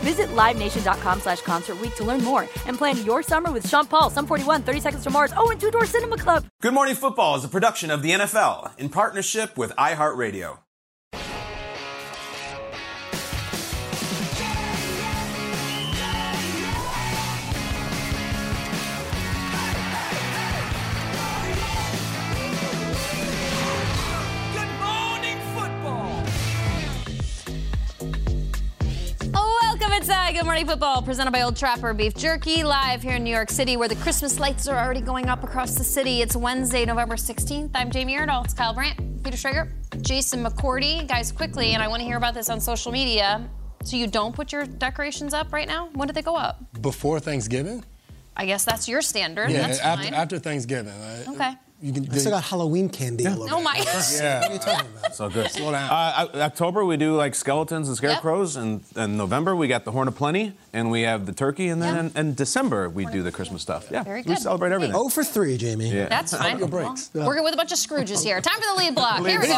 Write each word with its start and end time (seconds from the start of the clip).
Visit 0.00 0.28
LiveNation.com 0.28 1.20
slash 1.20 1.42
Concert 1.42 1.76
to 1.96 2.04
learn 2.04 2.22
more 2.22 2.42
and 2.66 2.76
plan 2.76 3.04
your 3.04 3.22
summer 3.22 3.50
with 3.52 3.68
Sean 3.68 3.86
Paul, 3.86 4.10
Sum 4.10 4.26
41, 4.26 4.62
30 4.62 4.80
Seconds 4.80 5.04
to 5.04 5.10
Mars, 5.10 5.32
oh, 5.36 5.50
and 5.50 5.60
Two 5.60 5.70
Door 5.70 5.86
Cinema 5.86 6.16
Club. 6.16 6.44
Good 6.62 6.74
Morning 6.74 6.94
Football 6.94 7.36
is 7.36 7.44
a 7.44 7.48
production 7.48 7.90
of 7.90 8.02
the 8.02 8.10
NFL 8.10 8.78
in 8.78 8.88
partnership 8.88 9.56
with 9.56 9.70
iHeartRadio. 9.72 10.58
Good 30.36 30.44
Morning 30.44 30.66
Football, 30.66 31.00
presented 31.00 31.30
by 31.30 31.40
Old 31.40 31.56
Trapper 31.56 31.94
Beef 31.94 32.14
Jerky, 32.14 32.62
live 32.62 33.00
here 33.00 33.14
in 33.16 33.24
New 33.24 33.30
York 33.34 33.50
City, 33.50 33.78
where 33.78 33.88
the 33.88 33.96
Christmas 33.96 34.38
lights 34.38 34.68
are 34.68 34.76
already 34.78 35.00
going 35.00 35.30
up 35.30 35.42
across 35.42 35.76
the 35.76 35.82
city. 35.82 36.20
It's 36.20 36.36
Wednesday, 36.36 36.84
November 36.84 37.16
16th. 37.16 37.70
I'm 37.74 37.90
Jamie 37.90 38.16
Erdahl. 38.16 38.44
It's 38.44 38.52
Kyle 38.52 38.74
Brandt, 38.74 39.24
Peter 39.24 39.38
Schrager, 39.38 39.72
Jason 40.02 40.44
McCourty. 40.44 41.08
Guys, 41.08 41.32
quickly, 41.32 41.72
and 41.72 41.82
I 41.82 41.88
want 41.88 42.00
to 42.00 42.06
hear 42.06 42.18
about 42.18 42.34
this 42.34 42.50
on 42.50 42.60
social 42.60 42.92
media. 42.92 43.48
So 43.82 43.96
you 43.96 44.06
don't 44.06 44.34
put 44.34 44.52
your 44.52 44.66
decorations 44.66 45.32
up 45.32 45.54
right 45.54 45.66
now? 45.66 45.88
When 45.94 46.06
did 46.06 46.14
they 46.14 46.22
go 46.22 46.36
up? 46.36 46.60
Before 46.82 47.18
Thanksgiving? 47.18 47.82
I 48.36 48.44
guess 48.44 48.66
that's 48.66 48.86
your 48.88 49.00
standard. 49.00 49.50
Yeah, 49.50 49.66
that's 49.66 49.78
after, 49.78 50.14
after 50.14 50.38
Thanksgiving. 50.38 50.92
I- 50.92 51.30
Okay. 51.32 51.54
You 51.82 51.92
can, 51.92 52.10
I 52.10 52.16
still 52.16 52.30
got 52.32 52.42
Halloween 52.44 52.88
candy 52.88 53.26
all 53.26 53.42
over. 53.42 53.54
Oh 53.56 53.60
my. 53.62 53.76
yeah. 53.76 54.40
What 54.40 54.50
are 54.50 54.54
you 54.54 54.58
talking 54.58 54.90
about? 54.98 55.14
So 55.14 55.28
good. 55.28 55.50
Slow 55.50 55.72
down. 55.72 55.90
Uh, 55.90 56.26
October 56.36 56.86
we 56.86 56.96
do 56.96 57.14
like 57.14 57.34
skeletons 57.34 57.88
and 57.88 57.96
scarecrows, 57.98 58.56
and 58.56 58.82
and 58.96 59.18
November 59.18 59.54
we 59.54 59.68
got 59.68 59.84
the 59.84 59.92
horn 59.92 60.08
of 60.08 60.14
plenty, 60.16 60.54
and 60.72 60.90
we 60.90 61.02
have 61.02 61.26
the 61.26 61.32
turkey, 61.34 61.68
and 61.68 61.82
then 61.82 61.94
Yeah. 61.94 62.20
in, 62.20 62.28
in 62.28 62.34
December 62.34 62.88
we 62.88 63.04
do 63.04 63.22
the 63.22 63.30
Christmas 63.30 63.60
stuff. 63.60 63.88
Yeah, 63.90 64.04
Very 64.04 64.22
good. 64.22 64.30
we 64.30 64.36
celebrate 64.36 64.72
everything. 64.72 64.96
Oh 64.96 65.10
for 65.10 65.22
three, 65.22 65.58
Jamie. 65.58 65.90
Yeah. 65.90 66.08
That's 66.08 66.34
fine. 66.34 66.58
your 66.58 66.68
breaks. 66.68 67.10
Well, 67.12 67.26
We're 67.26 67.42
with 67.42 67.52
a 67.52 67.58
bunch 67.58 67.72
of 67.72 67.78
Scrooges 67.78 68.24
here. 68.24 68.40
Time 68.40 68.58
for 68.58 68.74
the 68.74 68.78
lead 68.82 68.94
block. 68.94 69.26
Here 69.26 69.38
we 69.38 69.46
go. 69.46 69.54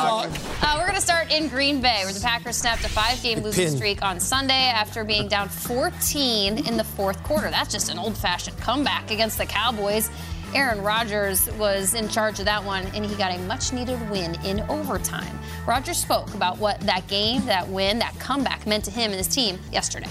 Uh, 0.60 0.74
we're 0.76 0.86
going 0.86 0.96
to 0.96 1.00
start 1.00 1.32
in 1.32 1.46
Green 1.48 1.80
Bay, 1.80 2.00
where 2.02 2.12
the 2.12 2.20
Packers 2.20 2.56
snapped 2.56 2.84
a 2.84 2.88
five-game 2.88 3.40
losing 3.44 3.66
Pin. 3.68 3.76
streak 3.76 4.02
on 4.02 4.18
Sunday 4.18 4.54
after 4.74 5.04
being 5.04 5.28
down 5.28 5.48
14 5.48 6.66
in 6.66 6.76
the 6.76 6.82
fourth 6.84 7.22
quarter. 7.22 7.48
That's 7.50 7.70
just 7.72 7.90
an 7.90 7.98
old-fashioned 7.98 8.58
comeback 8.58 9.10
against 9.12 9.38
the 9.38 9.46
Cowboys. 9.46 10.10
Aaron 10.54 10.82
Rodgers 10.82 11.50
was 11.52 11.92
in 11.92 12.08
charge 12.08 12.38
of 12.38 12.46
that 12.46 12.64
one, 12.64 12.86
and 12.94 13.04
he 13.04 13.14
got 13.16 13.34
a 13.34 13.38
much-needed 13.40 14.10
win 14.10 14.34
in 14.46 14.60
overtime. 14.70 15.38
Rodgers 15.66 15.98
spoke 15.98 16.32
about 16.34 16.56
what 16.58 16.80
that 16.80 17.06
game, 17.06 17.44
that 17.44 17.68
win, 17.68 17.98
that 17.98 18.18
comeback 18.18 18.66
meant 18.66 18.84
to 18.86 18.90
him 18.90 19.10
and 19.10 19.16
his 19.16 19.28
team 19.28 19.58
yesterday. 19.70 20.10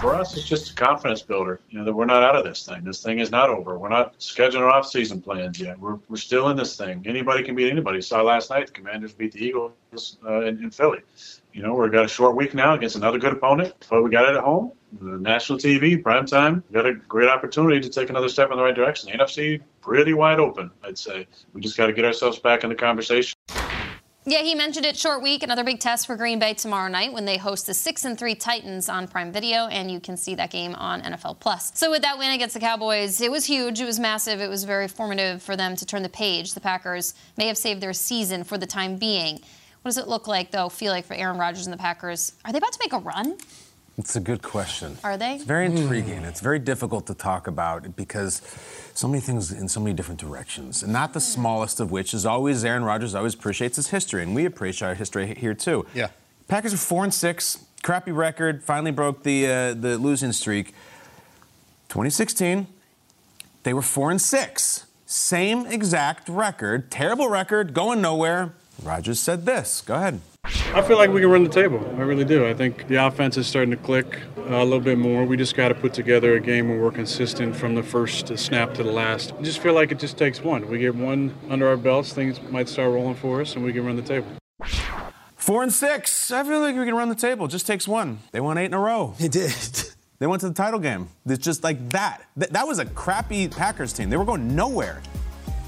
For 0.00 0.14
us, 0.14 0.36
it's 0.36 0.46
just 0.46 0.72
a 0.72 0.74
confidence 0.74 1.22
builder. 1.22 1.60
You 1.70 1.78
know 1.78 1.84
that 1.84 1.92
we're 1.94 2.04
not 2.04 2.22
out 2.22 2.36
of 2.36 2.44
this 2.44 2.66
thing. 2.66 2.84
This 2.84 3.02
thing 3.02 3.20
is 3.20 3.30
not 3.30 3.48
over. 3.48 3.78
We're 3.78 3.88
not 3.88 4.18
scheduling 4.18 4.70
off-season 4.70 5.22
plans 5.22 5.58
yet. 5.58 5.78
We're, 5.78 5.98
we're 6.08 6.16
still 6.16 6.50
in 6.50 6.56
this 6.56 6.76
thing. 6.76 7.02
Anybody 7.06 7.42
can 7.42 7.54
beat 7.54 7.70
anybody. 7.70 8.02
Saw 8.02 8.20
last 8.22 8.50
night 8.50 8.66
the 8.66 8.72
Commanders 8.72 9.12
beat 9.14 9.32
the 9.32 9.42
Eagles 9.42 10.18
uh, 10.26 10.42
in, 10.42 10.62
in 10.62 10.70
Philly. 10.70 10.98
You 11.52 11.62
know 11.62 11.74
we've 11.74 11.92
got 11.92 12.04
a 12.04 12.08
short 12.08 12.34
week 12.34 12.54
now 12.54 12.74
against 12.74 12.96
another 12.96 13.18
good 13.18 13.32
opponent, 13.32 13.74
but 13.90 14.02
we 14.02 14.10
got 14.10 14.28
it 14.28 14.36
at 14.36 14.42
home. 14.42 14.72
The 15.00 15.18
national 15.18 15.58
TV, 15.58 16.02
prime 16.02 16.26
time. 16.26 16.64
Got 16.72 16.86
a 16.86 16.94
great 16.94 17.28
opportunity 17.28 17.80
to 17.80 17.88
take 17.90 18.08
another 18.08 18.28
step 18.28 18.50
in 18.50 18.56
the 18.56 18.62
right 18.62 18.74
direction. 18.74 19.10
The 19.10 19.18
NFC 19.18 19.60
pretty 19.82 20.14
wide 20.14 20.38
open, 20.38 20.70
I'd 20.82 20.96
say. 20.98 21.26
We 21.52 21.60
just 21.60 21.76
got 21.76 21.86
to 21.86 21.92
get 21.92 22.04
ourselves 22.04 22.38
back 22.38 22.64
in 22.64 22.70
the 22.70 22.74
conversation. 22.74 23.34
Yeah, 24.24 24.42
he 24.42 24.54
mentioned 24.54 24.86
it 24.86 24.96
short 24.96 25.20
week, 25.20 25.42
another 25.42 25.64
big 25.64 25.80
test 25.80 26.06
for 26.06 26.14
Green 26.14 26.38
Bay 26.38 26.54
tomorrow 26.54 26.88
night 26.88 27.12
when 27.12 27.24
they 27.24 27.38
host 27.38 27.66
the 27.66 27.74
6 27.74 28.04
and 28.04 28.16
3 28.16 28.36
Titans 28.36 28.88
on 28.88 29.08
Prime 29.08 29.32
Video 29.32 29.66
and 29.66 29.90
you 29.90 29.98
can 29.98 30.16
see 30.16 30.36
that 30.36 30.52
game 30.52 30.76
on 30.76 31.02
NFL 31.02 31.40
Plus. 31.40 31.72
So 31.74 31.90
with 31.90 32.02
that 32.02 32.18
win 32.18 32.30
against 32.30 32.54
the 32.54 32.60
Cowboys, 32.60 33.20
it 33.20 33.32
was 33.32 33.46
huge, 33.46 33.80
it 33.80 33.84
was 33.84 33.98
massive, 33.98 34.40
it 34.40 34.48
was 34.48 34.62
very 34.62 34.86
formative 34.86 35.42
for 35.42 35.56
them 35.56 35.74
to 35.74 35.84
turn 35.84 36.04
the 36.04 36.08
page. 36.08 36.54
The 36.54 36.60
Packers 36.60 37.14
may 37.36 37.48
have 37.48 37.58
saved 37.58 37.80
their 37.80 37.92
season 37.92 38.44
for 38.44 38.56
the 38.56 38.66
time 38.66 38.96
being. 38.96 39.40
What 39.82 39.90
does 39.90 39.98
it 39.98 40.06
look 40.06 40.28
like 40.28 40.52
though, 40.52 40.68
feel 40.68 40.92
like 40.92 41.04
for 41.04 41.14
Aaron 41.14 41.38
Rodgers 41.38 41.66
and 41.66 41.72
the 41.72 41.78
Packers? 41.78 42.32
Are 42.44 42.52
they 42.52 42.58
about 42.58 42.72
to 42.72 42.78
make 42.80 42.92
a 42.92 42.98
run? 42.98 43.36
It's 43.98 44.16
a 44.16 44.20
good 44.20 44.40
question. 44.40 44.96
Are 45.04 45.18
they? 45.18 45.34
It's 45.34 45.44
very 45.44 45.66
intriguing. 45.66 46.22
It's 46.22 46.40
very 46.40 46.58
difficult 46.58 47.06
to 47.08 47.14
talk 47.14 47.46
about 47.46 47.94
because 47.94 48.40
so 48.94 49.06
many 49.06 49.20
things 49.20 49.52
in 49.52 49.68
so 49.68 49.80
many 49.80 49.94
different 49.94 50.18
directions. 50.18 50.82
And 50.82 50.92
not 50.92 51.12
the 51.12 51.20
smallest 51.20 51.78
of 51.78 51.90
which 51.90 52.14
is 52.14 52.24
always 52.24 52.64
Aaron 52.64 52.84
Rodgers 52.84 53.14
always 53.14 53.34
appreciates 53.34 53.76
his 53.76 53.88
history, 53.88 54.22
and 54.22 54.34
we 54.34 54.46
appreciate 54.46 54.88
our 54.88 54.94
history 54.94 55.34
here 55.34 55.52
too. 55.52 55.84
Yeah. 55.94 56.08
Packers 56.48 56.72
are 56.72 56.78
four 56.78 57.04
and 57.04 57.12
six, 57.12 57.64
crappy 57.82 58.12
record. 58.12 58.64
Finally 58.64 58.92
broke 58.92 59.24
the 59.24 59.46
uh, 59.46 59.74
the 59.74 59.98
losing 59.98 60.32
streak. 60.32 60.68
2016, 61.88 62.66
they 63.64 63.74
were 63.74 63.82
four 63.82 64.10
and 64.10 64.22
six, 64.22 64.86
same 65.04 65.66
exact 65.66 66.30
record, 66.30 66.90
terrible 66.90 67.28
record, 67.28 67.74
going 67.74 68.00
nowhere. 68.00 68.54
Rodgers 68.82 69.20
said 69.20 69.46
this. 69.46 69.80
Go 69.82 69.94
ahead. 69.94 70.20
I 70.44 70.82
feel 70.82 70.96
like 70.96 71.10
we 71.10 71.20
can 71.20 71.30
run 71.30 71.44
the 71.44 71.50
table. 71.50 71.78
I 71.96 72.00
really 72.00 72.24
do. 72.24 72.46
I 72.46 72.54
think 72.54 72.88
the 72.88 72.96
offense 72.96 73.36
is 73.36 73.46
starting 73.46 73.70
to 73.70 73.76
click 73.76 74.20
a 74.36 74.64
little 74.64 74.80
bit 74.80 74.98
more. 74.98 75.24
We 75.24 75.36
just 75.36 75.54
got 75.54 75.68
to 75.68 75.74
put 75.74 75.94
together 75.94 76.34
a 76.34 76.40
game 76.40 76.68
where 76.68 76.78
we're 76.80 76.90
consistent 76.90 77.54
from 77.54 77.74
the 77.74 77.82
first 77.82 78.36
snap 78.36 78.74
to 78.74 78.82
the 78.82 78.90
last. 78.90 79.32
I 79.38 79.42
just 79.42 79.60
feel 79.60 79.74
like 79.74 79.92
it 79.92 79.98
just 79.98 80.18
takes 80.18 80.40
one. 80.42 80.68
We 80.68 80.78
get 80.78 80.94
one 80.94 81.32
under 81.48 81.68
our 81.68 81.76
belts, 81.76 82.12
things 82.12 82.40
might 82.50 82.68
start 82.68 82.92
rolling 82.92 83.14
for 83.14 83.40
us, 83.40 83.54
and 83.54 83.64
we 83.64 83.72
can 83.72 83.84
run 83.86 83.96
the 83.96 84.02
table. 84.02 84.26
Four 85.36 85.62
and 85.62 85.72
six. 85.72 86.30
I 86.30 86.42
feel 86.44 86.60
like 86.60 86.76
we 86.76 86.84
can 86.84 86.94
run 86.94 87.08
the 87.08 87.14
table. 87.14 87.46
Just 87.48 87.66
takes 87.66 87.86
one. 87.86 88.18
They 88.32 88.40
won 88.40 88.58
eight 88.58 88.66
in 88.66 88.74
a 88.74 88.78
row. 88.80 89.14
He 89.18 89.28
did. 89.28 89.52
They 90.18 90.28
went 90.28 90.40
to 90.42 90.48
the 90.48 90.54
title 90.54 90.78
game. 90.78 91.08
It's 91.26 91.44
just 91.44 91.64
like 91.64 91.88
that. 91.88 92.22
Th- 92.38 92.50
that 92.52 92.68
was 92.68 92.78
a 92.78 92.84
crappy 92.84 93.48
Packers 93.48 93.92
team. 93.92 94.08
They 94.08 94.16
were 94.16 94.24
going 94.24 94.54
nowhere. 94.54 95.02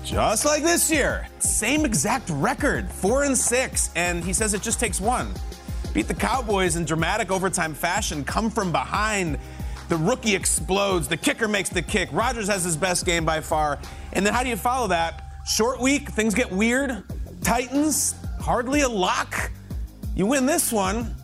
Just 0.05 0.45
like 0.45 0.63
this 0.63 0.91
year. 0.91 1.27
Same 1.39 1.87
exact 1.87 2.29
record, 2.31 2.91
four 2.91 3.25
and 3.25 3.37
six. 3.37 3.91
And 3.97 4.23
he 4.23 4.35
says 4.35 4.53
it 4.53 4.61
just 4.61 4.79
takes 4.79 5.01
one. 5.01 5.33
Beat 5.95 6.09
the 6.09 6.15
Cowboys 6.15 6.77
in 6.77 6.85
dramatic 6.85 7.31
overtime 7.31 7.73
fashion, 7.73 8.23
come 8.23 8.51
from 8.51 8.71
behind. 8.71 9.39
The 9.89 9.97
rookie 9.97 10.35
explodes. 10.35 11.09
The 11.09 11.17
kicker 11.17 11.49
makes 11.49 11.71
the 11.71 11.83
kick. 11.83 12.11
Rodgers 12.13 12.49
has 12.49 12.65
his 12.65 12.77
best 12.77 13.07
game 13.07 13.25
by 13.25 13.41
far. 13.41 13.79
And 14.13 14.27
then 14.27 14.35
how 14.35 14.43
do 14.43 14.51
you 14.51 14.57
follow 14.57 14.89
that? 14.89 15.23
Short 15.47 15.81
week, 15.81 16.11
things 16.11 16.35
get 16.35 16.51
weird. 16.51 17.03
Titans, 17.43 18.15
hardly 18.41 18.83
a 18.83 18.89
lock. 18.89 19.51
You 20.15 20.27
win 20.27 20.47
this 20.47 20.71
one, 20.71 21.15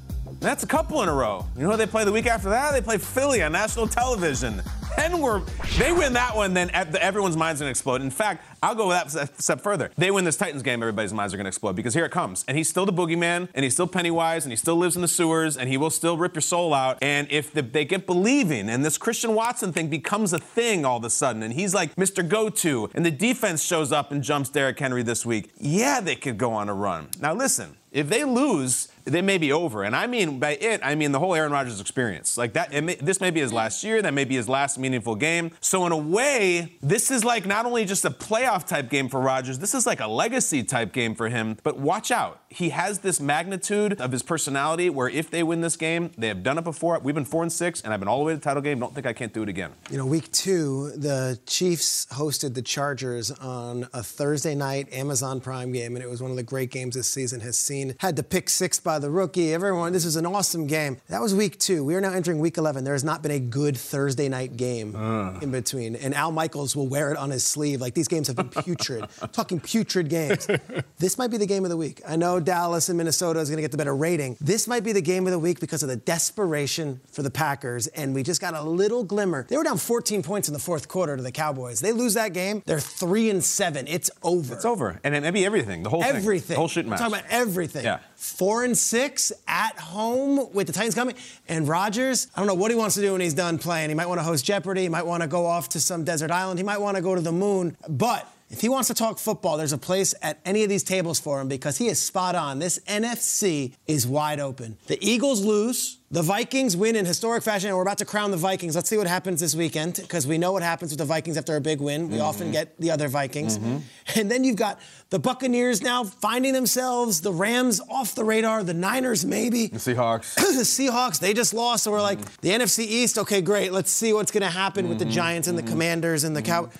that's 0.40 0.62
a 0.62 0.66
couple 0.66 1.02
in 1.02 1.08
a 1.08 1.12
row. 1.12 1.46
You 1.54 1.64
know 1.64 1.72
who 1.72 1.76
they 1.76 1.86
play 1.86 2.04
the 2.04 2.12
week 2.12 2.26
after 2.26 2.48
that? 2.48 2.72
They 2.72 2.80
play 2.80 2.96
Philly 2.96 3.42
on 3.42 3.52
national 3.52 3.88
television. 3.88 4.62
Then 4.96 5.20
we're, 5.20 5.40
they 5.78 5.92
win 5.92 6.12
that 6.14 6.36
one, 6.36 6.54
then 6.54 6.70
everyone's 6.74 7.36
mind's 7.36 7.60
gonna 7.60 7.70
explode. 7.70 8.02
In 8.02 8.10
fact, 8.10 8.44
I'll 8.62 8.74
go 8.74 8.90
that 8.90 9.10
step 9.40 9.60
further. 9.60 9.90
They 9.96 10.10
win 10.10 10.24
this 10.24 10.36
Titans 10.36 10.62
game, 10.62 10.82
everybody's 10.82 11.12
minds 11.12 11.32
are 11.32 11.36
gonna 11.36 11.48
explode 11.48 11.74
because 11.74 11.94
here 11.94 12.04
it 12.04 12.12
comes. 12.12 12.44
And 12.46 12.56
he's 12.56 12.68
still 12.68 12.86
the 12.86 12.92
boogeyman, 12.92 13.48
and 13.54 13.64
he's 13.64 13.74
still 13.74 13.86
Pennywise, 13.86 14.44
and 14.44 14.52
he 14.52 14.56
still 14.56 14.76
lives 14.76 14.96
in 14.96 15.02
the 15.02 15.08
sewers, 15.08 15.56
and 15.56 15.68
he 15.68 15.76
will 15.76 15.90
still 15.90 16.16
rip 16.16 16.34
your 16.34 16.42
soul 16.42 16.74
out. 16.74 16.98
And 17.02 17.26
if 17.30 17.52
the, 17.52 17.62
they 17.62 17.84
get 17.84 18.06
believing, 18.06 18.68
and 18.68 18.84
this 18.84 18.98
Christian 18.98 19.34
Watson 19.34 19.72
thing 19.72 19.88
becomes 19.88 20.32
a 20.32 20.38
thing 20.38 20.84
all 20.84 20.98
of 20.98 21.04
a 21.04 21.10
sudden, 21.10 21.42
and 21.42 21.54
he's 21.54 21.74
like 21.74 21.94
Mr. 21.96 22.26
Go 22.26 22.50
To, 22.50 22.90
and 22.94 23.04
the 23.04 23.10
defense 23.10 23.62
shows 23.64 23.92
up 23.92 24.12
and 24.12 24.22
jumps 24.22 24.50
Derrick 24.50 24.78
Henry 24.78 25.02
this 25.02 25.24
week, 25.24 25.50
yeah, 25.56 26.00
they 26.00 26.16
could 26.16 26.36
go 26.38 26.52
on 26.52 26.68
a 26.68 26.74
run. 26.74 27.08
Now 27.20 27.34
listen, 27.34 27.76
if 27.90 28.08
they 28.08 28.24
lose, 28.24 28.88
they 29.04 29.22
may 29.22 29.38
be 29.38 29.52
over. 29.52 29.84
And 29.84 29.94
I 29.94 30.06
mean 30.06 30.38
by 30.38 30.52
it, 30.52 30.80
I 30.82 30.94
mean 30.94 31.12
the 31.12 31.18
whole 31.18 31.34
Aaron 31.34 31.52
Rodgers 31.52 31.80
experience. 31.80 32.36
Like 32.36 32.52
that, 32.54 32.72
may, 32.84 32.96
this 32.96 33.20
may 33.20 33.30
be 33.30 33.40
his 33.40 33.52
last 33.52 33.82
year. 33.84 34.02
That 34.02 34.14
may 34.14 34.24
be 34.24 34.36
his 34.36 34.48
last 34.48 34.78
meaningful 34.78 35.14
game. 35.14 35.52
So 35.60 35.86
in 35.86 35.92
a 35.92 35.96
way, 35.96 36.76
this 36.82 37.10
is 37.10 37.24
like 37.24 37.46
not 37.46 37.66
only 37.66 37.84
just 37.84 38.04
a 38.04 38.10
playoff 38.10 38.66
type 38.66 38.90
game 38.90 39.08
for 39.08 39.20
Rodgers. 39.20 39.58
This 39.58 39.74
is 39.74 39.86
like 39.86 40.00
a 40.00 40.06
legacy 40.06 40.62
type 40.62 40.92
game 40.92 41.14
for 41.14 41.28
him. 41.28 41.56
But 41.62 41.78
watch 41.78 42.10
out, 42.10 42.42
he 42.48 42.70
has 42.70 43.00
this 43.00 43.20
magnitude 43.20 44.00
of 44.00 44.12
his 44.12 44.22
personality 44.22 44.90
where 44.90 45.08
if 45.08 45.30
they 45.30 45.42
win 45.42 45.60
this 45.60 45.76
game, 45.76 46.10
they 46.18 46.28
have 46.28 46.42
done 46.42 46.58
it 46.58 46.64
before. 46.64 46.98
We've 46.98 47.14
been 47.14 47.24
four 47.24 47.42
and 47.42 47.52
six, 47.52 47.80
and 47.80 47.92
I've 47.92 48.00
been 48.00 48.08
all 48.08 48.18
the 48.18 48.24
way 48.24 48.32
to 48.32 48.38
the 48.38 48.42
title 48.42 48.62
game. 48.62 48.80
Don't 48.80 48.94
think 48.94 49.06
I 49.06 49.12
can't 49.12 49.32
do 49.32 49.42
it 49.42 49.48
again. 49.48 49.72
You 49.90 49.98
know, 49.98 50.06
week 50.06 50.30
two, 50.32 50.92
the 50.96 51.38
Chiefs 51.46 52.06
hosted 52.12 52.54
the 52.54 52.62
Chargers 52.62 53.30
on 53.30 53.88
a 53.92 54.02
Thursday 54.02 54.54
night 54.54 54.92
Amazon 54.92 55.40
Prime 55.40 55.72
game, 55.72 55.96
and 55.96 56.04
it 56.04 56.08
was 56.08 56.20
one 56.22 56.30
of 56.30 56.36
the 56.36 56.42
great 56.42 56.70
games 56.70 56.94
this 56.94 57.08
season 57.08 57.40
has 57.40 57.56
seen. 57.56 57.94
Had 57.98 58.16
to 58.16 58.22
pick 58.22 58.48
six 58.48 58.80
by 58.80 58.89
the 58.98 59.10
rookie. 59.10 59.54
Everyone, 59.54 59.92
this 59.92 60.04
was 60.04 60.16
an 60.16 60.26
awesome 60.26 60.66
game. 60.66 60.98
That 61.08 61.20
was 61.20 61.34
week 61.34 61.58
two. 61.58 61.84
We 61.84 61.94
are 61.94 62.00
now 62.00 62.12
entering 62.12 62.38
week 62.38 62.58
11. 62.58 62.84
There 62.84 62.94
has 62.94 63.04
not 63.04 63.22
been 63.22 63.30
a 63.30 63.38
good 63.38 63.76
Thursday 63.76 64.28
night 64.28 64.56
game 64.56 64.96
uh. 64.96 65.38
in 65.40 65.50
between. 65.50 65.96
And 65.96 66.14
Al 66.14 66.32
Michaels 66.32 66.74
will 66.74 66.88
wear 66.88 67.12
it 67.12 67.16
on 67.16 67.30
his 67.30 67.46
sleeve. 67.46 67.80
Like 67.80 67.94
these 67.94 68.08
games 68.08 68.26
have 68.28 68.36
been 68.36 68.48
putrid. 68.64 69.06
Talking 69.32 69.60
putrid 69.60 70.08
games. 70.08 70.46
this 70.98 71.18
might 71.18 71.30
be 71.30 71.36
the 71.36 71.46
game 71.46 71.64
of 71.64 71.70
the 71.70 71.76
week. 71.76 72.00
I 72.06 72.16
know 72.16 72.40
Dallas 72.40 72.88
and 72.88 72.98
Minnesota 72.98 73.40
is 73.40 73.48
going 73.48 73.58
to 73.58 73.62
get 73.62 73.70
the 73.70 73.78
better 73.78 73.94
rating. 73.94 74.36
This 74.40 74.66
might 74.66 74.84
be 74.84 74.92
the 74.92 75.02
game 75.02 75.26
of 75.26 75.32
the 75.32 75.38
week 75.38 75.60
because 75.60 75.82
of 75.82 75.88
the 75.88 75.96
desperation 75.96 77.00
for 77.12 77.22
the 77.22 77.30
Packers. 77.30 77.86
And 77.88 78.14
we 78.14 78.22
just 78.22 78.40
got 78.40 78.54
a 78.54 78.62
little 78.62 79.04
glimmer. 79.04 79.46
They 79.48 79.56
were 79.56 79.64
down 79.64 79.78
14 79.78 80.22
points 80.22 80.48
in 80.48 80.54
the 80.54 80.60
fourth 80.60 80.88
quarter 80.88 81.16
to 81.16 81.22
the 81.22 81.32
Cowboys. 81.32 81.80
They 81.80 81.92
lose 81.92 82.14
that 82.14 82.32
game, 82.32 82.62
they're 82.66 82.80
three 82.80 83.30
and 83.30 83.42
seven. 83.42 83.86
It's 83.86 84.10
over. 84.22 84.54
It's 84.54 84.64
over. 84.64 85.00
And 85.04 85.14
it 85.14 85.22
may 85.22 85.30
be 85.30 85.44
everything. 85.44 85.82
The 85.82 85.90
whole 85.90 86.02
everything. 86.02 86.40
thing. 86.40 86.54
The 86.54 86.58
whole 86.58 86.68
shit 86.68 86.86
match. 86.86 87.00
I'm 87.00 87.10
talking 87.10 87.24
about 87.24 87.32
everything. 87.32 87.84
Yeah. 87.84 88.00
Four 88.20 88.64
and 88.64 88.76
six 88.76 89.32
at 89.48 89.78
home 89.78 90.52
with 90.52 90.66
the 90.66 90.74
Titans 90.74 90.94
coming. 90.94 91.14
And 91.48 91.66
Rodgers, 91.66 92.26
I 92.36 92.40
don't 92.40 92.46
know 92.46 92.54
what 92.54 92.70
he 92.70 92.76
wants 92.76 92.94
to 92.96 93.00
do 93.00 93.12
when 93.12 93.22
he's 93.22 93.32
done 93.32 93.56
playing. 93.56 93.88
He 93.88 93.94
might 93.94 94.08
want 94.08 94.20
to 94.20 94.24
host 94.24 94.44
Jeopardy. 94.44 94.82
He 94.82 94.88
might 94.90 95.06
want 95.06 95.22
to 95.22 95.26
go 95.26 95.46
off 95.46 95.70
to 95.70 95.80
some 95.80 96.04
desert 96.04 96.30
island. 96.30 96.58
He 96.58 96.62
might 96.62 96.82
want 96.82 96.98
to 96.98 97.02
go 97.02 97.14
to 97.14 97.22
the 97.22 97.32
moon. 97.32 97.78
But 97.88 98.28
if 98.50 98.60
he 98.60 98.68
wants 98.68 98.88
to 98.88 98.94
talk 98.94 99.18
football, 99.18 99.56
there's 99.56 99.72
a 99.72 99.78
place 99.78 100.14
at 100.20 100.38
any 100.44 100.62
of 100.62 100.68
these 100.68 100.84
tables 100.84 101.18
for 101.18 101.40
him 101.40 101.48
because 101.48 101.78
he 101.78 101.88
is 101.88 101.98
spot 101.98 102.34
on. 102.34 102.58
This 102.58 102.78
NFC 102.80 103.72
is 103.86 104.06
wide 104.06 104.38
open. 104.38 104.76
The 104.86 105.02
Eagles 105.02 105.42
lose. 105.42 105.99
The 106.12 106.22
Vikings 106.22 106.76
win 106.76 106.96
in 106.96 107.06
historic 107.06 107.44
fashion, 107.44 107.68
and 107.68 107.76
we're 107.76 107.84
about 107.84 107.98
to 107.98 108.04
crown 108.04 108.32
the 108.32 108.36
Vikings. 108.36 108.74
Let's 108.74 108.88
see 108.88 108.96
what 108.96 109.06
happens 109.06 109.38
this 109.38 109.54
weekend, 109.54 109.94
because 109.94 110.26
we 110.26 110.38
know 110.38 110.50
what 110.50 110.64
happens 110.64 110.90
with 110.90 110.98
the 110.98 111.04
Vikings 111.04 111.36
after 111.36 111.54
a 111.54 111.60
big 111.60 111.80
win. 111.80 112.08
We 112.08 112.16
mm-hmm. 112.16 112.24
often 112.24 112.50
get 112.50 112.76
the 112.80 112.90
other 112.90 113.06
Vikings. 113.06 113.58
Mm-hmm. 113.58 113.78
And 114.16 114.28
then 114.28 114.42
you've 114.42 114.56
got 114.56 114.80
the 115.10 115.20
Buccaneers 115.20 115.82
now 115.82 116.02
finding 116.02 116.52
themselves, 116.52 117.20
the 117.20 117.32
Rams 117.32 117.80
off 117.88 118.16
the 118.16 118.24
radar, 118.24 118.64
the 118.64 118.74
Niners 118.74 119.24
maybe. 119.24 119.68
The 119.68 119.78
Seahawks. 119.78 120.34
the 120.34 120.64
Seahawks, 120.64 121.20
they 121.20 121.32
just 121.32 121.54
lost, 121.54 121.84
so 121.84 121.92
we're 121.92 122.02
like, 122.02 122.18
mm-hmm. 122.18 122.40
the 122.40 122.50
NFC 122.50 122.80
East, 122.80 123.18
okay, 123.18 123.40
great. 123.40 123.70
Let's 123.70 123.92
see 123.92 124.12
what's 124.12 124.32
going 124.32 124.42
to 124.42 124.50
happen 124.50 124.88
with 124.88 124.98
the 124.98 125.04
mm-hmm. 125.04 125.14
Giants 125.14 125.46
and 125.46 125.56
the 125.56 125.62
mm-hmm. 125.62 125.70
Commanders 125.70 126.24
and 126.24 126.34
the 126.34 126.42
Cow. 126.42 126.70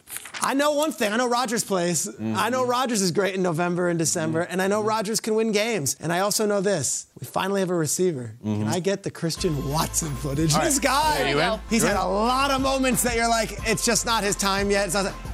I 0.43 0.55
know 0.55 0.73
one 0.73 0.91
thing. 0.91 1.13
I 1.13 1.17
know 1.17 1.29
Rodgers 1.29 1.63
plays. 1.63 2.09
I 2.21 2.51
know 2.51 2.67
Rodgers 2.67 3.01
is 3.01 3.13
great 3.13 3.37
in 3.37 3.43
November 3.43 3.91
and 3.91 3.99
December, 3.99 4.41
and 4.41 4.61
I 4.61 4.67
know 4.67 4.83
Rodgers 4.83 5.21
can 5.21 5.37
win 5.37 5.53
games. 5.53 5.95
And 6.01 6.13
I 6.13 6.19
also 6.19 6.47
know 6.47 6.61
this. 6.61 7.07
We 7.21 7.27
finally 7.27 7.61
have 7.61 7.69
a 7.69 7.75
receiver. 7.75 8.35
Can 8.43 8.67
I 8.67 8.81
get 8.81 9.03
the 9.03 9.11
Christian 9.11 9.69
Watson 9.69 10.09
footage? 10.17 10.55
All 10.55 10.63
this 10.63 10.77
right. 10.77 10.83
guy, 10.83 11.61
he's 11.69 11.83
had 11.83 11.97
a 11.97 12.09
lot 12.09 12.51
of 12.51 12.63
moments 12.63 13.03
that 13.03 13.15
you're 13.15 13.29
like, 13.29 13.59
it's 13.69 13.85
just 13.85 14.07
not 14.07 14.25
his 14.25 14.35
time 14.37 14.71
yet. 14.71 14.91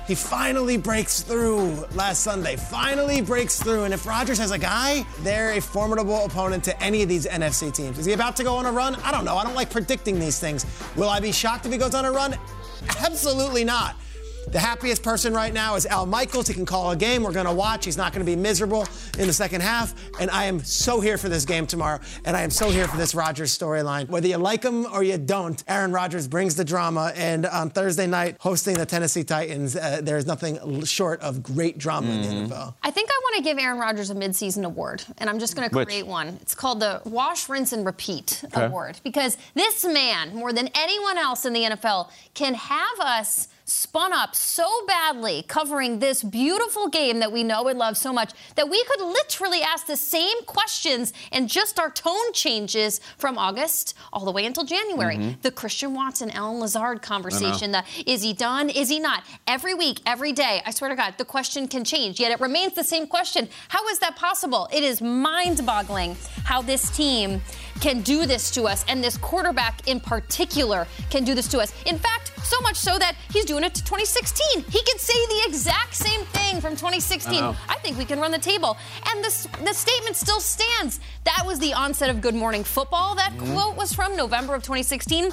he 0.08 0.16
finally 0.16 0.78
breaks 0.78 1.20
through 1.20 1.70
last 1.94 2.24
Sunday. 2.24 2.56
Finally 2.56 3.20
breaks 3.20 3.62
through. 3.62 3.84
And 3.84 3.94
if 3.94 4.04
Rodgers 4.04 4.38
has 4.38 4.50
a 4.50 4.58
guy, 4.58 5.06
they're 5.20 5.52
a 5.52 5.60
formidable 5.60 6.24
opponent 6.24 6.64
to 6.64 6.82
any 6.82 7.04
of 7.04 7.08
these 7.08 7.24
NFC 7.24 7.72
teams. 7.72 8.00
Is 8.00 8.06
he 8.06 8.14
about 8.14 8.34
to 8.36 8.42
go 8.42 8.56
on 8.56 8.66
a 8.66 8.72
run? 8.72 8.96
I 8.96 9.12
don't 9.12 9.24
know. 9.24 9.36
I 9.36 9.44
don't 9.44 9.54
like 9.54 9.70
predicting 9.70 10.18
these 10.18 10.40
things. 10.40 10.66
Will 10.96 11.08
I 11.08 11.20
be 11.20 11.30
shocked 11.30 11.66
if 11.66 11.72
he 11.72 11.78
goes 11.78 11.94
on 11.94 12.04
a 12.04 12.10
run? 12.10 12.36
Absolutely 12.98 13.62
not. 13.62 13.94
The 14.48 14.60
happiest 14.60 15.02
person 15.02 15.34
right 15.34 15.52
now 15.52 15.74
is 15.74 15.86
Al 15.86 16.06
Michaels. 16.06 16.46
He 16.46 16.54
can 16.54 16.66
call 16.66 16.92
a 16.92 16.96
game. 16.96 17.24
We're 17.24 17.32
going 17.32 17.46
to 17.46 17.52
watch. 17.52 17.84
He's 17.84 17.96
not 17.96 18.12
going 18.12 18.24
to 18.24 18.30
be 18.30 18.36
miserable 18.36 18.86
in 19.18 19.26
the 19.26 19.32
second 19.32 19.60
half. 19.60 19.92
And 20.20 20.30
I 20.30 20.44
am 20.44 20.62
so 20.62 21.00
here 21.00 21.18
for 21.18 21.28
this 21.28 21.44
game 21.44 21.66
tomorrow. 21.66 21.98
And 22.24 22.36
I 22.36 22.42
am 22.42 22.50
so 22.50 22.70
here 22.70 22.86
for 22.86 22.96
this 22.96 23.12
Rodgers 23.12 23.56
storyline. 23.56 24.08
Whether 24.08 24.28
you 24.28 24.36
like 24.36 24.62
him 24.62 24.86
or 24.86 25.02
you 25.02 25.18
don't, 25.18 25.62
Aaron 25.66 25.90
Rodgers 25.90 26.28
brings 26.28 26.54
the 26.54 26.64
drama. 26.64 27.12
And 27.16 27.44
on 27.44 27.70
Thursday 27.70 28.06
night, 28.06 28.36
hosting 28.38 28.74
the 28.76 28.86
Tennessee 28.86 29.24
Titans, 29.24 29.74
uh, 29.74 30.00
there's 30.00 30.26
nothing 30.26 30.84
short 30.84 31.20
of 31.22 31.42
great 31.42 31.78
drama 31.78 32.06
mm-hmm. 32.06 32.22
in 32.22 32.22
the 32.22 32.28
mm-hmm. 32.44 32.52
NFL. 32.52 32.74
I 32.84 32.92
think 32.92 33.10
I 33.10 33.20
want 33.24 33.36
to 33.38 33.42
give 33.42 33.58
Aaron 33.58 33.80
Rodgers 33.80 34.10
a 34.10 34.14
midseason 34.14 34.64
award. 34.64 35.02
And 35.18 35.28
I'm 35.28 35.40
just 35.40 35.56
going 35.56 35.68
to 35.68 35.74
create 35.74 36.04
Which? 36.04 36.10
one. 36.10 36.38
It's 36.40 36.54
called 36.54 36.78
the 36.78 37.02
Wash, 37.04 37.48
Rinse, 37.48 37.72
and 37.72 37.84
Repeat 37.84 38.42
okay. 38.44 38.66
Award. 38.66 39.00
Because 39.02 39.36
this 39.54 39.84
man, 39.84 40.36
more 40.36 40.52
than 40.52 40.70
anyone 40.76 41.18
else 41.18 41.44
in 41.44 41.52
the 41.52 41.62
NFL, 41.62 42.10
can 42.34 42.54
have 42.54 43.00
us 43.00 43.48
spun 43.66 44.12
up 44.12 44.34
so 44.36 44.86
badly 44.86 45.44
covering 45.48 45.98
this 45.98 46.22
beautiful 46.22 46.88
game 46.88 47.18
that 47.18 47.32
we 47.32 47.42
know 47.42 47.66
and 47.66 47.78
love 47.78 47.96
so 47.96 48.12
much 48.12 48.32
that 48.54 48.70
we 48.70 48.82
could 48.84 49.00
literally 49.00 49.60
ask 49.60 49.86
the 49.86 49.96
same 49.96 50.40
questions 50.44 51.12
and 51.32 51.48
just 51.48 51.80
our 51.80 51.90
tone 51.90 52.32
changes 52.32 53.00
from 53.18 53.36
August 53.36 53.94
all 54.12 54.24
the 54.24 54.30
way 54.30 54.46
until 54.46 54.64
January. 54.64 55.16
Mm-hmm. 55.16 55.40
The 55.42 55.50
Christian 55.50 55.94
Watson, 55.94 56.30
Allen 56.30 56.60
Lazard 56.60 57.02
conversation, 57.02 57.72
the 57.72 57.82
is 58.06 58.22
he 58.22 58.32
done, 58.32 58.70
is 58.70 58.88
he 58.88 59.00
not? 59.00 59.24
Every 59.48 59.74
week, 59.74 60.00
every 60.06 60.32
day, 60.32 60.62
I 60.64 60.70
swear 60.70 60.90
to 60.90 60.96
God, 60.96 61.14
the 61.18 61.24
question 61.24 61.66
can 61.66 61.84
change, 61.84 62.20
yet 62.20 62.30
it 62.30 62.40
remains 62.40 62.74
the 62.74 62.84
same 62.84 63.08
question. 63.08 63.48
How 63.68 63.86
is 63.88 63.98
that 63.98 64.14
possible? 64.14 64.68
It 64.72 64.84
is 64.84 65.02
mind 65.02 65.66
boggling 65.66 66.16
how 66.44 66.62
this 66.62 66.88
team 66.96 67.40
can 67.80 68.00
do 68.02 68.26
this 68.26 68.50
to 68.52 68.64
us, 68.64 68.84
and 68.88 69.02
this 69.02 69.16
quarterback 69.18 69.86
in 69.88 70.00
particular 70.00 70.86
can 71.10 71.24
do 71.24 71.34
this 71.34 71.48
to 71.48 71.58
us. 71.58 71.72
In 71.84 71.98
fact, 71.98 72.32
so 72.46 72.60
much 72.60 72.76
so 72.76 72.98
that 72.98 73.16
he's 73.32 73.44
doing 73.44 73.55
it 73.64 73.74
to 73.74 73.84
2016. 73.84 74.64
He 74.70 74.82
could 74.82 75.00
say 75.00 75.14
the 75.26 75.42
exact 75.48 75.94
same 75.94 76.20
thing 76.26 76.60
from 76.60 76.72
2016. 76.72 77.42
I, 77.42 77.56
I 77.68 77.78
think 77.78 77.98
we 77.98 78.04
can 78.04 78.20
run 78.20 78.30
the 78.30 78.38
table. 78.38 78.76
And 79.08 79.24
the, 79.24 79.48
the 79.64 79.72
statement 79.72 80.16
still 80.16 80.40
stands. 80.40 81.00
That 81.24 81.44
was 81.46 81.58
the 81.58 81.74
onset 81.74 82.10
of 82.10 82.20
Good 82.20 82.34
Morning 82.34 82.64
Football. 82.64 83.14
That 83.14 83.32
mm-hmm. 83.32 83.54
quote 83.54 83.76
was 83.76 83.92
from 83.92 84.16
November 84.16 84.54
of 84.54 84.62
2016. 84.62 85.30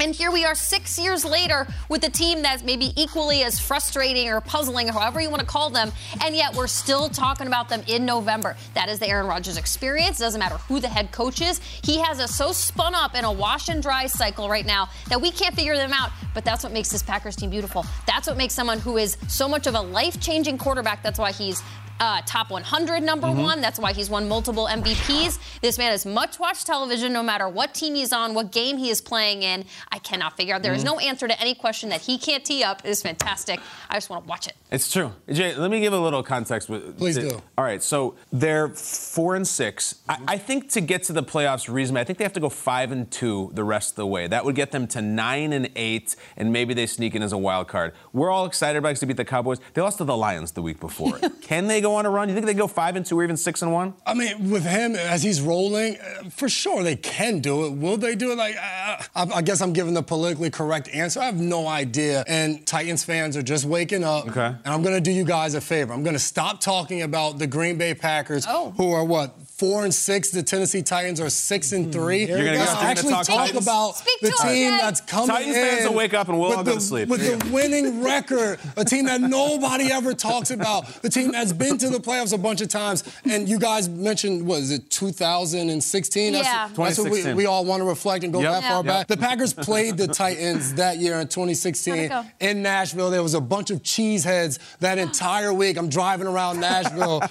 And 0.00 0.14
here 0.14 0.30
we 0.30 0.44
are 0.44 0.54
six 0.54 0.98
years 0.98 1.24
later 1.24 1.66
with 1.88 2.04
a 2.04 2.10
team 2.10 2.42
that's 2.42 2.62
maybe 2.62 2.92
equally 3.00 3.42
as 3.42 3.58
frustrating 3.58 4.28
or 4.28 4.40
puzzling 4.40 4.88
or 4.88 4.92
however 4.92 5.20
you 5.20 5.30
want 5.30 5.40
to 5.40 5.46
call 5.46 5.70
them. 5.70 5.92
And 6.22 6.34
yet 6.34 6.54
we're 6.54 6.66
still 6.66 7.08
talking 7.08 7.46
about 7.46 7.68
them 7.68 7.82
in 7.86 8.04
November. 8.04 8.56
That 8.74 8.88
is 8.88 8.98
the 8.98 9.08
Aaron 9.08 9.26
Rodgers 9.26 9.56
experience. 9.56 10.18
Doesn't 10.18 10.38
matter 10.38 10.56
who 10.56 10.80
the 10.80 10.88
head 10.88 11.12
coach 11.12 11.40
is. 11.40 11.60
He 11.82 11.98
has 12.00 12.20
us 12.20 12.34
so 12.34 12.52
spun 12.52 12.94
up 12.94 13.14
in 13.14 13.24
a 13.24 13.32
wash 13.32 13.68
and 13.68 13.82
dry 13.82 14.06
cycle 14.06 14.48
right 14.48 14.66
now 14.66 14.88
that 15.08 15.20
we 15.20 15.30
can't 15.30 15.54
figure 15.54 15.76
them 15.76 15.92
out. 15.92 16.10
But 16.34 16.44
that's 16.44 16.64
what 16.64 16.72
makes 16.72 16.88
this 16.90 17.02
Packers 17.02 17.36
team 17.36 17.50
beautiful. 17.50 17.86
That's 18.06 18.26
what 18.26 18.36
makes 18.36 18.54
someone 18.54 18.78
who 18.78 18.96
is 18.96 19.16
so 19.28 19.48
much 19.48 19.66
of 19.66 19.74
a 19.74 19.80
life 19.80 20.20
changing 20.20 20.58
quarterback. 20.58 21.02
That's 21.02 21.18
why 21.18 21.32
he's 21.32 21.62
uh, 22.00 22.22
top 22.26 22.50
100 22.50 23.02
number 23.02 23.28
mm-hmm. 23.28 23.42
one. 23.42 23.60
That's 23.60 23.78
why 23.78 23.92
he's 23.92 24.10
won 24.10 24.28
multiple 24.28 24.66
MVPs. 24.70 25.38
This 25.60 25.78
man 25.78 25.92
is 25.92 26.04
much 26.06 26.38
watched 26.38 26.66
television 26.66 27.12
no 27.12 27.22
matter 27.22 27.48
what 27.48 27.74
team 27.74 27.94
he's 27.94 28.12
on, 28.12 28.34
what 28.34 28.52
game 28.52 28.76
he 28.76 28.90
is 28.90 29.00
playing 29.00 29.42
in. 29.42 29.64
I 29.90 29.98
cannot 29.98 30.36
figure 30.36 30.54
out. 30.54 30.62
There 30.62 30.72
mm-hmm. 30.72 30.78
is 30.78 30.84
no 30.84 30.98
answer 30.98 31.28
to 31.28 31.40
any 31.40 31.54
question 31.54 31.88
that 31.90 32.00
he 32.00 32.18
can't 32.18 32.44
tee 32.44 32.62
up. 32.62 32.80
It 32.84 32.88
is 32.88 33.02
fantastic. 33.02 33.60
I 33.88 33.94
just 33.94 34.10
want 34.10 34.24
to 34.24 34.28
watch 34.28 34.46
it. 34.46 34.54
It's 34.70 34.90
true. 34.92 35.12
Jay, 35.30 35.54
let 35.54 35.70
me 35.70 35.80
give 35.80 35.92
a 35.92 35.98
little 35.98 36.22
context. 36.22 36.68
With, 36.68 36.98
Please 36.98 37.16
do. 37.16 37.40
All 37.56 37.64
right, 37.64 37.82
so 37.82 38.16
they're 38.32 38.68
four 38.68 39.36
and 39.36 39.46
6 39.46 39.94
I, 40.08 40.18
I 40.28 40.38
think 40.38 40.70
to 40.70 40.80
get 40.80 41.04
to 41.04 41.12
the 41.12 41.22
playoffs 41.22 41.72
reasonably, 41.72 42.00
I 42.00 42.04
think 42.04 42.18
they 42.18 42.24
have 42.24 42.32
to 42.34 42.40
go 42.40 42.48
five 42.48 42.92
and 42.92 43.10
two 43.10 43.50
the 43.54 43.64
rest 43.64 43.92
of 43.92 43.96
the 43.96 44.06
way. 44.06 44.26
That 44.26 44.44
would 44.44 44.54
get 44.54 44.70
them 44.70 44.86
to 44.88 45.02
nine 45.02 45.52
and 45.52 45.70
eight, 45.76 46.16
and 46.36 46.52
maybe 46.52 46.74
they 46.74 46.86
sneak 46.86 47.14
in 47.14 47.22
as 47.22 47.32
a 47.32 47.38
wild 47.38 47.68
card. 47.68 47.92
We're 48.12 48.30
all 48.30 48.46
excited 48.46 48.78
about 48.78 48.96
to 48.96 49.06
beat 49.06 49.16
the 49.16 49.24
Cowboys. 49.24 49.58
They 49.74 49.82
lost 49.82 49.98
to 49.98 50.04
the 50.04 50.16
Lions 50.16 50.52
the 50.52 50.62
week 50.62 50.80
before. 50.80 51.18
Can 51.40 51.66
they 51.66 51.80
go 51.84 51.94
on 51.96 52.06
a 52.06 52.10
run? 52.10 52.28
Do 52.28 52.32
you 52.32 52.36
think 52.36 52.46
they 52.46 52.54
go 52.54 52.66
five 52.66 52.96
and 52.96 53.04
two 53.04 53.18
or 53.18 53.22
even 53.22 53.36
six 53.36 53.62
and 53.62 53.72
one? 53.72 53.94
I 54.06 54.14
mean, 54.14 54.50
with 54.50 54.64
him 54.64 54.96
as 54.96 55.22
he's 55.22 55.40
rolling, 55.40 55.96
uh, 55.98 56.30
for 56.30 56.48
sure 56.48 56.82
they 56.82 56.96
can 56.96 57.40
do 57.40 57.66
it. 57.66 57.72
Will 57.72 57.96
they 57.96 58.14
do 58.14 58.32
it? 58.32 58.38
Like, 58.38 58.56
uh, 58.56 59.02
I, 59.14 59.26
I 59.36 59.42
guess 59.42 59.60
I'm 59.60 59.72
giving 59.72 59.94
the 59.94 60.02
politically 60.02 60.50
correct 60.50 60.88
answer. 60.88 61.20
I 61.20 61.26
have 61.26 61.40
no 61.40 61.66
idea. 61.66 62.24
And 62.26 62.66
Titans 62.66 63.04
fans 63.04 63.36
are 63.36 63.42
just 63.42 63.64
waking 63.64 64.02
up. 64.02 64.28
Okay. 64.28 64.46
And 64.46 64.66
I'm 64.66 64.82
going 64.82 64.94
to 64.94 65.00
do 65.00 65.12
you 65.12 65.24
guys 65.24 65.54
a 65.54 65.60
favor. 65.60 65.92
I'm 65.92 66.02
going 66.02 66.14
to 66.14 66.26
stop 66.34 66.60
talking 66.60 67.02
about 67.02 67.38
the 67.38 67.46
Green 67.46 67.76
Bay 67.76 67.94
Packers, 67.94 68.46
who 68.76 68.92
are 68.92 69.04
what 69.04 69.34
four 69.64 69.84
and 69.84 69.94
six. 69.94 70.30
The 70.30 70.42
Tennessee 70.42 70.82
Titans 70.82 71.20
are 71.20 71.30
six 71.30 71.72
and 71.72 71.84
mm-hmm. 71.86 71.92
three. 71.92 72.26
You're 72.26 72.38
gonna 72.38 72.58
Let's 72.58 72.58
go- 72.58 72.64
you're 72.64 72.74
gonna 72.74 72.90
actually 72.90 73.12
talk 73.12 73.26
talk, 73.26 73.54
about 73.54 73.96
Speak 73.96 74.20
the 74.20 74.28
to 74.28 74.34
us, 74.34 74.42
team 74.42 74.70
Jay. 74.72 74.78
that's 74.80 75.00
coming 75.00 75.28
Titans 75.28 75.56
in 75.56 75.62
Titans 75.62 75.74
fans 75.78 75.88
will 75.88 75.96
wake 75.96 76.14
up 76.14 76.28
and 76.28 76.38
we'll 76.38 76.48
with 76.50 76.58
all 76.58 76.64
go 76.64 76.74
to 76.74 76.80
sleep. 76.80 77.08
With 77.08 77.22
Here 77.22 77.36
the 77.36 77.52
winning 77.52 78.02
record, 78.04 78.58
a 78.76 78.84
team 78.84 79.06
that 79.06 79.20
nobody 79.20 79.90
ever 79.90 80.14
talks 80.14 80.50
about, 80.50 80.86
the 81.02 81.08
team 81.08 81.32
that's 81.32 81.52
been 81.52 81.78
to 81.78 81.88
the 81.88 81.98
playoffs 81.98 82.32
a 82.32 82.38
bunch 82.38 82.60
of 82.60 82.68
times. 82.68 83.04
And 83.24 83.48
you 83.48 83.58
guys 83.58 83.88
mentioned, 83.88 84.46
what 84.46 84.60
is 84.60 84.70
it, 84.70 84.90
2016? 84.90 86.32
That's, 86.32 86.46
Yeah. 86.46 86.68
that's 86.68 86.76
what 86.76 87.10
we, 87.10 87.22
2016. 87.22 87.36
we 87.36 87.46
all 87.46 87.64
want 87.64 87.80
to 87.80 87.84
reflect 87.86 88.24
and 88.24 88.32
go 88.32 88.40
Yep. 88.40 88.52
that 88.52 88.62
far 88.62 88.84
Yeah. 88.84 88.92
back. 88.92 89.06
The 89.08 89.16
Packers 89.16 89.52
played 89.68 89.96
the 89.96 90.08
Titans 90.08 90.74
that 90.74 90.98
year 90.98 91.18
in 91.20 91.28
2016 91.28 91.94
How'd 91.94 92.04
it 92.04 92.08
go? 92.08 92.24
in 92.40 92.62
Nashville. 92.62 93.10
There 93.10 93.22
was 93.22 93.34
a 93.34 93.40
bunch 93.40 93.70
of 93.70 93.82
cheeseheads 93.82 94.58
that 94.80 94.98
entire 95.06 95.52
week. 95.52 95.76
I'm 95.76 95.88
driving 95.88 96.26
around 96.26 96.60
Nashville. 96.60 97.22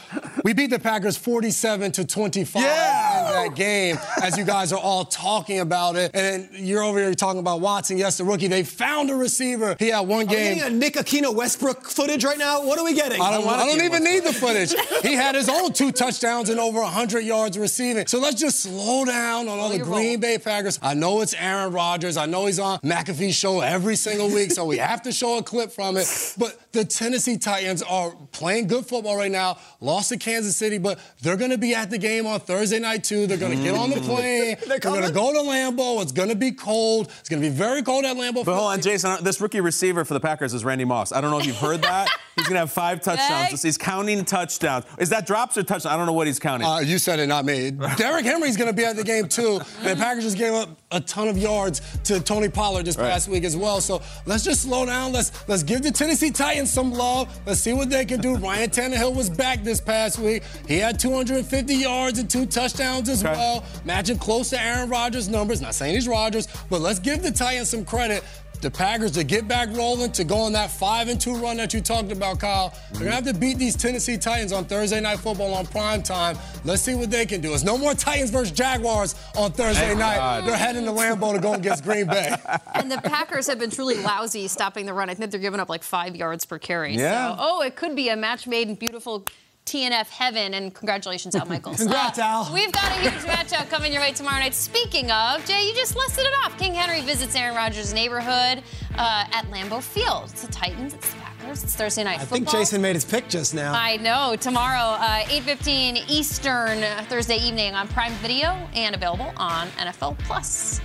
we 0.43 0.53
beat 0.53 0.69
the 0.69 0.79
Packers 0.79 1.17
47 1.17 1.91
to 1.93 2.05
25 2.31 2.61
Yeah. 2.61 3.43
in 3.43 3.49
that 3.49 3.55
game, 3.55 3.99
as 4.21 4.37
you 4.37 4.45
guys 4.45 4.71
are 4.71 4.79
all 4.79 5.03
talking 5.05 5.59
about 5.59 5.95
it. 5.95 6.11
And 6.15 6.49
you're 6.53 6.83
over 6.83 6.99
here 6.99 7.13
talking 7.13 7.39
about 7.39 7.59
Watson. 7.61 7.97
Yes, 7.97 8.17
the 8.17 8.23
rookie. 8.23 8.47
They 8.47 8.63
found 8.63 9.09
a 9.09 9.15
receiver. 9.15 9.75
He 9.79 9.89
had 9.89 10.01
one 10.01 10.21
Are 10.23 10.29
we 10.29 10.35
game. 10.35 10.57
getting 10.57 10.73
a 10.73 10.75
Nick 10.75 10.93
Aquino 10.95 11.33
Westbrook 11.35 11.85
footage 11.89 12.23
right 12.23 12.37
now? 12.37 12.63
What 12.65 12.79
are 12.79 12.85
we 12.85 12.93
getting? 12.93 13.21
I 13.21 13.31
don't, 13.31 13.47
I 13.47 13.65
don't 13.65 13.83
even 13.83 14.03
need 14.03 14.23
the 14.23 14.33
footage. 14.33 14.73
He 15.01 15.13
had 15.13 15.35
his 15.35 15.49
own 15.49 15.73
two 15.73 15.91
touchdowns 15.91 16.49
and 16.49 16.59
over 16.59 16.79
100 16.81 17.21
yards 17.21 17.57
receiving. 17.57 18.07
So 18.07 18.19
let's 18.19 18.39
just 18.39 18.61
slow 18.61 19.03
down 19.05 19.47
on 19.49 19.59
all 19.59 19.69
the 19.69 19.79
Green. 19.79 20.19
Bay 20.19 20.37
Packers. 20.37 20.79
I 20.81 20.93
know 20.93 21.21
it's 21.21 21.33
Aaron 21.33 21.73
Rodgers. 21.73 22.15
I 22.17 22.25
know 22.25 22.45
he's 22.45 22.59
on 22.59 22.79
McAfee's 22.79 23.35
show 23.35 23.59
every 23.61 23.95
single 23.95 24.29
week, 24.29 24.51
so 24.51 24.65
we 24.65 24.77
have 24.77 25.01
to 25.03 25.11
show 25.11 25.37
a 25.37 25.43
clip 25.43 25.71
from 25.71 25.97
it. 25.97 26.07
But 26.37 26.57
the 26.71 26.85
Tennessee 26.85 27.37
Titans 27.37 27.81
are 27.83 28.11
playing 28.31 28.67
good 28.67 28.85
football 28.85 29.17
right 29.17 29.31
now. 29.31 29.57
Lost 29.81 30.09
to 30.09 30.17
Kansas 30.17 30.55
City, 30.55 30.77
but 30.77 30.99
they're 31.21 31.37
going 31.37 31.51
to 31.51 31.57
be 31.57 31.73
at 31.75 31.89
the 31.89 31.97
game 32.03 32.27
on 32.27 32.39
Thursday 32.39 32.79
night 32.79 33.03
too. 33.03 33.25
They're 33.25 33.37
going 33.37 33.57
to 33.57 33.63
get 33.63 33.73
on 33.73 33.89
the 33.89 34.01
plane. 34.01 34.57
they're 34.67 34.77
going 34.77 35.03
to 35.03 35.11
go 35.11 35.33
to 35.33 35.39
Lambeau. 35.39 36.01
It's 36.03 36.11
going 36.11 36.29
to 36.29 36.35
be 36.35 36.51
cold. 36.51 37.07
It's 37.19 37.29
going 37.29 37.41
to 37.41 37.49
be 37.49 37.55
very 37.55 37.81
cold 37.81 38.05
at 38.05 38.15
Lambeau. 38.15 38.45
But 38.45 38.55
hold 38.55 38.73
on, 38.73 38.81
Jason. 38.81 39.23
This 39.23 39.41
rookie 39.41 39.61
receiver 39.61 40.05
for 40.05 40.13
the 40.13 40.19
Packers 40.19 40.53
is 40.53 40.63
Randy 40.63 40.85
Moss. 40.85 41.11
I 41.11 41.21
don't 41.21 41.31
know 41.31 41.39
if 41.39 41.45
you've 41.45 41.55
heard 41.57 41.81
that. 41.81 42.09
He's 42.35 42.47
gonna 42.47 42.61
have 42.61 42.71
five 42.71 42.99
touchdowns. 43.01 43.63
Yay. 43.63 43.67
He's 43.67 43.77
counting 43.77 44.25
touchdowns. 44.25 44.85
Is 44.97 45.09
that 45.09 45.27
drops 45.27 45.55
or 45.55 45.61
touchdowns? 45.61 45.85
I 45.85 45.95
don't 45.97 46.07
know 46.07 46.13
what 46.13 46.25
he's 46.25 46.39
counting. 46.39 46.67
Uh, 46.67 46.79
you 46.79 46.97
said 46.97 47.19
it, 47.19 47.27
not 47.27 47.45
me. 47.45 47.71
Derrick 47.95 48.25
Henry's 48.25 48.57
going 48.57 48.69
to 48.69 48.75
be 48.75 48.83
at 48.83 48.95
the 48.95 49.03
game 49.03 49.27
too, 49.27 49.61
and 49.81 49.89
the 49.89 49.95
Packers 49.95 50.23
just 50.23 50.37
gave 50.37 50.51
up 50.53 50.82
a 50.93 50.99
ton 51.01 51.27
of 51.27 51.37
yards 51.37 51.81
to 52.05 52.19
Tony 52.21 52.47
Pollard 52.47 52.85
this 52.85 52.95
past 52.95 53.27
week 53.27 53.43
as 53.43 53.57
well. 53.57 53.81
So 53.81 54.01
let's 54.25 54.43
just 54.43 54.61
slow 54.61 54.85
down. 54.85 55.11
Let's 55.11 55.47
let's 55.49 55.63
give 55.63 55.81
the 55.81 55.91
Tennessee 55.91 56.31
Titans 56.31 56.71
some 56.71 56.91
love. 56.93 57.27
Let's 57.45 57.59
see 57.59 57.73
what 57.73 57.89
they 57.89 58.05
can 58.05 58.21
do. 58.21 58.35
Ryan 58.43 58.69
Tannehill 58.69 59.15
was 59.15 59.29
back 59.29 59.63
this 59.63 59.81
past 59.81 60.19
week. 60.19 60.43
He 60.67 60.77
had 60.77 60.99
250 60.99 61.75
yards 61.75 62.19
and 62.19 62.29
two 62.29 62.45
touchdowns 62.45 63.09
as 63.09 63.23
Okay. 63.23 63.33
well, 63.33 63.63
matching 63.85 64.17
close 64.17 64.49
to 64.51 64.61
Aaron 64.61 64.89
Rodgers' 64.89 65.27
numbers. 65.27 65.61
Not 65.61 65.75
saying 65.75 65.95
he's 65.95 66.07
Rodgers, 66.07 66.47
but 66.69 66.79
let's 66.81 66.99
give 66.99 67.21
the 67.23 67.31
Titans 67.31 67.69
some 67.69 67.83
credit. 67.85 68.23
The 68.63 68.71
Packers 68.71 69.11
to 69.11 69.25
get 69.25 69.45
back 69.45 69.67
rolling, 69.75 70.13
to 70.13 70.23
go 70.23 70.37
on 70.37 70.53
that 70.53 70.71
five 70.71 71.09
and 71.09 71.19
two 71.19 71.35
run 71.35 71.57
that 71.57 71.73
you 71.73 71.81
talked 71.81 72.13
about, 72.13 72.39
Kyle. 72.39 72.73
They're 72.93 73.01
gonna 73.01 73.11
have 73.11 73.25
to 73.25 73.33
beat 73.33 73.57
these 73.57 73.75
Tennessee 73.75 74.17
Titans 74.17 74.53
on 74.53 74.63
Thursday 74.63 75.01
night 75.01 75.19
football 75.19 75.53
on 75.53 75.67
prime 75.67 76.01
time. 76.01 76.37
Let's 76.63 76.81
see 76.81 76.95
what 76.95 77.11
they 77.11 77.25
can 77.25 77.41
do. 77.41 77.53
It's 77.53 77.65
no 77.65 77.77
more 77.77 77.93
Titans 77.93 78.29
versus 78.29 78.51
Jaguars 78.51 79.15
on 79.35 79.51
Thursday 79.51 79.87
Thank 79.87 79.99
night. 79.99 80.15
God. 80.15 80.45
They're 80.45 80.55
heading 80.55 80.85
to 80.85 80.91
Lambeau 80.91 81.33
to 81.33 81.41
go 81.41 81.55
against 81.55 81.83
Green 81.83 82.07
Bay. 82.07 82.33
And 82.75 82.91
the 82.91 82.97
Packers 82.97 83.47
have 83.47 83.59
been 83.59 83.69
truly 83.69 84.01
lousy 84.01 84.47
stopping 84.47 84.85
the 84.85 84.93
run. 84.93 85.09
I 85.09 85.13
think 85.13 85.29
they're 85.31 85.39
giving 85.39 85.59
up 85.59 85.69
like 85.69 85.83
five 85.83 86.15
yards 86.15 86.45
per 86.45 86.57
carry. 86.57 86.95
Yeah. 86.95 87.31
So, 87.31 87.37
oh, 87.39 87.61
it 87.61 87.75
could 87.75 87.95
be 87.95 88.09
a 88.09 88.15
match 88.15 88.47
made 88.47 88.67
in 88.69 88.75
beautiful 88.75 89.25
TNF 89.65 90.09
heaven. 90.09 90.53
And 90.53 90.73
congratulations, 90.73 91.35
Al 91.35 91.45
Michaels. 91.45 91.75
Uh, 91.81 91.83
Congrats, 91.83 92.19
Al. 92.19 92.51
We've 92.53 92.71
got 92.71 92.85
a 92.91 92.95
huge 93.01 93.13
matchup 93.23 93.69
coming 93.69 93.91
your 93.93 94.01
way 94.01 94.11
tomorrow 94.11 94.39
night. 94.39 94.53
Speaking 94.53 95.11
of, 95.11 95.43
Jay, 95.45 95.67
you 95.67 95.73
just 95.75 95.95
listed 95.95 96.25
it 96.25 96.33
off. 96.43 96.57
King 96.57 96.73
Henry 96.73 97.01
visits 97.01 97.35
Aaron 97.35 97.55
Rodgers' 97.55 97.93
neighborhood 97.93 98.63
uh, 98.97 99.25
at 99.31 99.45
Lambeau 99.51 99.81
Field. 99.81 100.29
It's 100.31 100.41
the 100.45 100.51
Titans, 100.51 100.93
it's 100.93 101.09
the 101.09 101.17
Packers, 101.17 101.63
it's 101.63 101.75
Thursday 101.75 102.03
night 102.03 102.15
I 102.19 102.25
football. 102.25 102.37
think 102.37 102.49
Jason 102.51 102.81
made 102.81 102.95
his 102.95 103.05
pick 103.05 103.27
just 103.27 103.53
now. 103.53 103.73
I 103.73 103.97
know. 103.97 104.35
Tomorrow, 104.35 104.97
uh, 104.99 105.23
8:15 105.29 105.97
Eastern, 106.09 106.83
uh, 106.83 107.05
Thursday 107.09 107.37
evening 107.37 107.73
on 107.73 107.87
Prime 107.89 108.13
Video 108.15 108.49
and 108.75 108.95
available 108.95 109.33
on 109.37 109.67
NFL 109.77 110.17
Plus. 110.19 110.79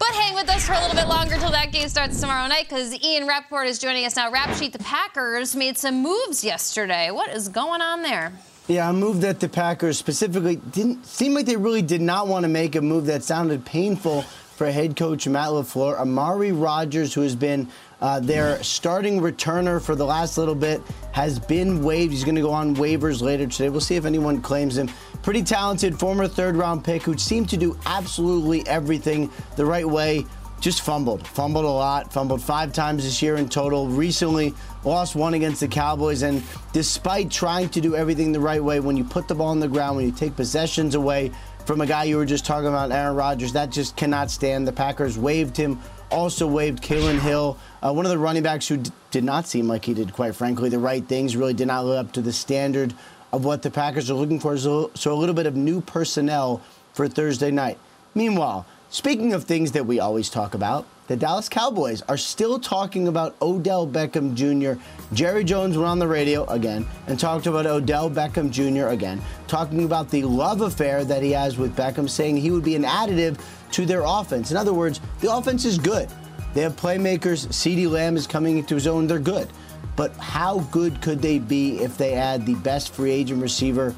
But 0.00 0.14
hang 0.14 0.34
with 0.34 0.48
us 0.48 0.66
for 0.66 0.72
a 0.72 0.80
little 0.80 0.96
bit 0.96 1.08
longer 1.08 1.36
till 1.36 1.50
that 1.50 1.72
game 1.72 1.86
starts 1.90 2.18
tomorrow 2.18 2.48
night 2.48 2.70
because 2.70 2.98
Ian 3.04 3.28
Rapoport 3.28 3.66
is 3.66 3.78
joining 3.78 4.06
us 4.06 4.16
now. 4.16 4.32
Rap 4.32 4.56
Sheet, 4.56 4.72
the 4.72 4.78
Packers 4.78 5.54
made 5.54 5.76
some 5.76 6.02
moves 6.02 6.42
yesterday. 6.42 7.10
What 7.10 7.28
is 7.30 7.50
going 7.50 7.82
on 7.82 8.00
there? 8.00 8.32
Yeah, 8.66 8.88
a 8.88 8.94
move 8.94 9.20
that 9.20 9.40
the 9.40 9.48
Packers 9.50 9.98
specifically 9.98 10.56
didn't 10.56 11.04
seem 11.04 11.34
like 11.34 11.44
they 11.44 11.56
really 11.56 11.82
did 11.82 12.00
not 12.00 12.28
want 12.28 12.44
to 12.44 12.48
make 12.48 12.76
a 12.76 12.80
move 12.80 13.06
that 13.06 13.22
sounded 13.22 13.66
painful 13.66 14.22
for 14.22 14.70
head 14.70 14.96
coach 14.96 15.28
Matt 15.28 15.50
LaFleur. 15.50 15.98
Amari 15.98 16.52
Rodgers, 16.52 17.12
who 17.12 17.20
has 17.20 17.36
been 17.36 17.68
uh, 18.00 18.20
their 18.20 18.62
starting 18.62 19.20
returner 19.20 19.80
for 19.80 19.94
the 19.94 20.04
last 20.04 20.38
little 20.38 20.54
bit, 20.54 20.82
has 21.12 21.38
been 21.38 21.82
waived. 21.82 22.12
He's 22.12 22.24
going 22.24 22.36
to 22.36 22.40
go 22.40 22.52
on 22.52 22.74
waivers 22.76 23.20
later 23.20 23.46
today. 23.46 23.68
We'll 23.68 23.80
see 23.80 23.96
if 23.96 24.04
anyone 24.04 24.40
claims 24.40 24.78
him. 24.78 24.90
Pretty 25.22 25.42
talented 25.42 25.98
former 25.98 26.26
third 26.26 26.56
round 26.56 26.84
pick 26.84 27.02
who 27.02 27.16
seemed 27.18 27.48
to 27.50 27.56
do 27.56 27.78
absolutely 27.86 28.66
everything 28.66 29.30
the 29.56 29.66
right 29.66 29.86
way 29.86 30.24
just 30.60 30.82
fumbled. 30.82 31.26
Fumbled 31.26 31.64
a 31.64 31.68
lot. 31.68 32.12
Fumbled 32.12 32.42
five 32.42 32.72
times 32.72 33.04
this 33.04 33.22
year 33.22 33.36
in 33.36 33.48
total. 33.48 33.88
Recently 33.88 34.54
lost 34.84 35.16
one 35.16 35.34
against 35.34 35.60
the 35.60 35.68
Cowboys. 35.68 36.22
And 36.22 36.42
despite 36.72 37.30
trying 37.30 37.70
to 37.70 37.80
do 37.80 37.96
everything 37.96 38.32
the 38.32 38.40
right 38.40 38.62
way, 38.62 38.80
when 38.80 38.96
you 38.96 39.04
put 39.04 39.26
the 39.26 39.34
ball 39.34 39.48
on 39.48 39.60
the 39.60 39.68
ground, 39.68 39.96
when 39.96 40.06
you 40.06 40.12
take 40.12 40.36
possessions 40.36 40.94
away 40.94 41.32
from 41.64 41.80
a 41.80 41.86
guy 41.86 42.04
you 42.04 42.16
were 42.16 42.26
just 42.26 42.44
talking 42.44 42.68
about, 42.68 42.92
Aaron 42.92 43.16
Rodgers, 43.16 43.52
that 43.54 43.70
just 43.70 43.96
cannot 43.96 44.30
stand. 44.30 44.66
The 44.66 44.72
Packers 44.72 45.18
waived 45.18 45.56
him. 45.56 45.80
Also 46.10 46.46
waived 46.46 46.82
Kylin 46.82 47.20
Hill, 47.20 47.56
uh, 47.82 47.92
one 47.92 48.04
of 48.04 48.10
the 48.10 48.18
running 48.18 48.42
backs 48.42 48.66
who 48.66 48.78
d- 48.78 48.90
did 49.10 49.24
not 49.24 49.46
seem 49.46 49.68
like 49.68 49.84
he 49.84 49.94
did, 49.94 50.12
quite 50.12 50.34
frankly, 50.34 50.68
the 50.68 50.78
right 50.78 51.06
things. 51.06 51.36
Really 51.36 51.54
did 51.54 51.68
not 51.68 51.84
live 51.84 52.06
up 52.06 52.12
to 52.12 52.22
the 52.22 52.32
standard 52.32 52.94
of 53.32 53.44
what 53.44 53.62
the 53.62 53.70
Packers 53.70 54.10
are 54.10 54.14
looking 54.14 54.40
for. 54.40 54.56
So, 54.58 54.90
so 54.94 55.12
a 55.12 55.14
little 55.14 55.34
bit 55.34 55.46
of 55.46 55.54
new 55.56 55.80
personnel 55.80 56.62
for 56.92 57.08
Thursday 57.08 57.50
night. 57.50 57.78
Meanwhile, 58.14 58.66
speaking 58.90 59.32
of 59.32 59.44
things 59.44 59.72
that 59.72 59.86
we 59.86 60.00
always 60.00 60.28
talk 60.28 60.54
about, 60.54 60.86
the 61.06 61.16
Dallas 61.16 61.48
Cowboys 61.48 62.02
are 62.02 62.16
still 62.16 62.60
talking 62.60 63.08
about 63.08 63.34
Odell 63.42 63.84
Beckham 63.84 64.34
Jr. 64.34 64.80
Jerry 65.12 65.42
Jones 65.42 65.76
went 65.76 65.88
on 65.88 65.98
the 65.98 66.06
radio 66.06 66.44
again 66.44 66.86
and 67.08 67.18
talked 67.18 67.48
about 67.48 67.66
Odell 67.66 68.08
Beckham 68.08 68.48
Jr. 68.48 68.88
again, 68.88 69.20
talking 69.48 69.82
about 69.84 70.08
the 70.10 70.22
love 70.22 70.60
affair 70.60 71.04
that 71.04 71.22
he 71.22 71.32
has 71.32 71.56
with 71.56 71.74
Beckham, 71.74 72.08
saying 72.08 72.36
he 72.36 72.52
would 72.52 72.62
be 72.62 72.76
an 72.76 72.84
additive 72.84 73.40
to 73.72 73.86
their 73.86 74.02
offense. 74.04 74.50
In 74.50 74.56
other 74.56 74.72
words, 74.72 75.00
the 75.20 75.32
offense 75.32 75.64
is 75.64 75.78
good. 75.78 76.08
They 76.54 76.62
have 76.62 76.76
playmakers. 76.76 77.46
CeeDee 77.48 77.90
Lamb 77.90 78.16
is 78.16 78.26
coming 78.26 78.58
into 78.58 78.74
his 78.74 78.86
own. 78.86 79.06
They're 79.06 79.18
good. 79.18 79.48
But 79.96 80.16
how 80.16 80.60
good 80.70 81.00
could 81.00 81.20
they 81.20 81.38
be 81.38 81.78
if 81.78 81.96
they 81.96 82.14
add 82.14 82.46
the 82.46 82.54
best 82.56 82.94
free 82.94 83.10
agent 83.10 83.42
receiver 83.42 83.94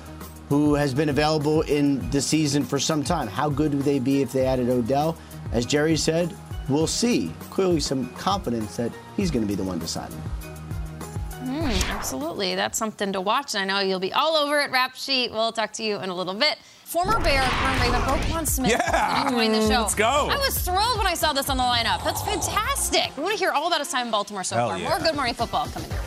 who 0.48 0.74
has 0.74 0.92
been 0.92 1.08
available 1.08 1.62
in 1.62 2.08
the 2.10 2.20
season 2.20 2.64
for 2.64 2.78
some 2.78 3.02
time? 3.02 3.28
How 3.28 3.48
good 3.48 3.74
would 3.74 3.84
they 3.84 3.98
be 3.98 4.20
if 4.20 4.32
they 4.32 4.46
added 4.46 4.68
Odell? 4.68 5.16
As 5.52 5.64
Jerry 5.64 5.96
said, 5.96 6.34
we'll 6.68 6.86
see. 6.86 7.32
Clearly, 7.50 7.80
some 7.80 8.08
confidence 8.14 8.76
that 8.76 8.92
he's 9.16 9.30
going 9.30 9.42
to 9.42 9.48
be 9.48 9.54
the 9.54 9.64
one 9.64 9.78
deciding. 9.78 10.20
Mm, 11.44 11.90
absolutely. 11.90 12.54
That's 12.54 12.78
something 12.78 13.12
to 13.12 13.20
watch. 13.20 13.54
And 13.54 13.70
I 13.70 13.82
know 13.82 13.86
you'll 13.86 14.00
be 14.00 14.12
all 14.12 14.36
over 14.36 14.60
it, 14.60 14.70
Rap 14.70 14.94
Sheet. 14.94 15.32
We'll 15.32 15.52
talk 15.52 15.72
to 15.74 15.82
you 15.82 15.96
in 16.00 16.08
a 16.08 16.14
little 16.14 16.34
bit. 16.34 16.58
Former 16.92 17.18
Bear, 17.20 17.40
current 17.42 17.80
Raven, 17.80 18.00
Roquan 18.02 18.46
Smith 18.46 18.70
Yeah. 18.72 19.30
joined 19.30 19.54
the 19.54 19.62
show. 19.62 19.80
Let's 19.80 19.94
go. 19.94 20.28
I 20.30 20.36
was 20.36 20.58
thrilled 20.58 20.98
when 20.98 21.06
I 21.06 21.14
saw 21.14 21.32
this 21.32 21.48
on 21.48 21.56
the 21.56 21.62
lineup. 21.62 22.04
That's 22.04 22.20
fantastic. 22.20 23.16
We 23.16 23.22
want 23.22 23.32
to 23.34 23.38
hear 23.38 23.50
all 23.50 23.66
about 23.66 23.78
his 23.78 23.88
time 23.90 24.06
in 24.08 24.10
Baltimore 24.12 24.44
so 24.44 24.56
Hell 24.56 24.68
far. 24.68 24.78
yeah. 24.78 24.90
More 24.90 24.98
Good 24.98 25.14
Morning 25.14 25.32
Football 25.32 25.68
coming 25.68 25.88
your 25.90 25.98
way. 26.00 26.06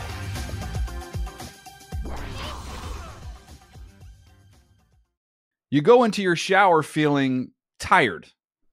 You 5.69 5.81
go 5.81 6.03
into 6.03 6.21
your 6.21 6.35
shower 6.35 6.83
feeling 6.83 7.51
tired, 7.79 8.27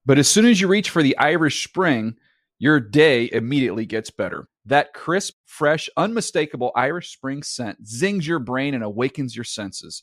but 0.04 0.18
as 0.18 0.28
soon 0.28 0.46
as 0.46 0.60
you 0.60 0.68
reach 0.68 0.90
for 0.90 1.02
the 1.02 1.16
Irish 1.18 1.66
Spring, 1.66 2.16
your 2.58 2.78
day 2.78 3.28
immediately 3.32 3.86
gets 3.86 4.10
better. 4.10 4.48
That 4.66 4.94
crisp, 4.94 5.34
fresh, 5.46 5.88
unmistakable 5.96 6.70
Irish 6.76 7.12
Spring 7.12 7.42
scent 7.42 7.86
zings 7.86 8.26
your 8.26 8.38
brain 8.38 8.74
and 8.74 8.84
awakens 8.84 9.34
your 9.34 9.44
senses. 9.44 10.02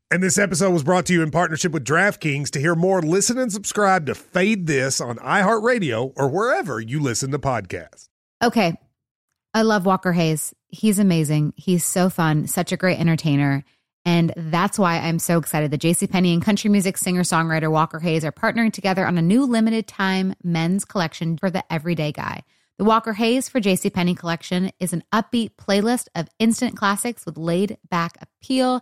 And 0.11 0.21
this 0.21 0.37
episode 0.37 0.71
was 0.71 0.83
brought 0.83 1.05
to 1.05 1.13
you 1.13 1.23
in 1.23 1.31
partnership 1.31 1.71
with 1.71 1.85
DraftKings. 1.85 2.49
To 2.49 2.59
hear 2.59 2.75
more, 2.75 3.01
listen 3.01 3.37
and 3.37 3.49
subscribe 3.49 4.07
to 4.07 4.13
Fade 4.13 4.67
This 4.67 4.99
on 4.99 5.15
iHeartRadio 5.15 6.11
or 6.17 6.27
wherever 6.27 6.81
you 6.81 6.99
listen 6.99 7.31
to 7.31 7.39
podcasts. 7.39 8.09
Okay. 8.43 8.75
I 9.53 9.61
love 9.61 9.85
Walker 9.85 10.11
Hayes. 10.11 10.53
He's 10.67 10.99
amazing. 10.99 11.53
He's 11.55 11.85
so 11.85 12.09
fun, 12.09 12.47
such 12.47 12.73
a 12.73 12.77
great 12.77 12.99
entertainer. 12.99 13.63
And 14.03 14.33
that's 14.35 14.77
why 14.77 14.97
I'm 14.97 15.17
so 15.17 15.37
excited 15.37 15.71
that 15.71 15.79
JCPenney 15.79 16.33
and 16.33 16.43
country 16.43 16.69
music 16.69 16.97
singer 16.97 17.23
songwriter 17.23 17.71
Walker 17.71 17.99
Hayes 17.99 18.25
are 18.25 18.33
partnering 18.33 18.73
together 18.73 19.07
on 19.07 19.17
a 19.17 19.21
new 19.21 19.45
limited 19.45 19.87
time 19.87 20.35
men's 20.43 20.83
collection 20.83 21.37
for 21.37 21.49
the 21.49 21.63
everyday 21.71 22.11
guy. 22.11 22.43
The 22.77 22.83
Walker 22.83 23.13
Hayes 23.13 23.47
for 23.47 23.61
JCPenney 23.61 24.17
collection 24.17 24.71
is 24.77 24.91
an 24.91 25.05
upbeat 25.13 25.51
playlist 25.55 26.07
of 26.15 26.27
instant 26.37 26.75
classics 26.75 27.25
with 27.25 27.37
laid 27.37 27.77
back 27.89 28.17
appeal 28.19 28.81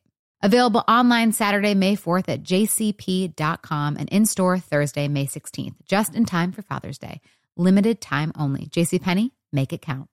Available 0.43 0.83
online 0.87 1.33
Saturday, 1.33 1.75
May 1.75 1.95
4th 1.95 2.27
at 2.27 2.41
jcp.com 2.41 3.95
and 3.95 4.09
in 4.09 4.25
store 4.25 4.57
Thursday, 4.57 5.07
May 5.07 5.27
16th, 5.27 5.75
just 5.85 6.15
in 6.15 6.25
time 6.25 6.51
for 6.51 6.63
Father's 6.63 6.97
Day. 6.97 7.21
Limited 7.57 8.01
time 8.01 8.31
only. 8.35 8.65
JCPenney, 8.65 9.29
make 9.51 9.71
it 9.71 9.83
count. 9.83 10.09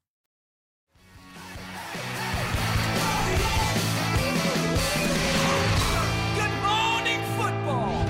Good 6.34 6.50
morning, 6.60 7.22
football. 7.38 8.06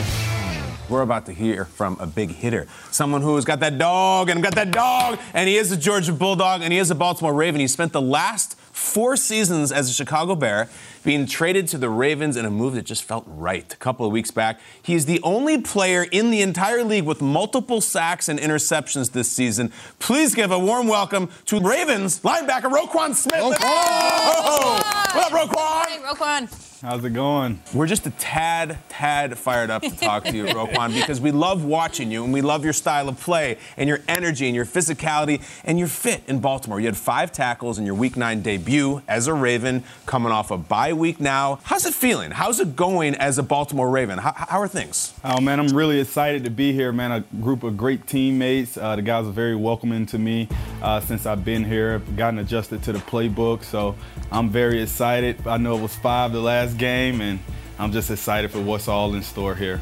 We're 0.89 1.03
about 1.03 1.27
to 1.27 1.33
hear 1.33 1.67
from 1.67 1.99
a 2.01 2.07
big 2.09 2.33
hitter, 2.33 2.67
someone 2.91 3.23
who's 3.23 3.45
got 3.45 3.61
that 3.61 3.79
dog 3.79 4.29
and 4.29 4.43
got 4.43 4.57
that 4.57 4.73
dog, 4.73 5.21
and 5.35 5.49
he 5.49 5.57
is 5.57 5.71
a 5.71 5.77
Georgia 5.77 6.13
Bulldog 6.13 6.63
and 6.63 6.73
he 6.73 6.81
is 6.81 6.91
a 6.91 6.97
Baltimore 6.97 7.33
Raven. 7.33 7.61
He 7.61 7.69
spent 7.69 7.93
the 7.93 8.03
last 8.03 8.57
four 8.79 9.17
seasons 9.17 9.73
as 9.73 9.91
a 9.91 9.93
Chicago 9.93 10.35
Bear, 10.35 10.69
being 11.05 11.27
traded 11.27 11.69
to 11.69 11.79
the 11.79 11.89
Ravens 11.91 12.37
in 12.37 12.45
a 12.45 12.51
move 12.51 12.75
that 12.75 12.83
just 12.85 13.03
felt 13.05 13.25
right. 13.27 13.71
A 13.73 13.77
couple 13.77 14.07
of 14.07 14.13
weeks 14.13 14.31
back, 14.31 14.61
he 14.83 14.95
is 14.95 15.07
the 15.07 15.21
only 15.23 15.61
player 15.61 16.05
in 16.11 16.31
the 16.31 16.41
entire 16.43 16.85
league 16.85 17.05
with 17.05 17.21
multiple 17.21 17.81
sacks 17.81 18.29
and 18.29 18.39
interceptions 18.39 19.13
this 19.13 19.31
season. 19.31 19.73
Please 19.99 20.35
give 20.35 20.51
a 20.51 20.59
warm 20.59 20.87
welcome 20.87 21.29
to 21.47 21.61
Ravens 21.61 22.21
linebacker 22.21 22.71
Roquan 22.73 23.15
Smith. 23.15 23.41
Oh, 23.61 24.81
What 25.15 25.33
up, 25.33 25.49
Roquan? 25.49 25.87
Hey, 25.87 25.99
Roquan. 26.03 26.68
How's 26.81 27.05
it 27.05 27.11
going? 27.11 27.61
We're 27.75 27.89
just 27.89 28.07
a 28.07 28.11
tad, 28.11 28.79
tad 28.89 29.37
fired 29.37 29.69
up 29.69 29.83
to 29.83 29.97
talk 29.97 30.23
to 30.27 30.37
you, 30.37 30.45
Roquan, 30.47 30.95
because 30.95 31.21
we 31.21 31.33
love 31.33 31.65
watching 31.65 32.13
you 32.13 32.23
and 32.23 32.33
we 32.33 32.41
love 32.41 32.63
your 32.63 32.73
style 32.73 33.09
of 33.09 33.19
play 33.19 33.59
and 33.77 33.89
your 33.89 33.99
energy 34.07 34.47
and 34.47 34.55
your 34.55 34.65
physicality 34.65 35.43
and 35.65 35.77
your 35.77 35.89
fit 35.89 36.23
in 36.29 36.39
Baltimore. 36.39 36.79
You 36.79 36.87
had 36.87 36.97
five 36.97 37.33
tackles 37.33 37.81
in 37.81 37.85
your 37.85 37.97
Week 37.97 38.17
9 38.17 38.43
debut 38.43 39.03
as 39.09 39.27
a 39.27 39.35
Raven, 39.35 39.83
coming 40.07 40.31
off 40.31 40.53
a 40.53 40.57
bye 40.57 40.93
week 40.93 41.19
now. 41.19 41.59
How's 41.65 41.85
it 41.85 41.95
feeling? 41.95 42.31
How's 42.31 42.61
it 42.61 42.77
going 42.77 43.17
as 43.17 43.39
a 43.39 43.43
Baltimore 43.43 43.91
Raven? 43.91 44.19
How, 44.19 44.33
how 44.37 44.61
are 44.61 44.69
things? 44.69 45.15
Oh 45.25 45.41
man, 45.41 45.59
I'm 45.59 45.75
really 45.75 45.99
excited 45.99 46.45
to 46.45 46.51
be 46.51 46.73
here, 46.73 46.93
man. 46.93 47.11
A 47.11 47.21
group 47.41 47.65
of 47.65 47.77
great 47.77 48.07
teammates. 48.07 48.77
Uh, 48.77 48.95
the 48.95 49.03
guys 49.03 49.27
are 49.27 49.33
very 49.33 49.57
welcoming 49.57 50.07
to 50.07 50.19
me 50.19 50.49
uh, 50.83 51.01
since 51.01 51.27
I've 51.27 51.45
been 51.45 51.65
here. 51.65 51.99
Gotten 52.17 52.39
adjusted 52.39 52.83
to 52.85 52.93
the 52.93 52.99
playbook, 52.99 53.65
so 53.65 53.95
I'm 54.31 54.51
very 54.51 54.83
excited. 54.83 55.47
I 55.47 55.57
know 55.57 55.77
it 55.77 55.83
was 55.83 55.97
five 55.97 56.33
the 56.33 56.41
last 56.41 56.79
game, 56.79 57.21
and 57.21 57.39
I'm 57.79 57.93
just 57.93 58.11
excited 58.11 58.51
for 58.51 58.61
what's 58.61 58.89
all 58.89 59.15
in 59.15 59.23
store 59.23 59.55
here. 59.55 59.81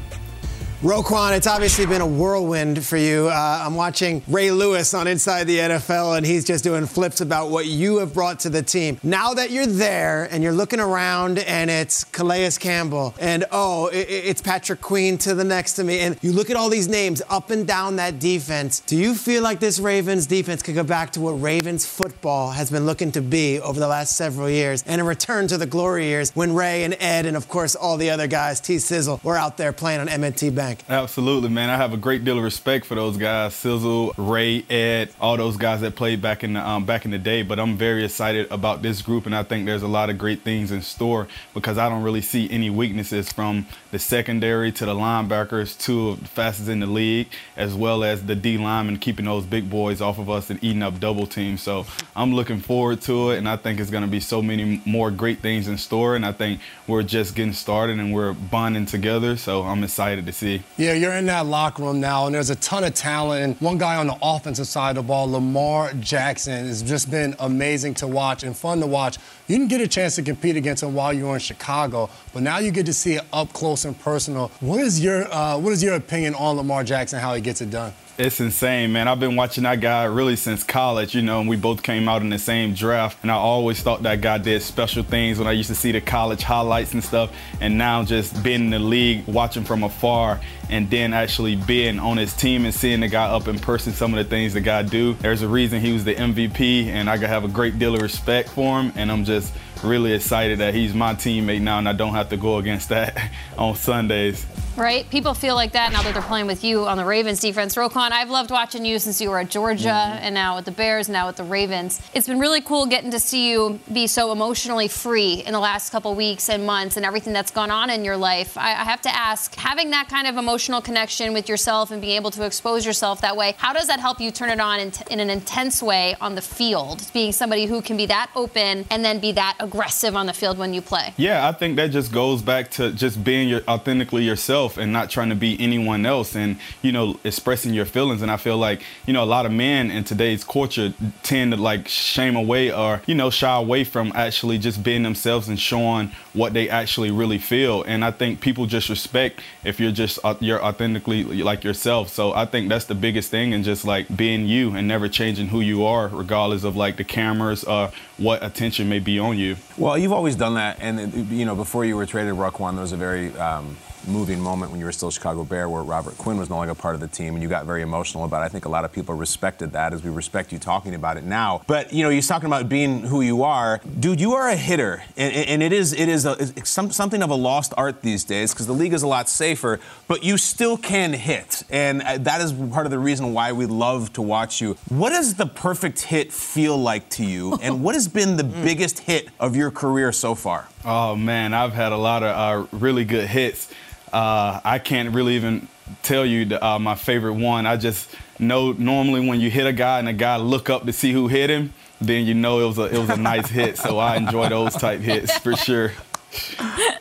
Roquan, 0.83 1.35
it's 1.35 1.47
obviously 1.47 1.87
been 1.87 2.01
a 2.01 2.07
whirlwind 2.07 2.85
for 2.85 2.97
you. 2.97 3.29
Uh, 3.29 3.63
I'm 3.65 3.73
watching 3.73 4.21
Ray 4.27 4.51
Lewis 4.51 4.93
on 4.93 5.07
Inside 5.07 5.45
the 5.45 5.57
NFL, 5.57 6.15
and 6.17 6.23
he's 6.23 6.45
just 6.45 6.63
doing 6.63 6.85
flips 6.85 7.19
about 7.19 7.49
what 7.49 7.65
you 7.65 7.97
have 7.97 8.13
brought 8.13 8.41
to 8.41 8.49
the 8.51 8.61
team. 8.61 8.99
Now 9.01 9.33
that 9.33 9.49
you're 9.49 9.65
there 9.65 10.25
and 10.29 10.43
you're 10.43 10.53
looking 10.53 10.79
around, 10.79 11.39
and 11.39 11.71
it's 11.71 12.03
Calais 12.03 12.51
Campbell, 12.59 13.15
and 13.19 13.43
oh, 13.51 13.87
i- 13.87 13.95
i- 13.95 14.05
it's 14.29 14.39
Patrick 14.39 14.79
Queen 14.79 15.17
to 15.17 15.33
the 15.33 15.43
next 15.43 15.73
to 15.73 15.83
me, 15.83 15.97
and 15.97 16.15
you 16.21 16.31
look 16.31 16.51
at 16.51 16.55
all 16.55 16.69
these 16.69 16.87
names 16.87 17.23
up 17.27 17.49
and 17.49 17.65
down 17.65 17.95
that 17.95 18.19
defense. 18.19 18.81
Do 18.85 18.95
you 18.97 19.15
feel 19.15 19.41
like 19.41 19.59
this 19.59 19.79
Ravens 19.79 20.27
defense 20.27 20.61
could 20.61 20.75
go 20.75 20.83
back 20.83 21.09
to 21.13 21.21
what 21.21 21.41
Ravens 21.41 21.87
football 21.87 22.51
has 22.51 22.69
been 22.69 22.85
looking 22.85 23.11
to 23.13 23.21
be 23.23 23.59
over 23.61 23.79
the 23.79 23.87
last 23.87 24.15
several 24.15 24.47
years, 24.47 24.83
and 24.85 25.01
a 25.01 25.03
return 25.03 25.47
to 25.47 25.57
the 25.57 25.65
glory 25.65 26.05
years 26.05 26.29
when 26.35 26.53
Ray 26.53 26.83
and 26.83 26.95
Ed, 26.99 27.25
and 27.25 27.35
of 27.35 27.49
course 27.49 27.73
all 27.73 27.97
the 27.97 28.11
other 28.11 28.27
guys, 28.27 28.59
T. 28.59 28.77
Sizzle, 28.77 29.19
were 29.23 29.37
out 29.37 29.57
there 29.57 29.73
playing 29.73 30.01
on 30.01 30.07
M&T 30.07 30.51
Bank? 30.51 30.66
Absolutely, 30.89 31.49
man. 31.49 31.69
I 31.69 31.77
have 31.77 31.93
a 31.93 31.97
great 31.97 32.25
deal 32.25 32.37
of 32.37 32.43
respect 32.43 32.85
for 32.85 32.95
those 32.95 33.15
guys, 33.15 33.53
Sizzle, 33.53 34.13
Ray, 34.17 34.63
Ed, 34.69 35.09
all 35.21 35.37
those 35.37 35.55
guys 35.55 35.81
that 35.81 35.95
played 35.95 36.21
back 36.21 36.43
in 36.43 36.53
the 36.53 36.67
um, 36.67 36.85
back 36.85 37.05
in 37.05 37.11
the 37.11 37.17
day. 37.17 37.41
But 37.41 37.59
I'm 37.59 37.77
very 37.77 38.03
excited 38.03 38.51
about 38.51 38.81
this 38.81 39.01
group, 39.01 39.25
and 39.25 39.35
I 39.35 39.43
think 39.43 39.65
there's 39.65 39.83
a 39.83 39.87
lot 39.87 40.09
of 40.09 40.17
great 40.17 40.41
things 40.41 40.71
in 40.71 40.81
store 40.81 41.27
because 41.53 41.77
I 41.77 41.87
don't 41.87 42.03
really 42.03 42.21
see 42.21 42.49
any 42.49 42.69
weaknesses 42.69 43.31
from 43.31 43.65
the 43.91 43.99
secondary 43.99 44.71
to 44.73 44.85
the 44.85 44.93
linebackers, 44.93 45.77
two 45.79 46.09
of 46.09 46.21
the 46.21 46.27
fastest 46.27 46.69
in 46.69 46.79
the 46.79 46.87
league, 46.87 47.27
as 47.55 47.73
well 47.73 48.03
as 48.03 48.25
the 48.25 48.35
D 48.35 48.57
linemen 48.57 48.97
keeping 48.97 49.25
those 49.25 49.45
big 49.45 49.69
boys 49.69 50.01
off 50.01 50.19
of 50.19 50.29
us 50.29 50.49
and 50.49 50.61
eating 50.63 50.83
up 50.83 50.99
double 50.99 51.27
teams. 51.27 51.61
So 51.61 51.85
I'm 52.15 52.33
looking 52.33 52.59
forward 52.59 53.01
to 53.03 53.31
it, 53.31 53.37
and 53.37 53.47
I 53.47 53.55
think 53.55 53.79
it's 53.79 53.89
going 53.89 54.03
to 54.03 54.09
be 54.09 54.19
so 54.19 54.41
many 54.41 54.81
more 54.85 55.11
great 55.11 55.39
things 55.39 55.67
in 55.67 55.77
store. 55.77 56.15
And 56.15 56.25
I 56.25 56.33
think 56.33 56.59
we're 56.87 57.03
just 57.03 57.35
getting 57.35 57.53
started 57.53 57.99
and 57.99 58.13
we're 58.13 58.33
bonding 58.33 58.85
together. 58.85 59.37
So 59.37 59.63
I'm 59.63 59.83
excited 59.83 60.25
to 60.25 60.33
see. 60.33 60.56
Yeah, 60.77 60.93
you're 60.93 61.13
in 61.13 61.25
that 61.27 61.45
locker 61.45 61.83
room 61.83 61.99
now, 61.99 62.25
and 62.25 62.35
there's 62.35 62.49
a 62.49 62.55
ton 62.55 62.83
of 62.83 62.93
talent. 62.93 63.43
And 63.43 63.61
one 63.61 63.77
guy 63.77 63.95
on 63.95 64.07
the 64.07 64.17
offensive 64.21 64.67
side 64.67 64.91
of 64.91 64.95
the 65.03 65.07
ball, 65.07 65.29
Lamar 65.29 65.93
Jackson, 65.93 66.65
has 66.67 66.81
just 66.83 67.09
been 67.09 67.35
amazing 67.39 67.93
to 67.95 68.07
watch 68.07 68.43
and 68.43 68.55
fun 68.55 68.79
to 68.79 68.87
watch. 68.87 69.17
You 69.47 69.57
didn't 69.57 69.69
get 69.69 69.81
a 69.81 69.87
chance 69.87 70.15
to 70.15 70.21
compete 70.21 70.55
against 70.55 70.83
him 70.83 70.93
while 70.93 71.13
you 71.13 71.25
were 71.25 71.33
in 71.35 71.39
Chicago, 71.39 72.09
but 72.33 72.43
now 72.43 72.59
you 72.59 72.71
get 72.71 72.85
to 72.87 72.93
see 72.93 73.13
it 73.13 73.23
up 73.31 73.53
close 73.53 73.85
and 73.85 73.97
personal. 73.99 74.49
What 74.59 74.81
is 74.81 74.99
your 75.03 75.31
uh, 75.33 75.57
What 75.57 75.73
is 75.73 75.81
your 75.81 75.95
opinion 75.95 76.35
on 76.35 76.57
Lamar 76.57 76.83
Jackson? 76.83 77.19
How 77.19 77.33
he 77.33 77.41
gets 77.41 77.61
it 77.61 77.69
done? 77.69 77.93
It's 78.19 78.39
insane, 78.39 78.93
man. 78.93 79.07
I've 79.07 79.19
been 79.19 79.35
watching 79.35 79.65
that 79.65 79.79
guy 79.79 80.05
really 80.05 80.37
since 80.37 80.63
college, 80.63 81.13
you 81.13 81.21
know, 81.21 81.39
and 81.39 81.47
we 81.47 81.55
both 81.55 81.83
came 81.83 82.09
out 82.09 82.23
in 82.23 82.31
the 82.31 82.39
same 82.39 82.73
draft. 82.73 83.19
And 83.21 83.29
I 83.29 83.35
always 83.35 83.83
thought 83.83 84.01
that 84.01 84.21
guy 84.21 84.39
did 84.39 84.63
special 84.63 85.03
things 85.03 85.37
when 85.37 85.47
I 85.47 85.51
used 85.51 85.69
to 85.69 85.75
see 85.75 85.91
the 85.91 86.01
college 86.01 86.41
highlights 86.41 86.93
and 86.93 87.03
stuff. 87.03 87.31
And 87.61 87.77
now 87.77 88.03
just 88.03 88.41
being 88.41 88.61
in 88.61 88.69
the 88.71 88.79
league, 88.79 89.27
watching 89.27 89.63
from 89.63 89.83
afar, 89.83 90.41
and 90.71 90.89
then 90.89 91.13
actually 91.13 91.57
being 91.57 91.99
on 91.99 92.17
his 92.17 92.33
team 92.33 92.65
and 92.65 92.73
seeing 92.73 93.01
the 93.01 93.07
guy 93.07 93.25
up 93.25 93.47
in 93.47 93.59
person, 93.59 93.93
some 93.93 94.15
of 94.15 94.17
the 94.17 94.27
things 94.27 94.55
the 94.55 94.61
guy 94.61 94.81
do. 94.81 95.13
There's 95.13 95.43
a 95.43 95.47
reason 95.47 95.79
he 95.79 95.93
was 95.93 96.03
the 96.03 96.15
MVP, 96.15 96.87
and 96.87 97.11
I 97.11 97.17
have 97.17 97.43
a 97.43 97.47
great 97.47 97.77
deal 97.77 97.93
of 97.93 98.01
respect 98.01 98.49
for 98.49 98.81
him. 98.81 98.93
And 98.95 99.11
I'm 99.11 99.25
just 99.25 99.53
really 99.83 100.13
excited 100.13 100.59
that 100.59 100.73
he's 100.73 100.93
my 100.93 101.13
teammate 101.13 101.61
now, 101.61 101.77
and 101.79 101.87
I 101.89 101.93
don't 101.93 102.13
have 102.13 102.29
to 102.29 102.37
go 102.37 102.57
against 102.57 102.89
that 102.89 103.31
on 103.57 103.75
Sundays. 103.75 104.45
Right? 104.75 105.09
People 105.09 105.33
feel 105.33 105.55
like 105.55 105.71
that 105.71 105.91
now 105.91 106.03
that 106.03 106.13
they're 106.13 106.21
playing 106.21 106.45
with 106.45 106.63
you 106.63 106.85
on 106.85 106.97
the 106.97 107.03
Ravens 107.05 107.39
defense. 107.39 107.73
Roquan, 107.73 108.11
I've 108.11 108.29
loved 108.29 108.51
watching 108.51 108.85
you 108.85 108.99
since 108.99 109.19
you 109.19 109.31
were 109.31 109.39
at 109.39 109.49
Georgia 109.49 109.87
Mm-hmm. 109.87 110.23
and 110.23 110.35
now 110.35 110.55
with 110.57 110.65
the 110.65 110.71
Bears, 110.71 111.09
now 111.09 111.25
with 111.25 111.37
the 111.37 111.43
Ravens. 111.43 111.99
It's 112.13 112.27
been 112.27 112.37
really 112.37 112.61
cool 112.61 112.85
getting 112.85 113.09
to 113.09 113.19
see 113.19 113.49
you 113.49 113.79
be 113.91 114.05
so 114.05 114.31
emotionally 114.31 114.87
free 114.87 115.41
in 115.43 115.53
the 115.53 115.59
last 115.59 115.89
couple 115.91 116.13
weeks 116.13 116.47
and 116.47 116.67
months 116.67 116.95
and 116.95 117.07
everything 117.07 117.33
that's 117.33 117.49
gone 117.49 117.71
on 117.71 117.89
in 117.89 118.05
your 118.05 118.17
life. 118.17 118.55
I, 118.55 118.69
I 118.69 118.83
have 118.83 119.01
to 119.01 119.15
ask, 119.15 119.55
having 119.55 119.89
that 119.91 120.09
kind 120.09 120.27
of 120.27 120.37
emotional 120.37 120.79
connection 120.79 121.33
with 121.33 121.49
yourself 121.49 121.89
and 121.89 121.99
being 121.99 122.15
able 122.15 122.29
to 122.31 122.45
expose 122.45 122.85
yourself 122.85 123.21
that 123.21 123.35
way, 123.35 123.55
how 123.57 123.73
does 123.73 123.87
that 123.87 123.99
help 123.99 124.19
you 124.19 124.29
turn 124.29 124.49
it 124.51 124.59
on 124.59 124.79
in, 124.79 124.91
in 125.09 125.19
an 125.19 125.31
intense 125.31 125.81
way 125.81 126.15
on 126.21 126.35
the 126.35 126.41
field? 126.41 127.09
Being 127.13 127.31
somebody 127.31 127.65
who 127.65 127.81
can 127.81 127.97
be 127.97 128.05
that 128.05 128.29
open 128.35 128.85
and 128.91 129.03
then 129.03 129.17
be 129.19 129.31
that 129.31 129.57
aggressive 129.67 130.15
on 130.15 130.25
the 130.25 130.33
field 130.33 130.57
when 130.57 130.73
you 130.73 130.81
play. 130.81 131.13
Yeah, 131.17 131.47
I 131.47 131.51
think 131.51 131.75
that 131.75 131.91
just 131.91 132.11
goes 132.11 132.41
back 132.41 132.71
to 132.71 132.91
just 132.91 133.23
being 133.23 133.49
your 133.49 133.61
authentically 133.67 134.23
yourself 134.23 134.77
and 134.77 134.93
not 134.93 135.09
trying 135.09 135.29
to 135.29 135.35
be 135.35 135.59
anyone 135.59 136.05
else 136.05 136.35
and, 136.35 136.57
you 136.81 136.91
know, 136.91 137.19
expressing 137.23 137.73
your 137.73 137.85
feelings. 137.85 138.21
And 138.21 138.31
I 138.31 138.37
feel 138.37 138.57
like, 138.57 138.83
you 139.05 139.13
know, 139.13 139.23
a 139.23 139.25
lot 139.25 139.45
of 139.45 139.51
men 139.51 139.91
in 139.91 140.03
today's 140.03 140.43
culture 140.43 140.93
tend 141.23 141.51
to 141.51 141.57
like 141.57 141.87
shame 141.87 142.35
away 142.35 142.71
or, 142.71 143.01
you 143.05 143.15
know, 143.15 143.29
shy 143.29 143.55
away 143.55 143.83
from 143.83 144.11
actually 144.15 144.57
just 144.57 144.81
being 144.81 145.03
themselves 145.03 145.49
and 145.49 145.59
showing 145.59 146.11
what 146.33 146.53
they 146.53 146.69
actually 146.69 147.11
really 147.11 147.37
feel. 147.37 147.83
And 147.83 148.05
I 148.05 148.11
think 148.11 148.39
people 148.39 148.65
just 148.65 148.89
respect 148.89 149.41
if 149.65 149.79
you're 149.79 149.91
just 149.91 150.19
uh, 150.23 150.35
you're 150.39 150.63
authentically 150.63 151.23
like 151.23 151.63
yourself. 151.63 152.09
So 152.09 152.33
I 152.33 152.45
think 152.45 152.69
that's 152.69 152.85
the 152.85 152.95
biggest 152.95 153.29
thing 153.29 153.53
and 153.53 153.63
just 153.63 153.83
like 153.83 154.15
being 154.15 154.47
you 154.47 154.75
and 154.75 154.87
never 154.87 155.09
changing 155.09 155.47
who 155.49 155.59
you 155.59 155.85
are 155.85 156.07
regardless 156.07 156.63
of 156.63 156.75
like 156.75 156.95
the 156.95 157.03
cameras 157.03 157.63
or 157.65 157.91
what 158.17 158.43
attention 158.43 158.87
may 158.87 158.99
be 158.99 159.19
on 159.19 159.37
you. 159.37 159.56
Well, 159.77 159.97
you've 159.97 160.13
always 160.13 160.35
done 160.35 160.55
that, 160.55 160.77
and 160.81 161.29
you 161.31 161.45
know, 161.45 161.55
before 161.55 161.85
you 161.85 161.95
were 161.95 162.05
traded, 162.05 162.33
Roquan, 162.33 162.73
there 162.73 162.81
was 162.81 162.91
a 162.93 162.97
very 162.97 163.35
um, 163.37 163.77
moving 164.07 164.39
moment 164.39 164.71
when 164.71 164.79
you 164.79 164.85
were 164.85 164.91
still 164.91 165.09
a 165.09 165.11
Chicago 165.11 165.43
Bear, 165.43 165.69
where 165.69 165.83
Robert 165.83 166.17
Quinn 166.17 166.37
was 166.37 166.49
no 166.49 166.55
longer 166.55 166.73
part 166.73 166.95
of 166.95 167.01
the 167.01 167.07
team, 167.07 167.33
and 167.33 167.43
you 167.43 167.49
got 167.49 167.65
very 167.65 167.81
emotional 167.81 168.23
about. 168.23 168.41
it. 168.41 168.45
I 168.45 168.49
think 168.49 168.65
a 168.65 168.69
lot 168.69 168.85
of 168.85 168.91
people 168.91 169.15
respected 169.15 169.73
that, 169.73 169.93
as 169.93 170.03
we 170.03 170.09
respect 170.09 170.51
you 170.51 170.59
talking 170.59 170.95
about 170.95 171.17
it 171.17 171.23
now. 171.23 171.61
But 171.67 171.93
you 171.93 172.03
know, 172.03 172.09
you're 172.09 172.21
talking 172.21 172.47
about 172.47 172.69
being 172.69 173.01
who 173.01 173.21
you 173.21 173.43
are, 173.43 173.81
dude. 173.99 174.19
You 174.21 174.33
are 174.33 174.47
a 174.49 174.55
hitter, 174.55 175.03
and, 175.15 175.33
and 175.33 175.63
it 175.63 175.73
is 175.73 175.93
it 175.93 176.09
is 176.09 176.25
a, 176.25 176.65
some, 176.65 176.91
something 176.91 177.21
of 177.21 177.29
a 177.29 177.35
lost 177.35 177.73
art 177.77 178.01
these 178.01 178.23
days 178.23 178.53
because 178.53 178.67
the 178.67 178.73
league 178.73 178.93
is 178.93 179.03
a 179.03 179.07
lot 179.07 179.29
safer. 179.29 179.79
But 180.07 180.23
you 180.23 180.37
still 180.37 180.77
can 180.77 181.13
hit, 181.13 181.63
and 181.69 182.01
uh, 182.01 182.17
that 182.19 182.41
is 182.41 182.53
part 182.53 182.85
of 182.85 182.91
the 182.91 182.99
reason 182.99 183.33
why 183.33 183.51
we 183.51 183.65
love 183.65 184.13
to 184.13 184.21
watch 184.21 184.61
you. 184.61 184.77
What 184.89 185.09
does 185.09 185.35
the 185.35 185.45
perfect 185.45 186.01
hit 186.01 186.31
feel 186.31 186.77
like 186.77 187.09
to 187.11 187.25
you, 187.25 187.53
and 187.61 187.83
what 187.83 187.95
has 187.95 188.07
been 188.07 188.37
the 188.37 188.43
biggest 188.43 188.99
hit 188.99 189.29
of 189.39 189.55
your 189.55 189.71
career 189.71 190.11
so 190.11 190.35
far? 190.35 190.67
Oh 190.85 191.15
man, 191.15 191.53
I've 191.53 191.73
had 191.73 191.91
a 191.91 191.97
lot 191.97 192.23
of 192.23 192.69
uh, 192.71 192.77
really 192.77 193.03
good 193.03 193.27
hits. 193.27 193.73
Uh, 194.17 194.59
I 194.63 194.79
can't 194.79 195.13
really 195.13 195.35
even 195.35 195.67
tell 196.01 196.25
you 196.25 196.45
the, 196.45 196.65
uh, 196.65 196.79
my 196.79 196.95
favorite 196.95 197.35
one. 197.35 197.67
I 197.67 197.77
just 197.77 198.09
know 198.39 198.71
normally 198.71 199.27
when 199.27 199.39
you 199.39 199.51
hit 199.51 199.67
a 199.67 199.73
guy 199.73 199.99
and 199.99 200.09
a 200.09 200.13
guy 200.13 200.37
look 200.37 200.71
up 200.71 200.87
to 200.87 200.91
see 200.91 201.11
who 201.13 201.27
hit 201.27 201.51
him, 201.51 201.71
then 202.01 202.25
you 202.25 202.33
know 202.33 202.59
it 202.59 202.65
was 202.65 202.79
a 202.79 202.85
it 202.85 202.97
was 202.97 203.11
a 203.11 203.17
nice 203.17 203.47
hit. 203.47 203.77
So 203.77 203.99
I 203.99 204.15
enjoy 204.15 204.49
those 204.49 204.73
type 204.73 205.01
hits 205.01 205.37
for 205.37 205.55
sure. 205.55 205.91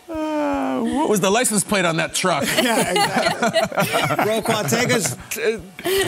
Uh, 0.08 0.80
what 0.82 1.08
was 1.08 1.20
the 1.20 1.28
license 1.30 1.64
plate 1.64 1.84
on 1.84 1.96
that 1.96 2.14
truck? 2.14 2.44
Yeah, 2.62 2.90
exactly. 2.90 4.24
Roquan, 4.24 4.68
take 4.70 4.92
us 4.92 5.16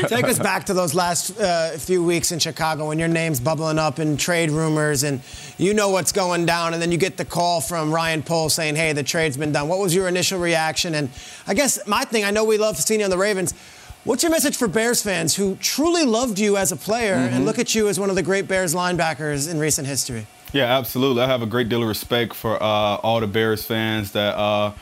take 0.08 0.24
us 0.24 0.38
back 0.38 0.64
to 0.66 0.74
those 0.74 0.94
last 0.94 1.38
uh, 1.38 1.70
few 1.78 2.02
weeks 2.02 2.32
in 2.32 2.38
Chicago 2.38 2.88
when 2.88 2.98
your 2.98 3.08
name's 3.08 3.38
bubbling 3.40 3.78
up 3.78 3.98
in 3.98 4.16
trade 4.16 4.50
rumors 4.50 5.02
and 5.02 5.20
you 5.58 5.74
know 5.74 5.90
what's 5.90 6.12
going 6.12 6.46
down, 6.46 6.72
and 6.74 6.80
then 6.82 6.90
you 6.92 6.98
get 6.98 7.16
the 7.16 7.24
call 7.24 7.60
from 7.60 7.92
Ryan 7.92 8.22
Pohl 8.22 8.48
saying, 8.48 8.76
"Hey, 8.76 8.92
the 8.92 9.02
trade's 9.02 9.36
been 9.36 9.52
done." 9.52 9.68
What 9.68 9.78
was 9.78 9.94
your 9.94 10.08
initial 10.08 10.38
reaction? 10.38 10.94
And 10.94 11.10
I 11.46 11.54
guess 11.54 11.78
my 11.86 12.04
thing, 12.04 12.24
I 12.24 12.30
know 12.30 12.44
we 12.44 12.56
love 12.58 12.76
seeing 12.76 13.00
you 13.00 13.04
on 13.04 13.10
the 13.10 13.18
Ravens. 13.18 13.52
What's 14.04 14.22
your 14.22 14.30
message 14.32 14.56
for 14.56 14.68
Bears 14.68 15.02
fans 15.02 15.34
who 15.36 15.56
truly 15.56 16.04
loved 16.04 16.38
you 16.38 16.56
as 16.56 16.72
a 16.72 16.76
player 16.76 17.14
and 17.14 17.42
Mhm. 17.42 17.46
look 17.46 17.58
at 17.58 17.74
you 17.74 17.88
as 17.88 17.98
one 18.00 18.08
of 18.10 18.16
the 18.16 18.22
great 18.22 18.48
Bears 18.48 18.74
linebackers 18.74 19.50
in 19.50 19.58
recent 19.58 19.86
history? 19.86 20.26
Yeah, 20.52 20.78
absolutely. 20.78 21.22
I 21.22 21.26
have 21.26 21.42
a 21.42 21.46
great 21.46 21.68
deal 21.68 21.82
of 21.82 21.88
respect 21.88 22.34
for 22.34 22.54
uh, 22.62 22.96
all 22.96 23.20
the 23.20 23.26
Bears 23.26 23.64
fans 23.64 24.12
that 24.12 24.34
uh, 24.34 24.72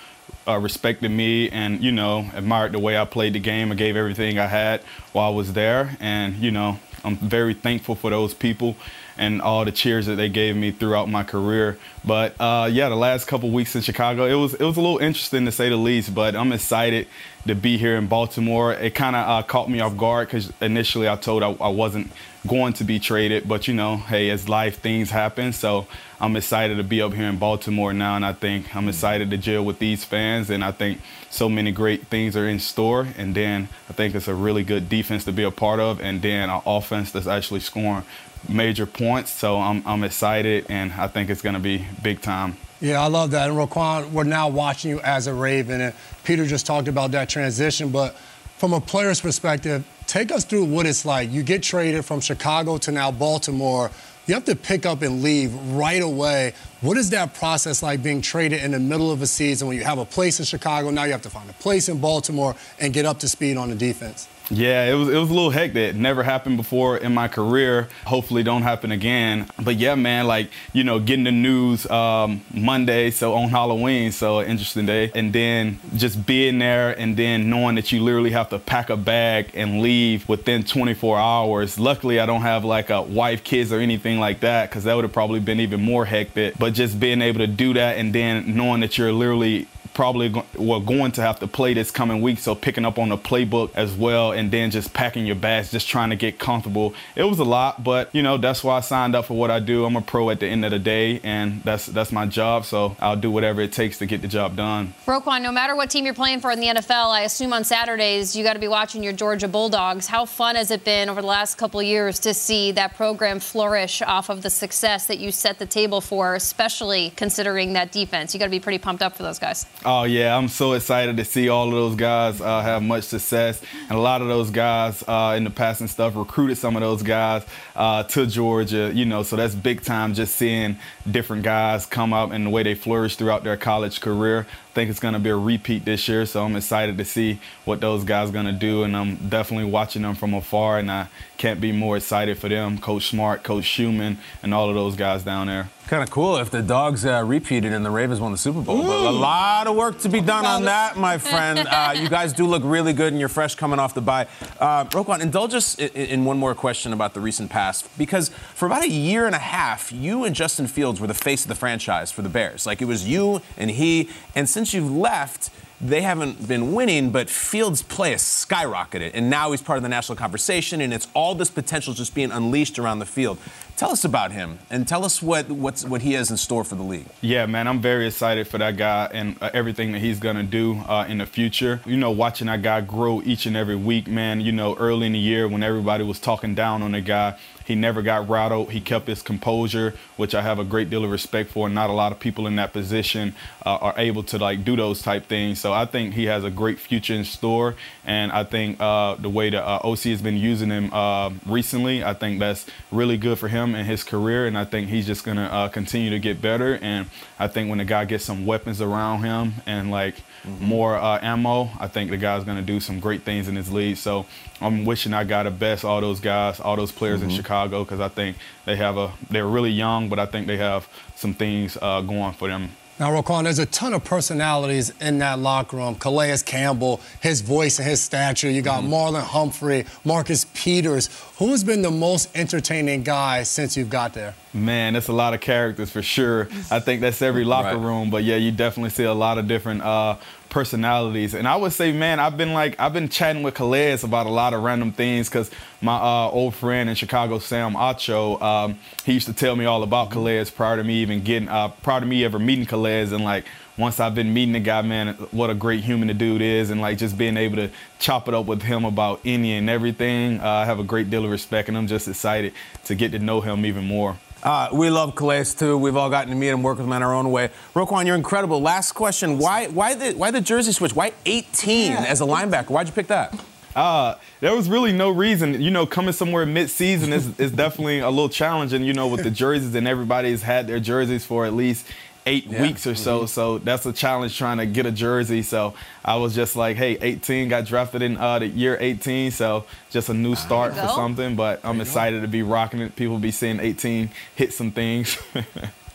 uh, 0.47 0.59
respected 0.59 1.11
me 1.11 1.51
and, 1.51 1.83
you 1.83 1.91
know, 1.91 2.31
admired 2.35 2.73
the 2.73 2.79
way 2.79 2.97
I 2.97 3.05
played 3.05 3.33
the 3.33 3.41
game. 3.41 3.73
I 3.73 3.75
gave 3.75 3.97
everything 3.97 4.39
I 4.39 4.47
had 4.47 4.81
while 5.13 5.33
I 5.33 5.35
was 5.35 5.53
there. 5.55 5.97
And, 5.99 6.37
you 6.37 6.53
know, 6.53 6.79
I'm 7.05 7.17
very 7.17 7.55
thankful 7.55 7.97
for 7.97 8.11
those 8.11 8.33
people 8.33 8.77
and 9.19 9.41
all 9.41 9.65
the 9.65 9.73
cheers 9.73 10.07
that 10.07 10.17
they 10.17 10.29
gave 10.29 10.57
me 10.57 10.71
throughout 10.71 11.09
my 11.09 11.23
career. 11.23 11.79
But 12.05 12.35
uh, 12.41 12.69
yeah, 12.71 12.89
the 12.89 12.97
last 12.97 13.27
couple 13.27 13.51
weeks 13.51 13.75
in 13.75 13.83
Chicago, 13.83 14.25
it 14.25 14.35
was 14.35 14.55
it 14.55 14.63
was 14.63 14.77
a 14.77 14.81
little 14.81 14.99
interesting 14.99 15.45
to 15.47 15.53
say 15.53 15.69
the 15.69 15.77
least. 15.77 16.15
But 16.15 16.37
I'm 16.37 16.53
excited 16.53 17.09
to 17.47 17.55
be 17.55 17.79
here 17.79 17.97
in 17.97 18.07
Baltimore. 18.07 18.73
It 18.73 18.95
kind 18.95 19.17
of 19.17 19.29
uh, 19.29 19.43
caught 19.43 19.71
me 19.71 19.81
off 19.81 19.97
guard 19.97 20.29
because 20.29 20.53
initially 20.61 21.09
I 21.09 21.17
told 21.17 21.43
I, 21.43 21.51
I 21.53 21.69
wasn't 21.69 22.11
going 22.47 22.75
to 22.75 22.85
be 22.85 22.99
traded. 22.99 23.49
But 23.49 23.67
you 23.67 23.75
know, 23.75 23.97
hey, 23.97 24.31
as 24.31 24.49
life 24.49 24.79
things 24.79 25.11
happen, 25.11 25.53
so 25.53 25.87
I'm 26.21 26.37
excited 26.37 26.77
to 26.77 26.85
be 26.85 27.03
up 27.03 27.13
here 27.13 27.27
in 27.27 27.39
Baltimore 27.39 27.93
now, 27.93 28.17
and 28.17 28.25
I 28.25 28.33
think 28.33 28.75
I'm 28.75 28.89
excited 28.89 29.31
to 29.31 29.37
deal 29.37 29.65
with 29.65 29.79
these 29.79 30.05
fans, 30.05 30.49
and 30.49 30.65
I 30.65 30.73
think 30.73 31.01
so 31.29 31.49
many 31.49 31.73
great 31.73 32.07
things 32.07 32.37
are 32.37 32.49
in 32.49 32.59
store. 32.59 33.09
And 33.19 33.35
then 33.35 33.69
I 33.91 33.93
think 33.93 34.15
it's 34.15 34.29
a 34.29 34.35
really 34.35 34.65
good 34.65 34.89
defense 34.89 35.25
to 35.25 35.33
be 35.33 35.43
a 35.43 35.51
part 35.51 35.81
of, 35.81 36.01
and 36.01 36.23
then 36.23 36.49
an 36.49 36.63
offense 36.65 37.11
that's 37.13 37.27
actually 37.27 37.61
scoring 37.61 38.05
major 38.49 38.87
points. 38.87 39.31
So 39.31 39.59
I'm 39.59 39.83
I'm 39.87 40.05
excited, 40.05 40.67
and 40.69 40.93
I 40.93 41.09
think 41.09 41.31
it's 41.31 41.43
going 41.43 41.55
to 41.55 41.61
be 41.61 41.85
big 42.03 42.21
time. 42.21 42.57
Yeah, 42.81 43.01
I 43.01 43.07
love 43.07 43.31
that. 43.31 43.49
And 43.49 43.59
Roquan, 43.59 44.11
we're 44.13 44.25
now 44.25 44.49
watching 44.49 44.91
you 44.91 45.01
as 45.01 45.27
a 45.27 45.35
Raven, 45.35 45.81
and 45.81 45.95
Peter 46.25 46.45
just 46.45 46.67
talked 46.67 46.89
about 46.89 47.11
that 47.13 47.29
transition. 47.29 47.91
But 47.91 48.15
from 48.59 48.73
a 48.73 48.81
player's 48.81 49.21
perspective, 49.21 49.85
take 50.07 50.31
us 50.31 50.45
through 50.45 50.65
what 50.65 50.87
it's 50.87 51.05
like. 51.05 51.31
You 51.31 51.43
get 51.43 51.63
traded 51.63 52.05
from 52.05 52.21
Chicago 52.21 52.77
to 52.79 52.93
now 52.93 53.11
Baltimore. 53.11 53.91
You 54.27 54.35
have 54.35 54.45
to 54.47 54.57
pick 54.57 54.85
up 54.85 55.03
and 55.03 55.23
leave 55.23 55.55
right 55.55 56.03
away. 56.03 56.53
What 56.83 56.99
is 56.99 57.09
that 57.11 57.33
process 57.33 57.83
like 57.83 58.03
being 58.03 58.21
traded 58.21 58.63
in 58.63 58.73
the 58.73 58.79
middle 58.79 59.11
of 59.11 59.23
a 59.23 59.27
season 59.27 59.67
when 59.67 59.79
you 59.79 59.85
have 59.85 59.99
a 59.99 60.05
place 60.05 60.39
in 60.41 60.45
Chicago, 60.45 60.91
now 60.91 61.05
you 61.05 61.13
have 61.13 61.23
to 61.23 61.31
find 61.31 61.49
a 61.49 61.55
place 61.55 61.89
in 61.89 61.99
Baltimore 62.01 62.55
and 62.79 62.93
get 62.93 63.07
up 63.07 63.19
to 63.21 63.29
speed 63.29 63.57
on 63.57 63.71
the 63.71 63.75
defense? 63.75 64.29
Yeah, 64.51 64.85
it 64.85 64.95
was 64.95 65.09
it 65.09 65.19
was 65.19 65.29
a 65.29 65.35
little 65.35 65.51
hectic. 65.51 65.97
Never 65.97 66.23
happened 66.23 66.57
before 66.57 66.97
in 66.99 67.13
my 67.13 67.27
career. 67.27 67.89
Hopefully, 68.05 68.45
don't 68.45 68.63
happen 68.63 68.93
again. 68.93 69.49
But 69.61 69.77
yeah, 69.77 69.97
man, 69.97 70.29
like 70.29 70.51
you 70.73 70.85
know, 70.85 71.01
getting 71.01 71.25
the 71.25 71.33
news 71.33 71.89
um, 71.91 72.43
Monday, 72.55 73.11
so 73.11 73.35
on 73.35 73.49
Halloween, 73.49 74.13
so 74.13 74.41
interesting 74.43 74.87
day, 74.87 75.11
and 75.17 75.33
then 75.33 75.81
just 75.97 76.25
being 76.27 76.61
there, 76.61 76.97
and 76.97 77.17
then 77.17 77.51
knowing 77.51 77.75
that 77.75 77.91
you 77.91 78.01
literally 78.01 78.31
have 78.31 78.49
to 78.51 78.61
pack 78.61 78.89
a 78.89 78.97
bag 78.97 79.51
and 79.55 79.83
leave 79.83 80.29
within 80.29 80.63
24 80.63 81.19
hours. 81.19 81.77
Luckily, 81.77 82.21
I 82.21 82.27
don't 82.27 82.43
have 82.43 82.65
like 82.65 82.91
a 82.91 83.03
wife, 83.03 83.43
kids, 83.43 83.73
or 83.73 83.81
anything 83.81 84.21
like 84.21 84.41
that, 84.41 84.71
because 84.71 84.85
that 84.85 84.95
would 84.95 85.05
have 85.05 85.13
probably 85.13 85.41
been 85.41 85.59
even 85.59 85.83
more 85.83 86.05
hectic. 86.05 86.57
But 86.57 86.66
just 86.71 86.99
being 86.99 87.23
able 87.23 87.39
to 87.41 87.47
do 87.47 87.75
that, 87.75 87.99
and 87.99 88.15
then 88.15 88.57
knowing 88.57 88.81
that 88.81 88.99
you're 88.99 89.13
literally 89.13 89.67
probably 89.97 90.31
well 90.59 90.79
going 90.79 91.11
to 91.11 91.23
have 91.23 91.41
to 91.41 91.47
play 91.47 91.73
this 91.73 91.91
coming 91.91 92.21
week 92.21 92.39
so 92.39 92.55
picking 92.55 92.85
up 92.85 92.99
on 92.99 93.09
the 93.09 93.17
playbook 93.17 93.71
as 93.75 93.95
well 93.95 94.31
and 94.31 94.51
then 94.51 94.71
just 94.71 94.93
packing 94.93 95.25
your 95.25 95.35
bags 95.35 95.71
just 95.71 95.89
trying 95.89 96.11
to 96.11 96.17
get 96.17 96.39
comfortable 96.39 96.93
it 97.15 97.23
was 97.25 97.39
a 97.39 97.45
lot 97.45 97.83
but 97.83 98.15
you 98.15 98.23
know 98.23 98.37
that's 98.37 98.63
why 98.63 98.77
i 98.77 98.81
signed 98.81 99.17
up 99.17 99.25
for 99.25 99.33
what 99.33 99.51
i 99.51 99.59
do 99.59 99.87
i'm 99.87 99.97
a 99.97 100.03
pro 100.03 100.29
at 100.29 100.39
the 100.39 100.47
end 100.47 100.67
of 100.67 100.71
the 100.71 100.79
day 100.79 101.19
and 101.25 101.63
that's 101.63 101.87
that's 101.87 102.13
my 102.13 102.27
job 102.27 102.67
so 102.67 102.95
i'll 103.01 103.17
do 103.17 103.31
whatever 103.31 103.63
it 103.63 103.73
takes 103.73 103.97
to 103.97 104.05
get 104.05 104.21
the 104.21 104.29
job 104.29 104.55
done 104.55 104.93
Roquan, 105.07 105.41
no 105.41 105.51
matter 105.51 105.75
what 105.75 105.89
team 105.89 106.05
you're 106.05 106.15
playing 106.15 106.41
for 106.41 106.51
in 106.51 106.61
the 106.61 106.67
NFL, 106.67 107.11
I 107.11 107.23
assume 107.23 107.53
on 107.53 107.65
Saturdays 107.65 108.37
you 108.37 108.45
got 108.45 108.53
to 108.53 108.59
be 108.59 108.69
watching 108.69 109.03
your 109.03 109.13
Georgia 109.13 109.49
Bulldogs. 109.49 110.09
How 110.09 110.27
fun 110.27 110.57
has 110.57 110.71
it 110.71 110.85
been 110.85 111.09
over 111.09 111.23
the 111.23 111.27
last 111.27 111.55
couple 111.55 111.83
years 111.83 112.19
to 112.21 112.35
see 112.35 112.73
that 112.73 112.97
program 112.97 113.41
flourish 113.41 114.03
off 114.03 114.29
of 114.29 114.43
the 114.43 114.51
success 114.51 115.07
that 115.07 115.19
you 115.19 115.33
set 115.33 115.59
the 115.59 115.65
table 115.65 116.01
for, 116.01 116.35
especially 116.35 117.15
considering 117.17 117.73
that 117.75 117.93
defense? 117.93 118.35
You 118.35 118.41
got 118.41 118.47
to 118.47 118.51
be 118.51 118.61
pretty 118.61 118.79
pumped 118.79 119.03
up 119.03 119.17
for 119.17 119.23
those 119.23 119.39
guys. 119.39 119.65
Oh 119.89 120.03
yeah, 120.03 120.37
I'm 120.37 120.49
so 120.49 120.73
excited 120.73 121.17
to 121.17 121.25
see 121.25 121.49
all 121.49 121.69
of 121.69 121.73
those 121.73 121.95
guys 121.95 122.41
uh, 122.41 122.61
have 122.61 122.83
much 122.83 123.05
success, 123.05 123.63
and 123.83 123.93
a 123.93 124.01
lot 124.01 124.21
of 124.21 124.27
those 124.27 124.51
guys 124.51 125.05
uh, 125.07 125.35
in 125.37 125.45
the 125.45 125.51
past 125.51 125.81
and 125.81 125.89
stuff 125.89 126.17
recruited 126.17 126.59
some 126.59 126.75
of 126.75 126.83
those 126.83 127.05
guys 127.05 127.47
uh, 127.77 128.03
to 128.03 128.27
Georgia. 128.27 128.91
You 128.93 129.05
know, 129.05 129.23
so 129.23 129.37
that's 129.37 129.55
big 129.55 129.83
time. 129.83 130.13
Just 130.13 130.35
seeing 130.35 130.77
different 131.09 131.45
guys 131.45 131.87
come 131.87 132.13
up 132.13 132.33
and 132.33 132.47
the 132.47 132.51
way 132.51 132.65
they 132.65 132.75
flourish 132.75 133.15
throughout 133.15 133.45
their 133.45 133.57
college 133.57 134.01
career. 134.01 134.49
Think 134.77 134.91
it's 134.91 135.01
going 135.01 135.15
to 135.15 135.21
be 135.21 135.31
a 135.31 135.37
repeat 135.37 135.87
this 135.87 136.07
year. 136.07 136.27
So 136.27 136.45
I'm 136.45 136.55
excited 136.55 136.99
to 136.99 137.05
see 137.07 137.41
what 137.65 137.81
those 137.81 138.05
guys 138.05 138.29
are 138.29 138.33
going 138.33 138.45
to 138.45 138.53
do. 138.53 138.83
And 138.83 138.95
I'm 138.95 139.17
definitely 139.31 139.71
watching 139.71 140.03
them 140.03 140.15
from 140.15 140.35
afar. 140.35 140.79
And 140.79 140.91
I 140.91 141.09
can't 141.39 141.63
be 141.63 141.73
more 141.73 141.97
excited 141.97 142.39
for 142.39 142.51
them. 142.51 142.79
Coach 142.79 143.09
Smart, 143.09 143.43
Coach 143.43 143.65
Schumann, 143.65 144.19
and 144.43 144.53
all 144.53 144.69
of 144.69 144.75
those 144.75 144.95
guys 144.95 145.23
down 145.23 145.47
there. 145.47 145.71
Kind 145.87 146.03
of 146.03 146.11
cool 146.11 146.39
if 146.39 146.51
the 146.51 146.63
dogs 146.63 147.07
uh, 147.07 147.23
repeated 147.25 147.73
and 147.73 147.85
the 147.85 147.91
Ravens 147.91 148.21
won 148.21 148.33
the 148.33 148.39
Super 148.39 148.61
Bowl. 148.61 148.83
But 148.83 149.07
a 149.07 149.11
lot 149.11 149.69
of 149.69 149.77
work 149.77 150.01
to 150.01 150.09
be 150.09 150.21
done 150.21 150.45
on 150.45 150.65
that, 150.65 150.97
my 150.97 151.17
friend. 151.17 151.61
Uh, 151.61 151.95
you 151.97 152.09
guys 152.09 152.33
do 152.33 152.45
look 152.45 152.65
really 152.65 152.93
good, 152.93 153.13
and 153.13 153.21
you're 153.21 153.29
fresh 153.29 153.55
coming 153.55 153.79
off 153.79 153.95
the 153.95 154.01
bye. 154.01 154.27
Uh, 154.59 154.87
Roquan, 154.87 155.21
indulge 155.21 155.55
us 155.55 155.79
in, 155.79 155.91
in 155.91 156.25
one 156.25 156.39
more 156.39 156.57
question 156.57 156.93
about 156.93 157.15
the 157.15 157.21
recent 157.21 157.53
past, 157.53 157.89
because 157.97 158.31
for 158.31 158.67
about 158.67 158.83
a 158.83 158.89
year 158.89 159.27
and 159.27 159.35
a 159.37 159.39
half, 159.39 159.93
you 159.93 160.25
and 160.25 160.35
Justin 160.35 160.67
Fields 160.67 161.01
were 161.01 161.07
the 161.07 161.15
face 161.15 161.43
of 161.43 161.49
the 161.49 161.55
franchise 161.55 162.11
for 162.11 162.23
the 162.23 162.29
Bears. 162.29 162.67
Like 162.67 162.83
it 162.83 162.87
was 162.87 163.07
you 163.07 163.41
and 163.57 163.71
he, 163.71 164.09
and 164.35 164.49
since 164.49 164.66
you've 164.73 164.91
left 164.91 165.51
they 165.81 166.01
haven't 166.01 166.49
been 166.49 166.73
winning, 166.73 167.11
but 167.11 167.29
Fields' 167.29 167.83
play 167.83 168.13
has 168.13 168.23
skyrocketed, 168.23 169.11
and 169.13 169.29
now 169.29 169.51
he's 169.51 169.61
part 169.61 169.77
of 169.77 169.83
the 169.83 169.91
national 169.91 170.17
conversation, 170.17 170.81
and 170.81 170.93
it's 170.93 171.07
all 171.13 171.35
this 171.35 171.51
potential 171.51 171.93
just 171.93 172.15
being 172.15 172.31
unleashed 172.31 172.79
around 172.79 172.99
the 172.99 173.07
field. 173.07 173.39
Tell 173.77 173.91
us 173.91 174.03
about 174.03 174.33
him, 174.33 174.59
and 174.71 174.89
tell 174.89 175.05
us 175.05 175.21
what 175.21 175.51
what's, 175.51 175.85
what 175.85 176.01
he 176.01 176.15
has 176.15 176.31
in 176.31 176.39
store 176.39 176.65
for 176.65 176.77
the 176.77 176.83
league. 176.83 177.07
Yeah, 177.21 177.45
man, 177.45 177.69
I'm 177.69 177.81
very 177.81 178.07
excited 178.07 178.49
for 178.49 178.57
that 178.57 178.79
guy 178.79 179.11
and 179.13 179.37
uh, 179.43 179.51
everything 179.53 179.93
that 179.93 179.99
he's 179.99 180.19
gonna 180.19 180.45
do 180.45 180.77
uh, 180.89 181.05
in 181.07 181.19
the 181.19 181.27
future. 181.27 181.83
You 181.85 181.99
know, 181.99 182.11
watching 182.11 182.47
that 182.47 182.63
guy 182.63 182.81
grow 182.81 183.21
each 183.23 183.45
and 183.45 183.55
every 183.55 183.77
week, 183.77 184.09
man. 184.09 184.41
You 184.41 184.53
know, 184.53 184.77
early 184.77 185.07
in 185.07 185.13
the 185.13 185.19
year 185.19 185.47
when 185.47 185.63
everybody 185.63 186.05
was 186.05 186.19
talking 186.19 186.55
down 186.55 186.83
on 186.83 186.93
the 186.93 187.03
guy, 187.03 187.39
he 187.67 187.75
never 187.75 188.01
got 188.01 188.29
rattled. 188.29 188.71
He 188.71 188.81
kept 188.81 189.09
his 189.09 189.23
composure, 189.23 189.95
which 190.17 190.37
I 190.37 190.43
have 190.43 190.61
a 190.61 190.65
great 190.65 190.89
deal 190.89 191.05
of 191.05 191.11
respect 191.11 191.51
for. 191.51 191.67
And 191.67 191.75
not 191.75 191.91
a 191.91 191.93
lot 191.93 192.13
of 192.13 192.21
people 192.21 192.47
in 192.47 192.55
that 192.57 192.73
position 192.73 193.35
uh, 193.65 193.77
are 193.77 193.95
able 193.97 194.23
to 194.25 194.39
like 194.39 194.65
do 194.65 194.77
those 194.77 195.03
type 195.03 195.27
things. 195.27 195.61
So 195.61 195.73
I 195.73 195.85
think 195.85 196.15
he 196.15 196.27
has 196.27 196.45
a 196.45 196.51
great 196.51 196.79
future 196.79 197.15
in 197.15 197.25
store, 197.25 197.75
and 198.05 198.31
I 198.31 198.45
think 198.45 198.81
uh, 198.81 199.17
the 199.17 199.29
way 199.29 199.51
the 199.51 199.67
uh, 199.67 199.81
OC 199.83 199.99
has 200.05 200.23
been 200.23 200.37
using 200.37 200.71
him 200.71 200.93
uh, 200.93 201.31
recently, 201.45 202.05
I 202.05 202.15
think 202.15 202.39
that's 202.39 202.67
really 202.93 203.17
good 203.17 203.39
for 203.39 203.49
him 203.49 203.75
and 203.75 203.85
his 203.85 204.05
career. 204.05 204.47
And 204.47 204.57
I 204.57 204.65
think 204.65 204.89
he's 204.89 205.07
just 205.07 205.25
gonna 205.25 205.47
uh, 205.47 205.69
continue 205.69 206.11
to 206.11 206.21
get 206.21 206.41
better. 206.41 206.79
And 206.81 207.07
I 207.39 207.49
think 207.49 207.69
when 207.69 207.79
the 207.79 207.85
guy 207.85 208.05
gets 208.05 208.25
some 208.25 208.47
weapons 208.47 208.81
around 208.81 209.25
him 209.25 209.55
and 209.67 209.91
like 209.91 210.15
mm-hmm. 210.47 210.65
more 210.65 210.97
uh, 210.97 211.19
ammo, 211.21 211.71
I 211.79 211.89
think 211.89 212.11
the 212.11 212.17
guy's 212.17 212.45
gonna 212.45 212.63
do 212.63 212.81
some 212.81 213.01
great 213.01 213.23
things 213.23 213.49
in 213.49 213.57
his 213.57 213.73
league. 213.73 213.97
So 213.97 214.27
I'm 214.61 214.85
wishing 214.85 215.13
I 215.13 215.25
got 215.25 215.43
the 215.43 215.51
best 215.51 215.85
all 215.85 216.01
those 216.01 216.21
guys, 216.21 216.61
all 216.61 216.77
those 216.77 216.93
players 216.93 217.21
mm-hmm. 217.21 217.31
in 217.31 217.37
Chicago, 217.37 217.85
because 217.85 218.01
I 218.01 218.09
think 218.09 218.37
they 218.65 218.77
have 218.77 218.97
a 218.97 219.13
they're 219.31 219.47
really 219.47 219.71
young, 219.71 220.09
but 220.09 220.19
I 220.19 220.27
think 220.27 220.47
they 220.47 220.57
have 220.59 220.89
some 221.15 221.35
things 221.35 221.77
uh, 221.81 222.01
going 222.01 222.35
for 222.35 222.49
them. 222.49 222.71
Now, 222.99 223.11
Roquan, 223.11 223.45
there's 223.45 223.59
a 223.59 223.67
ton 223.67 223.93
of 223.93 224.05
personalities 224.05 224.91
in 225.03 225.19
that 225.19 225.39
locker 225.39 225.77
room. 225.77 225.97
Calais 225.97 226.39
Campbell, 226.47 227.03
his 227.21 227.43
voice 227.43 227.79
and 227.79 227.87
his 227.87 228.01
stature. 228.01 228.49
You 228.51 228.63
got 228.63 228.83
mm-hmm. 228.83 228.95
Marlon 228.95 229.23
Humphrey, 229.23 229.85
Marcus 230.03 230.47
Peters. 230.55 231.11
Who's 231.37 231.63
been 231.63 231.83
the 231.83 231.91
most 231.91 232.35
entertaining 232.35 233.03
guy 233.03 233.43
since 233.43 233.77
you've 233.77 233.91
got 233.91 234.15
there? 234.15 234.35
Man, 234.55 234.95
that's 234.95 235.09
a 235.09 235.13
lot 235.13 235.35
of 235.35 235.43
characters 235.43 235.91
for 235.91 236.01
sure. 236.01 236.49
I 236.71 236.81
think 236.81 237.03
that's 237.03 237.21
every 237.21 237.45
locker 237.45 237.77
right. 237.77 237.87
room, 237.87 238.09
but 238.09 238.25
yeah, 238.25 238.37
you 238.37 238.51
definitely 238.51 238.89
see 238.89 239.05
a 239.05 239.13
lot 239.13 239.37
of 239.37 239.47
different 239.47 239.83
uh, 239.83 240.17
personalities. 240.57 241.35
And 241.35 241.47
I 241.47 241.55
would 241.55 241.75
say, 241.75 241.93
man, 241.93 242.19
I've 242.19 242.39
been 242.39 242.55
like 242.55 242.81
I've 242.81 242.95
been 242.95 243.11
chatting 243.11 243.43
with 243.43 243.53
Calais 243.53 243.99
about 244.03 244.25
a 244.25 244.31
lot 244.31 244.55
of 244.55 244.63
random 244.63 244.91
things 244.91 245.29
because 245.29 245.51
my 245.83 245.97
uh, 245.97 246.31
old 246.31 246.55
friend 246.55 246.89
in 246.89 246.97
Chicago, 246.97 247.39
Sam 247.39 247.75
Acho, 247.75 248.41
um, 248.41 248.79
he 249.05 249.13
used 249.13 249.27
to 249.27 249.35
tell 249.35 249.55
me 249.55 249.67
all 249.67 249.83
about 249.83 250.13
Calais 250.13 250.47
prior 250.47 250.79
to 250.79 250.83
me 250.83 250.95
even 251.03 251.23
getting 251.23 251.51
uh, 251.51 251.69
prior 251.69 252.01
to 252.01 252.07
me 252.07 252.25
ever 252.25 252.39
meeting 252.39 252.65
Calais 252.65 253.13
and 253.13 253.23
like 253.23 253.45
once 253.77 254.01
I've 254.01 254.15
been 254.15 254.33
meeting 254.33 254.55
the 254.55 254.61
guy, 254.61 254.81
man, 254.81 255.09
what 255.31 255.51
a 255.51 255.55
great 255.55 255.85
human 255.85 256.09
the 256.09 256.15
dude 256.15 256.41
is, 256.41 256.71
and 256.71 256.81
like 256.81 256.97
just 256.97 257.19
being 257.19 257.37
able 257.37 257.57
to 257.57 257.71
chop 257.99 258.27
it 258.27 258.33
up 258.33 258.47
with 258.47 258.63
him 258.63 258.87
about 258.87 259.21
any 259.27 259.53
and 259.53 259.69
everything, 259.69 260.41
uh, 260.41 260.49
I 260.49 260.65
have 260.65 260.79
a 260.79 260.85
great 260.85 261.11
deal 261.11 261.27
of 261.27 261.31
respect, 261.31 261.69
and 261.69 261.77
I'm 261.77 261.87
just 261.87 262.09
excited 262.09 262.55
to 262.85 262.95
get 262.95 263.13
to 263.13 263.19
know 263.19 263.43
him 263.43 263.67
even 263.67 263.85
more. 263.85 264.17
Uh, 264.43 264.69
we 264.73 264.91
love 264.91 265.15
Calais 265.15 265.45
too. 265.45 265.77
We've 265.79 265.97
all 265.97 266.11
gotten 266.11 266.31
to 266.31 266.37
meet 266.37 266.49
him, 266.49 266.63
work 266.63 266.79
with 266.79 266.87
him 266.87 266.93
in 266.93 267.03
our 267.03 267.15
own 267.15 267.31
way. 267.31 267.51
Roquan, 267.75 268.07
you're 268.07 268.17
incredible. 268.17 268.61
Last 268.61 268.93
question: 268.93 269.39
Why, 269.39 269.67
why 269.69 269.95
the, 269.95 270.13
why 270.13 270.31
the 270.31 270.41
jersey 270.41 270.73
switch? 270.73 270.95
Why 270.95 271.13
18 271.25 271.93
yeah. 271.93 272.05
as 272.05 272.21
a 272.21 272.25
linebacker? 272.25 272.71
Why'd 272.71 272.87
you 272.87 272.93
pick 272.93 273.09
that? 273.09 273.39
Uh, 273.75 274.17
there 274.41 274.57
was 274.57 274.71
really 274.71 274.93
no 274.93 275.11
reason. 275.11 275.61
You 275.61 275.71
know, 275.71 275.85
coming 275.85 276.13
somewhere 276.13 276.47
mid-season 276.47 277.13
is, 277.13 277.39
is 277.39 277.53
definitely 277.53 277.99
a 277.99 278.09
little 278.09 278.31
challenging. 278.31 278.83
You 278.83 278.95
know, 278.95 279.07
with 279.07 279.23
the 279.23 279.31
jerseys 279.31 279.75
and 279.75 279.87
everybody's 279.87 280.43
had 280.43 280.67
their 280.67 280.81
jerseys 280.81 281.27
for 281.27 281.45
at 281.45 281.53
least 281.53 281.87
eight 282.27 282.47
yeah. 282.47 282.63
weeks 282.63 282.87
or 282.87 282.95
so. 282.95 283.21
Mm-hmm. 283.21 283.27
So 283.27 283.59
that's 283.59 283.87
a 283.87 283.93
challenge 283.93 284.37
trying 284.37 284.59
to 284.59 284.67
get 284.67 284.85
a 284.85 284.93
jersey. 284.93 285.43
So 285.43 285.75
I 286.05 286.17
was 286.17 286.35
just 286.35 286.57
like, 286.57 286.77
hey, 286.77 286.99
18, 287.01 287.49
got 287.49 287.65
drafted 287.65 288.03
in 288.03 288.17
uh, 288.17 288.41
the 288.41 288.49
year 288.49 288.77
18. 288.79 289.31
So 289.31 289.65
just 289.91 290.09
a 290.09 290.15
new 290.15 290.35
start 290.35 290.75
for 290.75 290.89
something. 290.89 291.37
But 291.37 291.61
I'm 291.65 291.81
excited 291.81 292.23
to 292.23 292.29
be 292.29 292.43
rocking 292.43 292.81
it. 292.81 292.97
People 292.97 293.19
be 293.19 293.31
seeing 293.31 293.61
18 293.61 294.11
hit 294.35 294.53
some 294.53 294.73
things. 294.73 295.17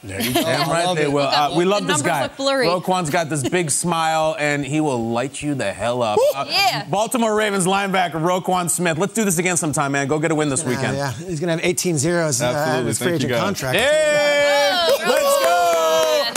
There 0.03 0.19
you 0.19 0.33
go. 0.33 0.41
Damn 0.41 0.69
right 0.69 0.95
they 0.95 1.07
will. 1.07 1.27
Uh, 1.27 1.53
we 1.55 1.63
love 1.63 1.85
the 1.85 1.93
this 1.93 2.01
guy. 2.01 2.27
Roquan's 2.27 3.11
got 3.11 3.29
this 3.29 3.47
big 3.47 3.69
smile, 3.83 4.35
and 4.39 4.65
he 4.65 4.81
will 4.81 5.11
light 5.11 5.41
you 5.41 5.53
the 5.53 5.71
hell 5.71 6.01
up. 6.01 6.17
Uh, 6.35 6.45
yeah. 6.49 6.85
Baltimore 6.85 7.35
Ravens 7.35 7.67
linebacker 7.67 8.13
Roquan 8.13 8.69
Smith. 8.69 8.97
Let's 8.97 9.13
do 9.13 9.23
this 9.23 9.37
again 9.37 9.57
sometime, 9.57 9.91
man. 9.91 10.07
Go 10.07 10.17
get 10.17 10.31
a 10.31 10.35
win 10.35 10.49
this 10.49 10.63
weekend. 10.63 10.97
yeah, 10.97 11.11
he's 11.13 11.39
gonna 11.39 11.51
have 11.51 11.63
18 11.63 11.99
zeros 11.99 12.41
uh, 12.41 12.77
in 12.79 12.87
his 12.87 12.97
free 12.97 13.13
agent 13.13 13.33
contract. 13.33 13.77
Hey, 13.77 14.87
let's 14.89 15.05
go. 15.05 15.20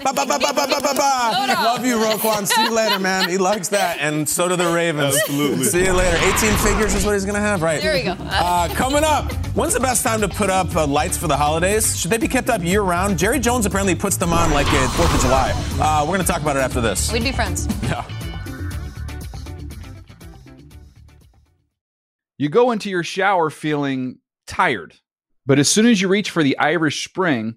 Ba, 0.05 0.13
ba, 0.13 0.27
ba, 0.27 0.39
ba, 0.39 0.53
ba, 0.53 0.67
ba, 0.69 0.81
ba, 0.83 0.93
ba. 0.95 1.55
Love 1.65 1.87
you, 1.87 1.97
Roquan. 1.97 2.47
See 2.47 2.63
you 2.63 2.71
later, 2.75 2.99
man. 2.99 3.27
He 3.31 3.39
likes 3.39 3.69
that, 3.69 3.97
and 4.01 4.29
so 4.29 4.47
do 4.47 4.55
the 4.55 4.71
Ravens. 4.71 5.17
Absolutely. 5.17 5.65
See 5.65 5.83
you 5.83 5.95
later. 5.95 6.19
18 6.37 6.53
figures 6.59 6.95
is 6.95 7.07
what 7.07 7.15
he's 7.15 7.25
gonna 7.25 7.41
have, 7.41 7.63
right? 7.63 7.81
There 7.81 7.95
we 7.95 8.03
go. 8.03 8.15
Uh, 8.21 8.69
coming 8.75 9.03
up, 9.03 9.33
when's 9.57 9.73
the 9.73 9.81
best 9.81 10.05
time 10.05 10.21
to 10.21 10.29
put 10.29 10.51
up 10.51 10.77
uh, 10.77 10.87
lights 10.87 11.17
for 11.17 11.27
the 11.27 11.37
holidays? 11.39 11.99
Should 11.99 12.11
they 12.11 12.19
be 12.19 12.29
kept 12.29 12.51
up 12.51 12.63
year 12.63 12.83
round? 12.83 13.19
Jerry 13.19 13.39
Jones 13.41 13.65
apparently 13.65 13.95
puts 13.95 14.19
them 14.19 14.35
on 14.35 14.51
like 14.51 14.67
at 14.67 14.91
Fourth 14.91 15.15
of 15.15 15.23
July. 15.23 15.53
Uh, 15.81 16.05
we're 16.07 16.13
gonna 16.19 16.25
talk 16.25 16.43
about 16.43 16.57
it 16.57 16.61
after 16.61 16.83
this. 16.83 17.11
We'd 17.11 17.25
be 17.25 17.33
friends. 17.33 17.67
Yeah. 17.85 18.07
You 22.37 22.51
go 22.51 22.73
into 22.73 22.91
your 22.91 23.05
shower 23.05 23.49
feeling 23.49 24.19
tired, 24.47 24.97
but 25.47 25.59
as 25.59 25.71
soon 25.71 25.87
as 25.87 26.03
you 26.03 26.09
reach 26.09 26.29
for 26.29 26.43
the 26.43 26.59
Irish 26.59 27.09
Spring, 27.09 27.57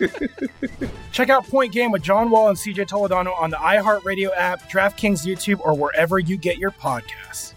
Check 1.12 1.28
out 1.28 1.46
Point 1.46 1.72
Game 1.72 1.90
with 1.90 2.02
John 2.02 2.30
Wall 2.30 2.48
and 2.48 2.56
CJ 2.56 2.88
Toledano 2.88 3.38
on 3.38 3.50
the 3.50 3.56
iHeartRadio 3.56 4.30
app, 4.34 4.70
DraftKings 4.70 5.26
YouTube, 5.26 5.60
or 5.60 5.74
wherever 5.74 6.18
you 6.18 6.36
get 6.36 6.58
your 6.58 6.70
podcasts. 6.70 7.54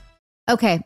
Okay. 0.49 0.81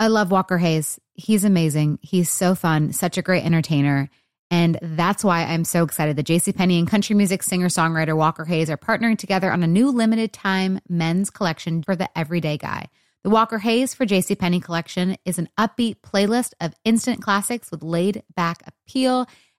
I 0.00 0.08
love 0.08 0.30
Walker 0.30 0.58
Hayes. 0.58 0.98
He's 1.14 1.44
amazing. 1.44 1.98
He's 2.02 2.30
so 2.30 2.54
fun, 2.54 2.92
such 2.92 3.18
a 3.18 3.22
great 3.22 3.44
entertainer. 3.44 4.10
And 4.50 4.78
that's 4.82 5.24
why 5.24 5.44
I'm 5.44 5.64
so 5.64 5.82
excited 5.82 6.16
that 6.16 6.26
JCPenney 6.26 6.78
and 6.78 6.88
country 6.88 7.14
music 7.14 7.42
singer 7.42 7.68
songwriter 7.68 8.16
Walker 8.16 8.44
Hayes 8.44 8.68
are 8.68 8.76
partnering 8.76 9.16
together 9.16 9.50
on 9.50 9.62
a 9.62 9.66
new 9.66 9.90
limited 9.90 10.32
time 10.32 10.80
men's 10.88 11.30
collection 11.30 11.82
for 11.82 11.96
the 11.96 12.10
everyday 12.18 12.58
guy. 12.58 12.88
The 13.22 13.30
Walker 13.30 13.58
Hayes 13.60 13.94
for 13.94 14.04
JCPenney 14.04 14.62
collection 14.62 15.16
is 15.24 15.38
an 15.38 15.48
upbeat 15.56 16.00
playlist 16.00 16.54
of 16.60 16.74
instant 16.84 17.22
classics 17.22 17.70
with 17.70 17.82
laid 17.82 18.24
back 18.34 18.62
appeal 18.66 19.26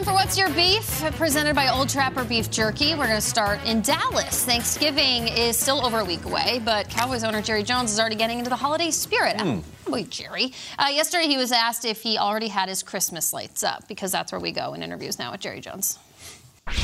Time 0.00 0.06
for 0.06 0.14
What's 0.14 0.38
Your 0.38 0.48
Beef, 0.54 1.02
presented 1.16 1.54
by 1.54 1.68
Old 1.68 1.90
Trapper 1.90 2.24
Beef 2.24 2.50
Jerky. 2.50 2.94
We're 2.94 3.04
going 3.04 3.16
to 3.16 3.20
start 3.20 3.62
in 3.66 3.82
Dallas. 3.82 4.46
Thanksgiving 4.46 5.28
is 5.28 5.58
still 5.58 5.84
over 5.84 5.98
a 5.98 6.04
week 6.06 6.24
away, 6.24 6.58
but 6.64 6.88
Cowboys 6.88 7.22
owner 7.22 7.42
Jerry 7.42 7.62
Jones 7.62 7.92
is 7.92 8.00
already 8.00 8.16
getting 8.16 8.38
into 8.38 8.48
the 8.48 8.56
holiday 8.56 8.90
spirit. 8.90 9.38
Hmm. 9.38 9.58
Boy, 9.84 10.04
Jerry. 10.04 10.54
Uh, 10.78 10.88
yesterday, 10.90 11.26
he 11.26 11.36
was 11.36 11.52
asked 11.52 11.84
if 11.84 12.00
he 12.00 12.16
already 12.16 12.48
had 12.48 12.70
his 12.70 12.82
Christmas 12.82 13.34
lights 13.34 13.62
up, 13.62 13.88
because 13.88 14.10
that's 14.10 14.32
where 14.32 14.40
we 14.40 14.52
go 14.52 14.72
in 14.72 14.82
interviews 14.82 15.18
now 15.18 15.32
with 15.32 15.42
Jerry 15.42 15.60
Jones. 15.60 15.98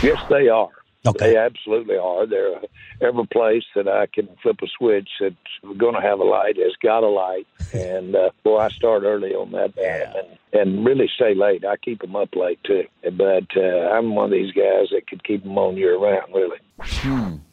Yes, 0.02 0.22
they 0.28 0.50
are. 0.50 0.68
Okay. 1.06 1.30
They 1.30 1.36
absolutely 1.38 1.96
are. 1.96 2.26
They're 2.26 2.60
every 3.00 3.26
place 3.26 3.64
that 3.74 3.88
I 3.88 4.06
can 4.06 4.28
flip 4.42 4.56
a 4.62 4.66
switch 4.78 5.08
that's 5.20 5.76
going 5.78 5.94
to 5.94 6.00
have 6.00 6.20
a 6.20 6.24
light 6.24 6.56
has 6.56 6.72
got 6.82 7.02
a 7.02 7.08
light. 7.08 7.46
And 7.74 8.14
uh, 8.14 8.30
boy, 8.44 8.58
I 8.58 8.68
start 8.70 9.02
early 9.02 9.34
on 9.34 9.50
that 9.50 9.74
damn 9.74 10.14
and, 10.14 10.38
and 10.52 10.86
really 10.86 11.10
stay 11.16 11.34
late. 11.34 11.64
I 11.64 11.76
keep 11.76 12.00
them 12.00 12.14
up 12.14 12.34
late 12.36 12.60
too. 12.64 12.84
But 13.02 13.44
uh, 13.56 13.90
I'm 13.90 14.14
one 14.14 14.26
of 14.26 14.30
these 14.30 14.52
guys 14.52 14.86
that 14.92 15.02
could 15.08 15.24
keep 15.24 15.42
them 15.42 15.58
on 15.58 15.76
year 15.76 15.98
round, 15.98 16.32
really. 16.32 16.58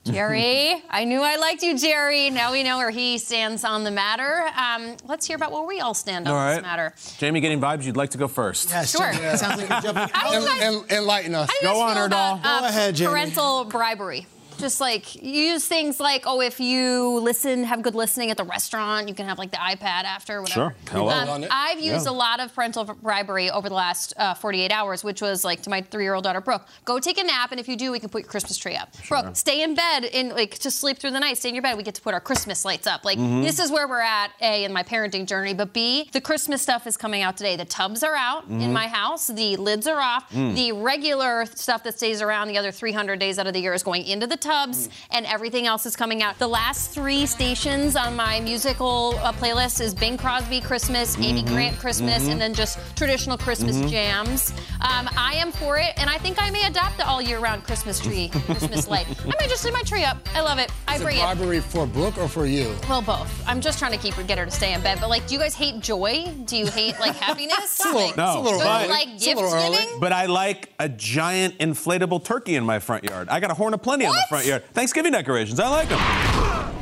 Jerry, 0.06 0.84
I 0.90 1.06
knew 1.06 1.22
I 1.22 1.38
liked 1.38 1.64
you, 1.64 1.78
Jerry. 1.78 2.30
Now 2.30 2.52
we 2.52 2.62
know 2.64 2.78
where 2.78 2.92
he 2.92 3.18
stands 3.18 3.64
on 3.64 3.84
the 3.84 3.92
matter. 3.92 4.48
Um, 4.56 4.98
let's 5.06 5.26
hear 5.26 5.36
about 5.36 5.52
where 5.52 5.64
we 5.64 5.80
all 5.80 5.94
stand 5.94 6.28
on 6.28 6.34
All 6.36 6.54
this 6.54 6.62
matter. 6.62 6.94
Jamie 7.18 7.40
getting 7.42 7.60
vibes, 7.60 7.84
you'd 7.86 7.98
like 7.98 8.12
to 8.12 8.18
go 8.18 8.28
first. 8.28 8.70
Yes, 8.70 8.92
Sure. 8.92 9.12
Jamie, 9.14 9.38
Sounds 9.38 9.62
like 9.62 9.70
you're 9.70 9.82
jumping. 9.94 10.10
How 10.14 10.32
guys- 10.32 10.62
En- 10.62 10.98
enlighten 10.98 11.34
us. 11.36 11.50
How 11.50 11.60
do 11.60 11.66
you 11.68 11.74
guys 11.86 11.96
feel 11.96 12.06
about 12.06 12.40
uh, 12.44 12.60
Go 12.62 12.68
ahead, 12.68 12.96
Jamie. 12.96 13.10
parental 13.12 13.66
bribery? 13.66 14.28
Just 14.64 14.80
like 14.80 15.22
you 15.22 15.30
use 15.52 15.66
things 15.68 16.00
like, 16.00 16.24
oh, 16.26 16.40
if 16.40 16.58
you 16.62 17.20
listen, 17.20 17.66
have 17.66 17.82
good 17.82 17.96
listening 17.96 18.32
at 18.32 18.38
the 18.38 18.46
restaurant, 18.46 19.10
you 19.10 19.14
can 19.14 19.26
have 19.28 19.38
like 19.38 19.52
the 19.52 19.58
iPad 19.58 20.06
after, 20.06 20.42
whatever. 20.42 20.70
Sure. 20.72 20.76
Hello. 20.90 21.10
Um, 21.10 21.46
I've 21.52 21.82
used 21.82 22.06
Yeah. 22.06 22.12
a 22.12 22.14
lot 22.14 22.40
of 22.40 22.56
parental 22.56 22.86
bribery 22.86 23.52
over 23.52 23.68
the 23.68 23.76
last 23.76 24.14
uh, 24.16 24.34
48 24.36 24.72
hours, 24.72 25.04
which 25.04 25.22
was 25.22 25.44
like 25.44 25.62
to 25.64 25.70
my 25.70 25.82
three-year-old 25.82 26.24
daughter 26.24 26.40
Brooke, 26.40 26.66
go 26.86 26.98
take 26.98 27.18
a 27.18 27.26
nap, 27.26 27.52
and 27.52 27.60
if 27.60 27.68
you 27.68 27.76
do, 27.76 27.92
we 27.92 28.00
can 28.00 28.08
put 28.08 28.22
your 28.22 28.30
Christmas 28.30 28.56
tree 28.56 28.78
up. 28.78 28.88
Brooke, 29.10 29.36
stay 29.36 29.64
in 29.64 29.76
bed 29.76 30.06
and 30.06 30.30
like 30.30 30.58
just 30.58 30.80
sleep 30.80 30.98
through 30.98 31.12
the 31.12 31.20
night. 31.20 31.38
Stay 31.38 31.50
in 31.50 31.56
your 31.56 31.62
bed. 31.62 31.76
We 31.76 31.84
get 31.84 31.96
to 31.96 32.02
put 32.02 32.14
our 32.14 32.22
Christmas 32.22 32.64
lights 32.64 32.88
up. 32.88 33.04
Like 33.04 33.18
Mm-hmm. 33.18 33.42
Mhm. 33.42 33.44
this 33.44 33.60
is 33.60 33.70
where 33.70 33.86
we're 33.90 34.00
at. 34.00 34.32
A 34.42 34.64
in 34.64 34.72
my 34.72 34.84
parenting 34.84 35.28
journey, 35.28 35.54
but 35.54 35.74
B, 35.74 36.10
the 36.14 36.22
Christmas 36.22 36.62
stuff 36.62 36.88
is 36.88 36.96
coming 36.96 37.22
out 37.22 37.36
today. 37.36 37.58
The 37.58 37.66
tubs 37.66 38.02
are 38.02 38.16
out 38.16 38.46
in 38.48 38.60
Mhm. 38.62 38.72
my 38.72 38.88
house. 38.88 39.28
The 39.28 39.58
lids 39.58 39.88
are 39.88 40.00
off. 40.00 40.30
Mm. 40.32 40.56
The 40.56 40.72
regular 40.72 41.46
stuff 41.54 41.84
that 41.84 41.98
stays 41.98 42.22
around 42.22 42.48
the 42.48 42.58
other 42.58 42.72
300 42.72 43.20
days 43.20 43.38
out 43.40 43.46
of 43.48 43.52
the 43.54 43.60
year 43.60 43.74
is 43.74 43.84
going 43.84 44.06
into 44.06 44.26
the 44.26 44.38
tubs, 44.54 44.90
and 45.12 45.26
everything 45.26 45.66
else 45.68 45.86
is 45.86 45.96
coming 45.96 46.22
out. 46.22 46.38
The 46.38 46.48
last 46.48 46.92
three 46.92 47.26
stations 47.26 47.96
on 47.96 48.16
my 48.16 48.40
musical 48.42 49.16
uh, 49.24 49.32
playlist 49.34 49.82
is 49.82 49.94
Bing 49.96 50.18
Crosby 50.18 50.62
Christmas, 50.62 51.18
Amy 51.18 51.44
Mhm. 51.44 51.48
Grant 51.48 51.80
Christmas, 51.80 52.24
Mhm. 52.24 52.32
and 52.34 52.42
then 52.42 52.54
just 52.54 52.78
traditional 52.96 53.38
Christmas 53.38 53.76
Mhm. 53.78 53.90
jams. 53.90 54.52
Um, 54.82 55.10
I 55.18 55.34
am 55.36 55.52
for 55.52 55.78
it, 55.78 55.94
and 55.98 56.10
I 56.10 56.18
think 56.20 56.42
I 56.42 56.50
may 56.52 56.66
adopt 56.68 56.98
the 56.98 57.08
all 57.08 57.22
year 57.22 57.40
round 57.40 57.64
Christmas 57.64 58.00
tree, 58.00 58.30
Christmas 58.46 58.88
light. 58.88 59.08
I 59.24 59.26
might 59.40 59.50
just 59.50 59.64
leave 59.66 59.74
my 59.74 59.82
tree 59.82 60.04
up. 60.04 60.18
I 60.36 60.42
love 60.42 60.60
it. 60.60 60.70
I 60.88 60.96
Is 60.96 61.02
it 61.02 61.04
bring 61.04 61.18
it. 61.18 61.22
bribery 61.22 61.60
for 61.62 61.88
Brooke 61.88 62.18
or 62.20 62.28
for 62.28 62.46
you? 62.46 62.76
Well, 62.88 63.02
both. 63.02 63.32
I'm 63.48 63.60
just 63.62 63.80
trying 63.80 63.92
to 63.94 63.98
keep 63.98 64.14
her, 64.16 64.24
get 64.24 64.38
her 64.38 64.46
to 64.46 64.52
stay 64.52 64.74
in 64.74 64.82
bed. 64.82 65.00
But 65.02 65.10
like, 65.10 65.26
do 65.28 65.34
you 65.34 65.40
guys 65.40 65.56
hate 65.56 65.80
joy? 65.80 66.32
Do 66.46 66.58
you 66.58 66.68
hate 66.68 67.00
like 67.00 67.16
happiness? 67.28 67.82
like, 67.94 68.16
No, 68.18 68.44
good, 68.44 68.60
but, 68.60 68.90
like 68.90 69.08
gift 69.20 69.40
giving. 69.42 70.00
but 70.00 70.12
I 70.14 70.26
like 70.28 70.70
a 70.80 70.90
giant 70.90 71.58
inflatable 71.60 72.24
turkey 72.24 72.56
in 72.56 72.64
my 72.66 72.80
front 72.80 73.04
yard. 73.06 73.30
I 73.30 73.40
got 73.40 73.50
a 73.52 73.56
horn 73.56 73.74
of 73.74 73.82
plenty 73.82 74.06
on 74.06 74.14
the 74.14 74.22
front 74.30 74.33
yard. 74.42 74.64
Thanksgiving 74.74 75.12
decorations. 75.12 75.60
I 75.60 75.70
like 75.70 75.90
them. 75.90 76.00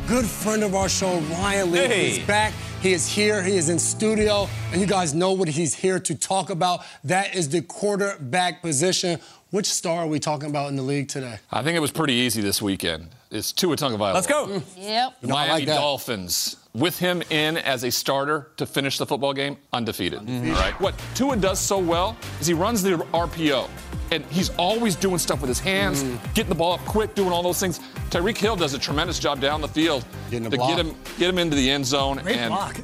Good 0.08 0.26
friend 0.26 0.64
of 0.64 0.76
our 0.76 0.90
show, 0.90 1.20
Ryan 1.20 1.72
Lee, 1.72 1.80
Hey. 1.80 2.12
is 2.12 2.20
back. 2.28 2.54
He 2.82 2.94
is 2.94 3.08
here. 3.08 3.44
He 3.44 3.56
is 3.58 3.70
in 3.70 3.78
studio, 3.80 4.50
and 4.72 4.82
you 4.82 4.88
guys 4.88 5.14
know 5.14 5.32
what 5.34 5.48
he's 5.48 5.74
here 5.76 6.00
to 6.00 6.16
talk 6.16 6.50
about. 6.50 6.82
That 7.04 7.36
is 7.36 7.50
the 7.50 7.62
quarterback 7.62 8.62
position. 8.62 9.20
Which 9.52 9.68
star 9.68 10.00
are 10.00 10.08
we 10.08 10.20
talking 10.20 10.50
about 10.50 10.70
in 10.70 10.76
the 10.78 10.82
league 10.82 11.08
today? 11.10 11.38
I 11.52 11.62
think 11.62 11.76
it 11.76 11.80
was 11.82 11.92
pretty 11.92 12.14
easy 12.14 12.42
this 12.42 12.62
weekend. 12.62 13.10
It's 13.30 13.52
Tua 13.52 13.76
Tagovailoa. 13.78 14.14
Let's 14.14 14.28
go. 14.28 14.48
Mm. 14.48 14.64
Yep. 14.78 15.22
The 15.22 15.28
No, 15.28 15.34
Miami 15.36 15.66
like. 15.66 15.68
Dolphins, 15.68 16.56
with 16.74 16.98
him 16.98 17.22
in 17.30 17.58
as 17.58 17.84
a 17.84 17.92
starter 17.92 18.50
to 18.58 18.66
finish 18.66 18.98
the 18.98 19.06
football 19.06 19.34
game, 19.34 19.58
undefeated. 19.72 20.20
All 20.20 20.26
right. 20.54 20.74
What 20.82 20.96
Tua 21.16 21.36
does 21.38 21.60
so 21.60 21.78
well 21.78 22.18
is 22.40 22.48
he 22.48 22.54
runs 22.54 22.82
the 22.82 22.92
RPO, 23.14 23.70
and 24.12 24.26
he's 24.26 24.50
always 24.58 24.96
doing 24.96 25.18
stuff 25.18 25.42
with 25.42 25.48
his 25.48 25.60
hands, 25.60 26.04
mm. 26.04 26.34
getting 26.34 26.50
the 26.50 26.56
ball 26.56 26.74
up 26.74 26.82
quick, 26.82 27.16
doing 27.16 27.32
all 27.32 27.42
those 27.42 27.60
things. 27.60 27.80
Tyreek 28.10 28.38
Hill 28.38 28.56
does 28.58 28.74
a 28.74 28.80
tremendous 28.80 29.18
job 29.18 29.40
down 29.40 29.62
the 29.62 29.68
field 29.68 30.06
Getting 30.30 30.50
to 30.50 30.58
block. 30.58 30.70
get 30.70 30.86
him 30.86 30.96
get 31.18 31.30
him 31.30 31.38
into 31.38 31.56
the 31.56 31.70
end 31.70 31.86
zone. 31.86 32.18
Great 32.18 32.38
and 32.38 32.50
block. 32.50 32.78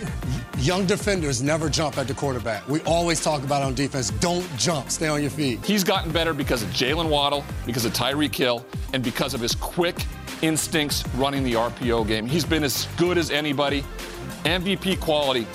Young 0.60 0.86
defenders 0.86 1.44
never 1.44 1.70
jump 1.70 1.98
at 1.98 2.08
the 2.08 2.14
quarterback. 2.14 2.68
We 2.68 2.82
always 2.82 3.24
talk 3.24 3.44
about 3.44 3.62
on 3.62 3.76
defense, 3.76 4.10
don't 4.10 4.48
jump, 4.58 4.90
stay 4.90 5.08
on 5.08 5.22
your 5.22 5.30
feet. 5.30 5.64
He's 5.64 5.84
gotten 5.84 6.12
better 6.12 6.34
because 6.34 6.64
of 6.64 6.70
Jaylen 6.70 7.10
Waddle, 7.10 7.46
because 7.66 7.86
of 7.86 7.94
Tyreek 7.94 8.34
Hill, 8.34 8.66
and 8.94 9.04
because 9.04 9.36
of 9.36 9.42
his 9.42 9.54
quick 9.54 10.04
instincts 10.42 11.08
running 11.16 11.44
the 11.44 11.54
RPO 11.54 12.08
game. 12.08 12.26
He's 12.26 12.46
been 12.46 12.64
as 12.64 12.88
good 12.98 13.18
as 13.18 13.30
anybody. 13.30 13.84
MVP 14.46 15.00
quality. 15.00 15.46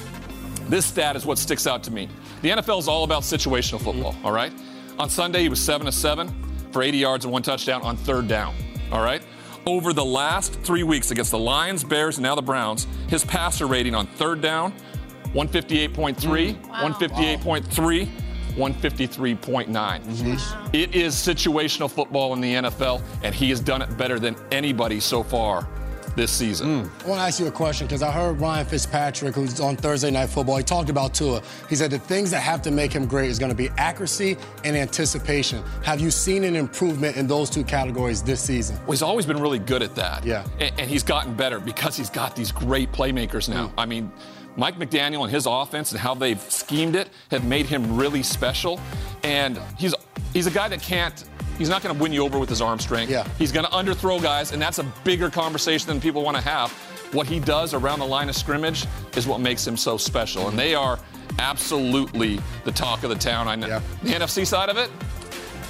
This 0.69 0.87
stat 0.87 1.17
is 1.17 1.27
what 1.27 1.39
sticks 1.39 1.67
out 1.67 1.83
to 1.85 1.91
me. 1.91 2.09
The 2.43 2.51
NFL 2.51 2.79
is 2.79 2.89
all 2.89 3.05
about 3.05 3.23
situational 3.23 3.81
football, 3.81 4.13
mm-hmm. 4.13 4.27
all 4.27 4.33
right? 4.33 4.53
On 4.99 5.09
Sunday, 5.09 5.43
he 5.43 5.49
was 5.49 5.61
7 5.61 5.87
to 5.87 5.93
7 5.93 6.29
for 6.71 6.83
80 6.83 6.99
yards 6.99 7.25
and 7.25 7.33
one 7.33 7.43
touchdown 7.43 7.83
on 7.83 7.97
third 7.97 8.29
down, 8.29 8.55
all 8.91 9.03
right? 9.03 9.23
Over 9.67 9.93
the 9.93 10.05
last 10.05 10.55
three 10.61 10.83
weeks 10.83 11.11
against 11.11 11.31
the 11.31 11.39
Lions, 11.39 11.85
Bears, 11.85 12.19
and 12.19 12.25
now 12.25 12.35
the 12.35 12.43
Browns, 12.43 12.87
his 13.09 13.25
passer 13.25 13.67
rating 13.67 13.95
on 13.95 14.07
third 14.07 14.41
down, 14.41 14.73
158.3, 15.35 16.17
mm, 16.17 16.63
158.3, 16.65 18.09
153.9. 18.55 20.75
It 20.75 20.95
is 20.95 21.15
situational 21.15 21.91
football 21.91 22.35
in 22.35 22.41
the 22.41 22.55
NFL, 22.55 23.03
and 23.23 23.35
he 23.35 23.51
has 23.51 23.61
done 23.61 23.83
it 23.83 23.97
better 23.97 24.19
than 24.19 24.37
anybody 24.51 25.01
so 25.01 25.23
far 25.23 25.69
this 26.17 26.31
season. 26.31 26.91
I 27.05 27.09
want 27.09 27.21
to 27.21 27.27
ask 27.27 27.41
you 27.41 27.47
a 27.47 27.51
question 27.51 27.87
because 27.87 28.03
I 28.03 28.11
heard 28.11 28.41
Ryan 28.41 28.67
Fitzpatrick, 28.67 29.35
who's 29.35 29.61
on 29.61 29.77
Thursday 29.77 30.11
Night 30.11 30.29
Football, 30.29 30.57
he 30.57 30.63
talked 30.63 30.91
about 30.91 31.15
Tua. 31.15 31.43
He 31.69 31.77
said 31.77 31.91
the 31.91 31.99
things 31.99 32.31
that 32.31 32.41
have 32.41 32.63
to 32.63 32.71
make 32.71 32.93
him 32.93 33.07
great 33.07 33.31
is 33.31 33.39
going 33.39 33.51
to 33.51 33.57
be 33.57 33.71
accuracy 33.79 34.37
and 34.65 34.77
anticipation. 34.77 35.63
Have 35.85 36.01
you 36.01 36.11
seen 36.11 36.45
an 36.45 36.57
improvement 36.57 37.17
in 37.17 37.27
those 37.27 37.51
two 37.51 37.65
categories 37.65 38.23
this 38.23 38.41
season? 38.41 38.77
Well, 38.83 38.93
he's 38.93 39.03
always 39.03 39.27
been 39.27 39.41
really 39.41 39.59
good 39.59 39.83
at 39.83 39.95
that. 39.97 40.25
Yeah. 40.25 40.45
And, 40.61 40.73
and 40.79 40.91
he's 40.91 41.03
gotten 41.03 41.35
better 41.35 41.61
because 41.61 41.97
he's 41.97 42.11
got 42.11 42.37
these 42.37 42.53
great 42.53 42.93
playmakers 42.93 43.49
now. 43.49 43.69
Mm. 43.69 43.73
I 43.79 43.87
mean, 43.87 44.13
Mike 44.57 44.77
McDaniel 44.77 45.23
and 45.23 45.31
his 45.31 45.47
offense 45.47 45.93
and 45.93 46.01
how 46.01 46.15
they've 46.15 46.41
schemed 46.41 46.95
it 46.95 47.09
have 47.31 47.45
made 47.45 47.67
him 47.67 47.97
really 47.97 48.23
special. 48.23 48.81
And 49.23 49.59
he's 49.79 49.95
he's 50.33 50.47
a 50.47 50.51
guy 50.51 50.69
that 50.69 50.83
can't. 50.83 51.25
He's 51.63 51.69
not 51.69 51.81
going 51.81 51.95
to 51.95 52.03
win 52.03 52.13
you 52.13 52.25
over 52.25 52.41
with 52.41 52.49
his 52.49 52.61
arm 52.61 52.81
strength. 52.81 53.09
Yeah. 53.09 53.25
He's 53.39 53.53
going 53.53 53.65
to 53.65 53.71
underthrow 53.71 54.21
guys, 54.21 54.51
and 54.51 54.61
that's 54.61 54.81
a 54.81 54.83
bigger 55.05 55.31
conversation 55.31 55.87
than 55.87 56.01
people 56.01 56.25
want 56.25 56.37
to 56.37 56.43
have. 56.43 56.73
What 57.13 57.29
he 57.29 57.39
does 57.39 57.73
around 57.73 58.01
the 58.01 58.05
line 58.05 58.29
of 58.29 58.35
scrimmage 58.35 58.85
is 59.17 59.29
what 59.29 59.41
makes 59.41 59.65
him 59.65 59.77
so 59.77 59.97
special, 59.97 60.49
and 60.49 60.59
they 60.59 60.75
are 60.75 60.99
absolutely 61.39 62.41
the 62.65 62.73
talk 62.73 63.05
of 63.05 63.11
the 63.11 63.15
town. 63.15 63.47
I 63.47 63.55
know 63.55 63.79
the 64.03 64.11
NFC 64.11 64.45
side 64.45 64.71
of 64.71 64.77
it, 64.77 64.91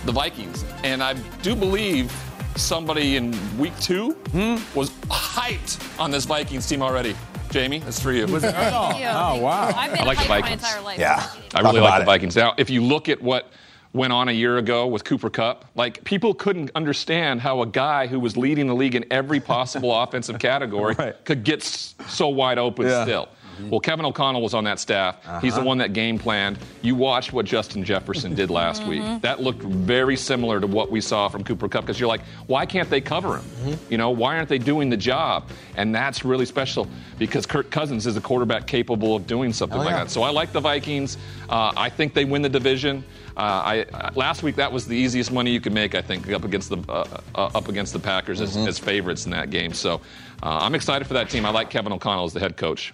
the 0.06 0.12
Vikings, 0.12 0.64
and 0.82 1.02
I 1.02 1.12
do 1.42 1.54
believe 1.54 2.10
somebody 2.56 3.16
in 3.16 3.36
week 3.58 3.78
two 3.78 4.12
hmm? 4.30 4.56
was 4.74 4.88
hyped 5.10 6.00
on 6.00 6.10
this 6.10 6.24
Vikings 6.24 6.66
team 6.66 6.80
already. 6.80 7.14
Jamie, 7.50 7.80
that's 7.80 8.00
for 8.00 8.12
you. 8.12 8.26
Was 8.28 8.44
it? 8.44 8.54
Oh, 8.56 8.92
oh, 8.94 9.42
wow. 9.42 9.70
I've 9.76 9.92
been 9.92 10.00
I 10.00 10.04
like 10.04 10.16
the 10.16 10.24
hyped 10.24 10.28
my 10.30 10.40
Vikings. 10.40 10.62
entire 10.62 10.80
life. 10.80 10.98
I 10.98 11.60
Talk 11.60 11.64
really 11.64 11.80
like 11.80 11.88
about 11.90 11.96
the 11.98 12.02
it. 12.04 12.06
Vikings. 12.06 12.34
Now, 12.34 12.54
if 12.56 12.70
you 12.70 12.82
look 12.82 13.10
at 13.10 13.20
what 13.20 13.52
went 13.92 14.12
on 14.12 14.28
a 14.28 14.32
year 14.32 14.56
ago 14.58 14.86
with 14.86 15.04
Cooper 15.04 15.28
Kupp. 15.30 15.64
Like 15.74 16.02
people 16.04 16.32
couldn't 16.34 16.70
understand 16.74 17.40
how 17.40 17.60
a 17.62 17.66
guy 17.66 18.06
who 18.06 18.18
was 18.18 18.36
leading 18.36 18.66
the 18.66 18.74
league 18.74 18.94
in 18.94 19.04
every 19.10 19.40
possible 19.40 19.94
offensive 20.02 20.38
category 20.38 20.94
could 21.24 21.44
get 21.44 21.62
so 21.62 22.28
wide 22.28 22.58
open 22.58 22.86
Yeah. 22.86 23.04
still. 23.04 23.28
Well, 23.70 23.80
Kevin 23.80 24.04
O'Connell 24.04 24.42
was 24.42 24.54
on 24.54 24.64
that 24.64 24.78
staff. 24.78 25.16
He's 25.40 25.54
the 25.54 25.60
Uh-huh. 25.60 25.68
one 25.68 25.78
that 25.78 25.92
game 25.92 26.18
planned. 26.18 26.58
You 26.82 26.94
watched 26.94 27.32
what 27.32 27.46
Justin 27.46 27.84
Jefferson 27.84 28.34
did 28.34 28.50
last 28.50 28.84
week. 28.86 29.02
That 29.22 29.40
looked 29.42 29.62
very 29.62 30.16
similar 30.16 30.60
to 30.60 30.66
what 30.66 30.90
we 30.90 31.00
saw 31.00 31.28
from 31.28 31.44
Cooper 31.44 31.68
Kupp 31.68 31.84
because 31.84 31.98
you're 32.00 32.08
like, 32.08 32.22
why 32.46 32.66
can't 32.66 32.90
they 32.90 33.00
cover 33.00 33.38
him? 33.38 33.78
You 33.88 33.98
know, 33.98 34.10
why 34.10 34.36
aren't 34.36 34.48
they 34.48 34.58
doing 34.58 34.90
the 34.90 34.96
job? 34.96 35.48
And 35.76 35.94
that's 35.94 36.24
really 36.24 36.46
special 36.46 36.88
because 37.18 37.46
Kirk 37.46 37.70
Cousins 37.70 38.06
is 38.06 38.16
a 38.16 38.20
quarterback 38.20 38.66
capable 38.66 39.14
of 39.16 39.26
doing 39.26 39.52
something 39.52 39.76
Hell 39.78 39.86
like 39.86 39.94
yeah. 39.94 40.04
that. 40.04 40.10
So 40.10 40.22
I 40.22 40.30
like 40.30 40.52
the 40.52 40.60
Vikings. 40.60 41.16
Uh, 41.48 41.72
I 41.76 41.88
think 41.88 42.14
they 42.14 42.24
win 42.24 42.42
the 42.42 42.48
division. 42.48 43.04
Uh, 43.36 43.40
I, 43.40 43.82
uh, 43.94 44.10
last 44.14 44.42
week 44.42 44.56
that 44.56 44.70
was 44.70 44.86
the 44.86 44.94
easiest 44.96 45.32
money 45.32 45.50
you 45.52 45.60
could 45.60 45.72
make. 45.72 45.94
I 45.94 46.02
think 46.02 46.30
up 46.32 46.44
against 46.44 46.68
the 46.68 46.78
uh, 46.88 47.06
uh, 47.34 47.50
up 47.54 47.68
against 47.68 47.94
the 47.94 47.98
Packers 47.98 48.40
as, 48.42 48.56
as 48.56 48.78
favorites 48.78 49.24
in 49.24 49.30
that 49.32 49.48
game. 49.50 49.72
So 49.72 50.02
uh, 50.42 50.58
I'm 50.60 50.74
excited 50.74 51.06
for 51.08 51.14
that 51.14 51.30
team. 51.30 51.46
I 51.46 51.50
like 51.50 51.70
Kevin 51.70 51.92
O'Connell 51.92 52.24
as 52.26 52.34
the 52.34 52.40
head 52.40 52.56
coach. 52.58 52.92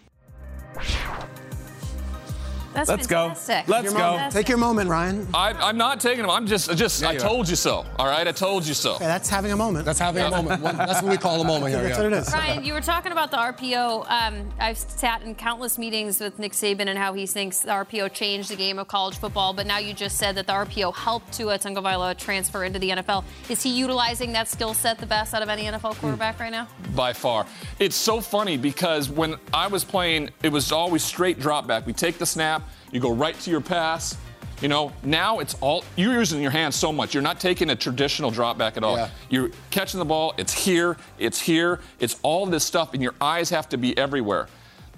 Thank 0.80 1.08
you. 1.08 1.17
That's 2.78 2.88
Let's 2.88 3.06
go. 3.06 3.34
Let's 3.66 3.66
Your 3.84 3.92
go. 3.92 3.98
moment. 3.98 4.32
Take 4.32 4.48
your 4.48 4.58
moment, 4.58 4.88
Ryan. 4.88 5.26
I, 5.34 5.52
I'm 5.52 5.76
not 5.76 6.00
taking 6.00 6.22
them. 6.22 6.30
I'm 6.30 6.46
just, 6.46 6.74
just. 6.76 7.02
I 7.02 7.12
you 7.12 7.18
told 7.18 7.48
you 7.48 7.56
so. 7.56 7.84
All 7.98 8.06
right, 8.06 8.26
I 8.26 8.32
told 8.32 8.66
you 8.66 8.74
so. 8.74 8.94
Okay, 8.94 9.06
that's 9.06 9.28
having 9.28 9.50
a 9.50 9.56
moment. 9.56 9.84
That's 9.84 9.98
having 9.98 10.22
a 10.22 10.30
moment. 10.30 10.62
That's 10.62 11.02
what 11.02 11.10
we 11.10 11.16
call 11.16 11.40
a 11.40 11.44
moment 11.44 11.72
here. 11.72 11.82
That's 11.82 11.98
yeah. 11.98 12.04
what 12.04 12.12
it 12.12 12.18
is. 12.18 12.32
Ryan, 12.32 12.64
you 12.64 12.72
were 12.72 12.80
talking 12.80 13.10
about 13.12 13.30
the 13.30 13.36
RPO. 13.36 14.08
Um, 14.08 14.48
I've 14.60 14.78
sat 14.78 15.22
in 15.22 15.34
countless 15.34 15.78
meetings 15.78 16.20
with 16.20 16.38
Nick 16.38 16.52
Saban 16.52 16.86
and 16.86 16.98
how 16.98 17.14
he 17.14 17.26
thinks 17.26 17.60
the 17.60 17.70
RPO 17.70 18.12
changed 18.12 18.48
the 18.48 18.56
game 18.56 18.78
of 18.78 18.86
college 18.88 19.18
football. 19.18 19.52
But 19.52 19.66
now 19.66 19.78
you 19.78 19.92
just 19.92 20.18
said 20.18 20.36
that 20.36 20.46
the 20.46 20.52
RPO 20.52 20.94
helped 20.94 21.32
Tua 21.32 21.58
Tagovailoa 21.58 22.16
transfer 22.16 22.64
into 22.64 22.78
the 22.78 22.90
NFL. 22.90 23.24
Is 23.48 23.62
he 23.62 23.70
utilizing 23.70 24.32
that 24.32 24.48
skill 24.48 24.74
set 24.74 24.98
the 24.98 25.06
best 25.06 25.34
out 25.34 25.42
of 25.42 25.48
any 25.48 25.64
NFL 25.64 25.96
quarterback 25.96 26.38
right 26.38 26.52
now? 26.52 26.68
by 26.94 27.12
far. 27.12 27.46
It's 27.78 27.96
so 27.96 28.20
funny 28.20 28.56
because 28.56 29.08
when 29.08 29.36
I 29.54 29.68
was 29.68 29.84
playing, 29.84 30.30
it 30.42 30.50
was 30.50 30.72
always 30.72 31.04
straight 31.04 31.38
drop 31.38 31.66
back. 31.66 31.86
We 31.86 31.92
take 31.92 32.18
the 32.18 32.26
snap, 32.26 32.67
you 32.92 33.00
go 33.00 33.12
right 33.12 33.38
to 33.40 33.50
your 33.50 33.60
pass. 33.60 34.16
You 34.60 34.68
know, 34.68 34.92
now 35.04 35.38
it's 35.38 35.54
all 35.60 35.84
you're 35.96 36.14
using 36.14 36.42
your 36.42 36.50
hands 36.50 36.74
so 36.74 36.92
much. 36.92 37.14
You're 37.14 37.22
not 37.22 37.38
taking 37.38 37.70
a 37.70 37.76
traditional 37.76 38.30
drop 38.30 38.58
back 38.58 38.76
at 38.76 38.82
all. 38.82 38.96
Yeah. 38.96 39.10
You're 39.30 39.50
catching 39.70 39.98
the 39.98 40.04
ball, 40.04 40.34
it's 40.36 40.52
here, 40.52 40.96
it's 41.18 41.40
here, 41.40 41.80
it's 42.00 42.18
all 42.22 42.44
this 42.46 42.64
stuff, 42.64 42.92
and 42.92 43.02
your 43.02 43.14
eyes 43.20 43.50
have 43.50 43.68
to 43.68 43.76
be 43.76 43.96
everywhere. 43.96 44.48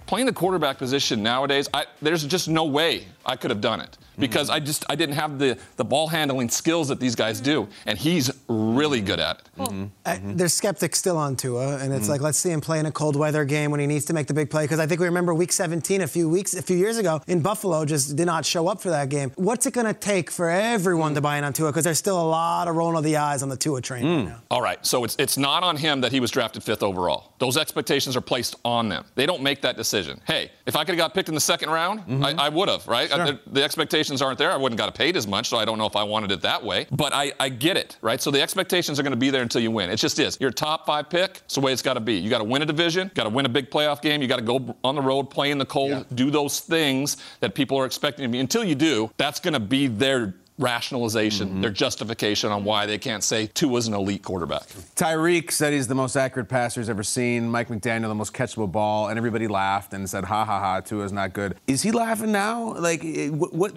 Playing 0.06 0.26
the 0.26 0.32
quarterback 0.32 0.78
position 0.78 1.22
nowadays, 1.22 1.68
I, 1.74 1.84
there's 2.00 2.24
just 2.24 2.48
no 2.48 2.64
way 2.64 3.04
I 3.26 3.36
could 3.36 3.50
have 3.50 3.60
done 3.60 3.80
it 3.80 3.98
because 4.20 4.50
I 4.50 4.60
just 4.60 4.84
I 4.88 4.94
didn't 4.94 5.16
have 5.16 5.38
the, 5.38 5.58
the 5.76 5.84
ball 5.84 6.08
handling 6.08 6.48
skills 6.50 6.88
that 6.88 7.00
these 7.00 7.14
guys 7.16 7.40
do, 7.40 7.68
and 7.86 7.98
he's 7.98 8.30
really 8.48 9.00
good 9.00 9.18
at 9.20 9.40
it. 9.58 9.90
Uh, 10.06 10.18
there's 10.22 10.54
skeptics 10.54 10.98
still 10.98 11.16
on 11.16 11.36
Tua, 11.36 11.78
and 11.78 11.92
it's 11.92 12.08
like 12.08 12.20
let's 12.20 12.38
see 12.38 12.50
him 12.50 12.60
play 12.60 12.78
in 12.78 12.86
a 12.86 12.92
cold 12.92 13.16
weather 13.16 13.44
game 13.44 13.70
when 13.70 13.80
he 13.80 13.86
needs 13.86 14.04
to 14.06 14.12
make 14.12 14.26
the 14.26 14.34
big 14.34 14.50
play. 14.50 14.64
Because 14.64 14.78
I 14.80 14.86
think 14.86 15.00
we 15.00 15.06
remember 15.06 15.34
Week 15.34 15.52
17 15.52 16.02
a 16.02 16.06
few 16.06 16.28
weeks, 16.28 16.54
a 16.54 16.62
few 16.62 16.76
years 16.76 16.96
ago 16.98 17.20
in 17.26 17.40
Buffalo, 17.40 17.84
just 17.84 18.16
did 18.16 18.26
not 18.26 18.44
show 18.44 18.68
up 18.68 18.80
for 18.80 18.90
that 18.90 19.08
game. 19.08 19.32
What's 19.36 19.66
it 19.66 19.72
going 19.74 19.86
to 19.86 19.94
take 19.94 20.30
for 20.30 20.50
everyone 20.50 21.14
to 21.14 21.20
buy 21.20 21.38
in 21.38 21.44
on 21.44 21.52
Tua? 21.52 21.70
Because 21.70 21.84
there's 21.84 21.98
still 21.98 22.20
a 22.20 22.28
lot 22.28 22.68
of 22.68 22.76
rolling 22.76 22.96
of 22.96 23.04
the 23.04 23.16
eyes 23.16 23.42
on 23.42 23.48
the 23.48 23.56
Tua 23.56 23.80
train. 23.80 24.04
right 24.04 24.24
now. 24.26 24.42
All 24.50 24.62
right, 24.62 24.84
so 24.84 25.04
it's 25.04 25.16
it's 25.18 25.36
not 25.38 25.62
on 25.62 25.76
him 25.76 26.00
that 26.00 26.12
he 26.12 26.20
was 26.20 26.30
drafted 26.30 26.62
fifth 26.62 26.82
overall. 26.82 27.34
Those 27.38 27.56
expectations 27.56 28.16
are 28.16 28.20
placed 28.20 28.56
on 28.64 28.88
them. 28.88 29.04
They 29.14 29.26
don't 29.26 29.42
make 29.42 29.60
that 29.62 29.76
decision. 29.76 30.20
Hey, 30.26 30.50
if 30.66 30.74
I 30.76 30.80
could 30.84 30.94
have 30.94 30.98
got 30.98 31.14
picked 31.14 31.28
in 31.28 31.34
the 31.34 31.40
second 31.40 31.70
round, 31.70 32.24
I, 32.24 32.46
I 32.46 32.48
would 32.48 32.68
have, 32.68 32.86
right? 32.88 33.10
Uh, 33.10 33.26
the, 33.26 33.40
the 33.52 33.62
expectations 33.62 34.09
aren't 34.20 34.38
there. 34.38 34.50
I 34.50 34.56
wouldn't 34.56 34.78
got 34.78 34.94
paid 34.94 35.16
as 35.16 35.26
much, 35.26 35.48
so 35.48 35.56
I 35.56 35.64
don't 35.64 35.78
know 35.78 35.86
if 35.86 35.96
I 35.96 36.02
wanted 36.02 36.32
it 36.32 36.40
that 36.42 36.64
way. 36.64 36.86
But 36.90 37.12
I, 37.14 37.32
I 37.38 37.48
get 37.48 37.76
it, 37.76 37.96
right? 38.02 38.20
So 38.20 38.30
the 38.30 38.42
expectations 38.42 38.98
are 38.98 39.02
going 39.02 39.12
to 39.12 39.16
be 39.16 39.30
there 39.30 39.42
until 39.42 39.60
you 39.60 39.70
win. 39.70 39.90
It 39.90 39.96
just 39.96 40.18
is. 40.18 40.36
You're 40.40 40.50
a 40.50 40.52
top 40.52 40.86
five 40.86 41.08
pick. 41.08 41.42
It's 41.44 41.54
the 41.54 41.60
way 41.60 41.72
it's 41.72 41.82
got 41.82 41.94
to 41.94 42.00
be. 42.00 42.14
You 42.14 42.30
got 42.30 42.38
to 42.38 42.44
win 42.44 42.62
a 42.62 42.66
division. 42.66 43.10
Got 43.14 43.24
to 43.24 43.30
win 43.30 43.46
a 43.46 43.48
big 43.48 43.70
playoff 43.70 44.02
game. 44.02 44.22
You 44.22 44.28
got 44.28 44.38
to 44.38 44.44
go 44.44 44.76
on 44.82 44.94
the 44.94 45.02
road, 45.02 45.30
play 45.30 45.50
in 45.50 45.58
the 45.58 45.66
cold, 45.66 46.06
do 46.14 46.30
those 46.30 46.60
things 46.60 47.16
that 47.40 47.54
people 47.54 47.78
are 47.78 47.86
expecting 47.86 48.24
of 48.24 48.34
you. 48.34 48.40
Until 48.40 48.64
you 48.64 48.74
do, 48.74 49.10
that's 49.16 49.40
going 49.40 49.54
to 49.54 49.60
be 49.60 49.86
their 49.86 50.34
rationalization, 50.60 51.60
their 51.60 51.70
justification 51.70 52.52
on 52.52 52.64
why 52.64 52.86
they 52.86 52.98
can't 52.98 53.24
say 53.24 53.46
Tua 53.46 53.70
was 53.70 53.86
an 53.86 53.94
elite 53.94 54.22
quarterback. 54.22 54.66
Tyreek 54.94 55.50
said 55.50 55.72
he's 55.72 55.88
the 55.88 55.94
most 55.94 56.16
accurate 56.16 56.48
passer 56.48 56.80
he's 56.80 56.90
ever 56.90 57.02
seen. 57.02 57.48
Mike 57.50 57.68
McDaniel, 57.68 58.08
the 58.08 58.14
most 58.14 58.34
catchable 58.34 58.70
ball, 58.70 59.08
and 59.08 59.16
everybody 59.16 59.48
laughed 59.48 59.94
and 59.94 60.08
said, 60.08 60.24
"Ha 60.24 60.44
ha 60.44 60.60
ha, 60.60 60.80
Tua's 60.80 61.12
not 61.12 61.32
good." 61.32 61.56
Is 61.66 61.82
he 61.82 61.90
laughing 61.90 62.30
now? 62.30 62.74
Like, 62.74 63.04
eh, 63.04 63.28
what 63.28 63.54
what, 63.54 63.72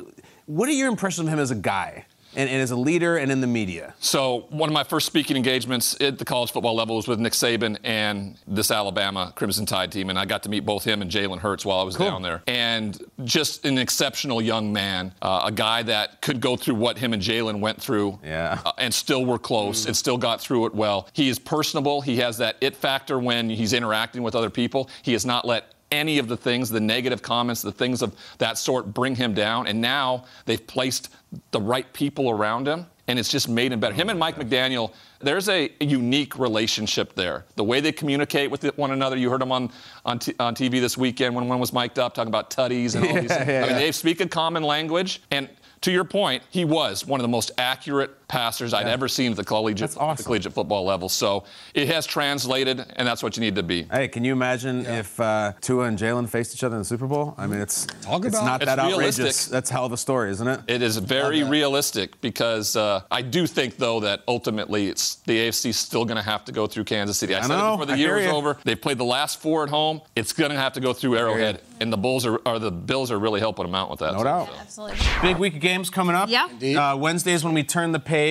what 0.45 0.67
are 0.69 0.73
your 0.73 0.89
impressions 0.89 1.27
of 1.27 1.33
him 1.33 1.39
as 1.39 1.51
a 1.51 1.55
guy 1.55 2.05
and, 2.35 2.49
and 2.49 2.61
as 2.61 2.71
a 2.71 2.75
leader 2.75 3.17
and 3.17 3.31
in 3.31 3.41
the 3.41 3.47
media? 3.47 3.93
So 3.99 4.45
one 4.49 4.69
of 4.69 4.73
my 4.73 4.83
first 4.83 5.05
speaking 5.05 5.35
engagements 5.37 5.99
at 6.01 6.17
the 6.17 6.25
college 6.25 6.51
football 6.51 6.75
level 6.75 6.95
was 6.95 7.07
with 7.07 7.19
Nick 7.19 7.33
Saban 7.33 7.77
and 7.83 8.37
this 8.47 8.71
Alabama 8.71 9.31
Crimson 9.35 9.65
Tide 9.65 9.91
team, 9.91 10.09
and 10.09 10.17
I 10.19 10.25
got 10.25 10.43
to 10.43 10.49
meet 10.49 10.65
both 10.65 10.83
him 10.83 11.01
and 11.01 11.09
Jalen 11.11 11.39
Hurts 11.39 11.65
while 11.65 11.79
I 11.79 11.83
was 11.83 11.95
down 11.95 12.21
there. 12.21 12.41
And 12.47 12.97
just 13.23 13.65
an 13.65 13.77
exceptional 13.77 14.41
young 14.41 14.71
man, 14.73 15.13
uh, 15.21 15.43
a 15.45 15.51
guy 15.51 15.83
that 15.83 16.21
could 16.21 16.39
go 16.41 16.55
through 16.55 16.75
what 16.75 16.97
him 16.97 17.13
and 17.13 17.21
Jalen 17.21 17.59
went 17.59 17.81
through, 17.81 18.19
Yeah. 18.23 18.59
uh, 18.65 18.71
and 18.77 18.93
still 18.93 19.25
were 19.25 19.39
close 19.39 19.85
and 19.85 19.95
still 19.95 20.17
got 20.17 20.41
through 20.41 20.65
it 20.67 20.75
well. 20.75 21.07
He 21.13 21.29
is 21.29 21.39
personable. 21.39 22.01
He 22.01 22.17
has 22.17 22.37
that 22.37 22.57
it 22.61 22.75
factor 22.75 23.19
when 23.19 23.49
he's 23.49 23.73
interacting 23.73 24.23
with 24.23 24.35
other 24.35 24.49
people. 24.49 24.89
He 25.01 25.13
has 25.13 25.25
not 25.25 25.45
let 25.45 25.65
any 25.93 26.17
of 26.17 26.27
the 26.27 26.35
things, 26.35 26.69
the 26.69 26.79
negative 26.79 27.21
comments, 27.21 27.61
the 27.61 27.71
things 27.71 28.01
of 28.01 28.15
that 28.39 28.57
sort 28.57 28.93
bring 28.93 29.15
him 29.15 29.33
down. 29.33 29.67
And 29.67 29.79
now 29.79 30.25
they've 30.45 30.65
placed 30.65 31.09
the 31.51 31.61
right 31.61 31.91
people 31.93 32.29
around 32.29 32.67
him. 32.67 32.87
And 33.05 33.19
it's 33.19 33.27
just 33.27 33.49
made 33.49 33.73
him 33.73 33.81
better. 33.81 33.93
Him 33.93 34.09
and 34.09 34.17
Mike 34.17 34.37
McDaniel, 34.37 34.93
there's 35.19 35.49
a 35.49 35.69
unique 35.81 36.39
relationship 36.39 37.15
there. 37.15 37.43
The 37.57 37.63
way 37.63 37.81
they 37.81 37.91
communicate 37.91 38.49
with 38.49 38.63
one 38.77 38.91
another. 38.91 39.17
You 39.17 39.29
heard 39.29 39.41
him 39.41 39.51
on 39.51 39.71
on, 40.05 40.19
t- 40.19 40.33
on 40.39 40.55
TV 40.55 40.79
this 40.79 40.97
weekend 40.97 41.35
when 41.35 41.49
one 41.49 41.59
was 41.59 41.73
mic'd 41.73 41.99
up 41.99 42.13
talking 42.13 42.29
about 42.29 42.49
tutties 42.49 42.95
and 42.95 43.05
all 43.05 43.13
these. 43.13 43.29
Yeah, 43.31 43.37
things. 43.39 43.49
yeah, 43.49 43.57
I 43.57 43.61
mean, 43.61 43.69
yeah. 43.71 43.79
they 43.79 43.91
speak 43.91 44.21
a 44.21 44.27
common 44.27 44.63
language. 44.63 45.21
And 45.31 45.49
to 45.81 45.91
your 45.91 46.05
point, 46.05 46.43
he 46.49 46.63
was 46.63 47.05
one 47.05 47.19
of 47.19 47.23
the 47.23 47.27
most 47.39 47.51
accurate 47.57 48.22
passers 48.33 48.73
I'd 48.73 48.87
ever 48.87 49.07
seen 49.07 49.29
at 49.31 49.37
the 49.37 49.43
collegiate, 49.43 49.95
at 49.95 50.17
the 50.17 50.23
collegiate 50.23 50.53
football 50.53 50.83
level. 50.85 51.07
So 51.07 51.43
it 51.75 51.87
has 51.89 52.07
translated, 52.07 52.83
and 52.95 53.07
that's 53.07 53.21
what 53.21 53.37
you 53.37 53.41
need 53.41 53.53
to 53.55 53.63
be. 53.63 53.83
Hey, 53.83 54.07
can 54.07 54.23
you 54.25 54.33
imagine 54.33 54.87
if 54.87 55.19
uh, 55.19 55.53
Tua 55.61 55.83
and 55.85 55.99
Jalen 55.99 56.27
faced 56.27 56.55
each 56.55 56.63
other 56.63 56.75
in 56.75 56.81
the 56.81 56.85
Super 56.85 57.05
Bowl? 57.05 57.35
I 57.37 57.45
mean, 57.45 57.61
it's 57.61 57.85
it's 57.85 58.05
about 58.07 58.31
not 58.45 58.61
it. 58.63 58.65
that 58.65 58.79
It's 58.79 58.87
outrageous. 58.93 59.17
realistic. 59.19 59.51
That's 59.51 59.69
hell 59.69 59.85
of 59.85 59.91
a 59.91 59.97
story, 59.97 60.31
isn't 60.31 60.47
it? 60.47 60.61
It 60.67 60.81
is 60.81 60.97
very 60.97 61.43
realistic 61.43 62.19
because 62.21 62.75
uh, 62.75 63.01
I 63.11 63.21
do 63.21 63.45
think, 63.45 63.77
though, 63.77 63.99
that 63.99 64.23
ultimately 64.27 64.87
it's 64.87 65.15
the 65.27 65.37
AFC 65.37 65.67
is 65.69 65.77
still 65.77 66.03
going 66.05 66.17
to 66.17 66.23
have 66.23 66.43
to 66.45 66.51
go 66.51 66.65
through 66.65 66.85
Kansas 66.85 67.17
City. 67.19 67.35
I, 67.35 67.39
I 67.39 67.41
said 67.43 67.49
know, 67.49 67.73
it 67.75 67.77
before 67.77 67.85
the 67.85 67.93
I 67.93 67.95
year 67.97 68.17
hear 68.17 68.27
was 68.29 68.35
over. 68.35 68.57
They've 68.63 68.81
played 68.81 68.97
the 68.97 69.05
last 69.05 69.39
four 69.41 69.61
at 69.63 69.69
home. 69.69 70.01
It's 70.15 70.33
going 70.33 70.49
to 70.49 70.57
have 70.57 70.73
to 70.73 70.79
go 70.79 70.91
through 70.93 71.17
Arrowhead, 71.17 71.61
and 71.79 71.93
the 71.93 71.97
Bulls 71.97 72.25
are, 72.25 72.37
or 72.37 72.57
the 72.57 72.71
Bills 72.71 73.11
are 73.11 73.19
really 73.19 73.39
helping 73.41 73.65
them 73.65 73.75
out 73.75 73.91
with 73.91 73.99
that. 73.99 74.13
No 74.13 74.23
doubt. 74.23 74.49
Absolutely. 74.59 74.97
Big 75.21 75.37
week 75.37 75.53
of 75.53 75.61
games 75.61 75.91
coming 75.91 76.15
up. 76.15 76.29
Yeah. 76.29 76.47
Uh, 76.91 76.97
Wednesday 76.97 77.33
is 77.33 77.43
when 77.43 77.53
we 77.53 77.63
turn 77.63 77.91
the 77.91 77.99
page. 77.99 78.22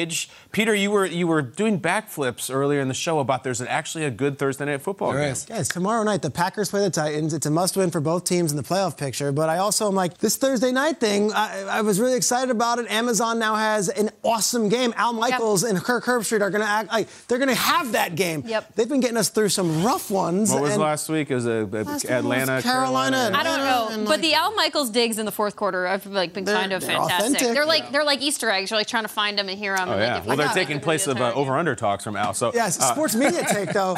Peter, 0.53 0.75
you 0.75 0.91
were 0.91 1.07
you 1.07 1.27
were 1.27 1.43
doing 1.43 1.81
backflips 1.81 2.53
earlier 2.53 2.81
in 2.81 2.89
the 2.89 2.95
show 2.95 3.19
about 3.21 3.43
there's 3.45 3.61
an, 3.61 3.69
actually 3.69 4.05
a 4.05 4.11
good 4.11 4.39
Thursday 4.39 4.65
night 4.65 4.83
football 4.83 5.13
game. 5.13 5.35
Guys, 5.47 5.69
tomorrow 5.69 6.03
night 6.03 6.23
the 6.23 6.31
Packers 6.31 6.71
play 6.71 6.81
the 6.81 6.91
Titans. 6.91 7.33
It's 7.35 7.47
a 7.47 7.51
must-win 7.51 7.91
for 7.91 8.01
both 8.01 8.25
teams 8.25 8.51
in 8.51 8.57
the 8.57 8.63
playoff 8.63 8.97
picture. 8.97 9.33
But 9.33 9.49
I 9.49 9.59
also 9.59 9.89
am 9.89 9.95
like 9.95 10.19
this 10.19 10.37
Thursday 10.37 10.73
night 10.73 10.99
thing. 11.01 11.33
I, 11.33 11.63
I 11.79 11.81
was 11.83 12.01
really 12.01 12.17
excited 12.17 12.51
about 12.51 12.79
it. 12.79 12.91
Amazon 12.91 13.39
now 13.39 13.55
has 13.55 13.89
an 13.89 14.11
awesome 14.23 14.69
game. 14.69 14.93
Al 14.97 15.13
Michaels 15.13 15.63
and 15.63 15.79
Kirk 15.83 16.05
Herbstreit 16.05 16.41
are 16.41 16.51
going 16.51 16.63
to 16.63 16.69
act 16.69 16.91
like 16.91 17.09
they're 17.29 17.39
going 17.39 17.49
to 17.49 17.55
have 17.55 17.93
that 17.93 18.15
game. 18.15 18.45
Yep. 18.47 18.75
They've 18.75 18.89
been 18.89 19.01
getting 19.01 19.17
us 19.17 19.29
through 19.29 19.51
some 19.51 19.83
rough 19.85 20.11
ones. 20.11 20.51
What 20.53 20.63
was 20.63 20.73
and 20.73 20.83
last 20.83 21.09
week? 21.09 21.31
It 21.31 21.35
was 21.35 21.47
Last 21.47 22.05
week 22.05 22.11
Atlanta, 22.11 22.55
was 22.57 22.65
Carolina, 22.65 23.17
and- 23.17 23.37
I 23.37 23.43
don't 23.43 23.59
know, 23.59 23.89
and, 23.91 24.07
but 24.07 24.21
the 24.21 24.35
Al 24.35 24.55
Michaels 24.55 24.91
digs 24.91 25.19
in 25.19 25.27
the 25.27 25.33
fourth 25.33 25.57
quarter 25.57 25.87
have 25.87 26.07
like 26.07 26.33
been 26.33 26.45
kind 26.45 26.73
of 26.73 26.83
fantastic. 26.83 27.19
authentic. 27.19 27.55
They're 27.55 27.67
like 27.67 27.91
they're 27.93 28.05
like 28.05 28.23
Easter 28.23 28.51
eggs. 28.51 28.71
You're 28.71 28.79
like 28.79 28.87
trying 28.87 29.05
to 29.05 29.09
find 29.09 29.39
them 29.39 29.49
and 29.49 29.59
hear 29.59 29.72
them. 29.77 29.89
Oh 29.89 29.97
yeah. 29.99 30.23
Well, 30.25 30.37
they're 30.37 30.49
taking 30.49 30.81
place 30.81 31.07
of 31.07 31.21
uh, 31.21 31.33
over/under 31.35 31.75
talks 31.75 32.05
from 32.05 32.17
Al. 32.17 32.35
So 32.35 32.53
Yes, 32.55 32.81
uh, 32.81 32.93
sports 32.93 33.15
media 33.15 33.45
take 33.51 33.73
though. 33.73 33.97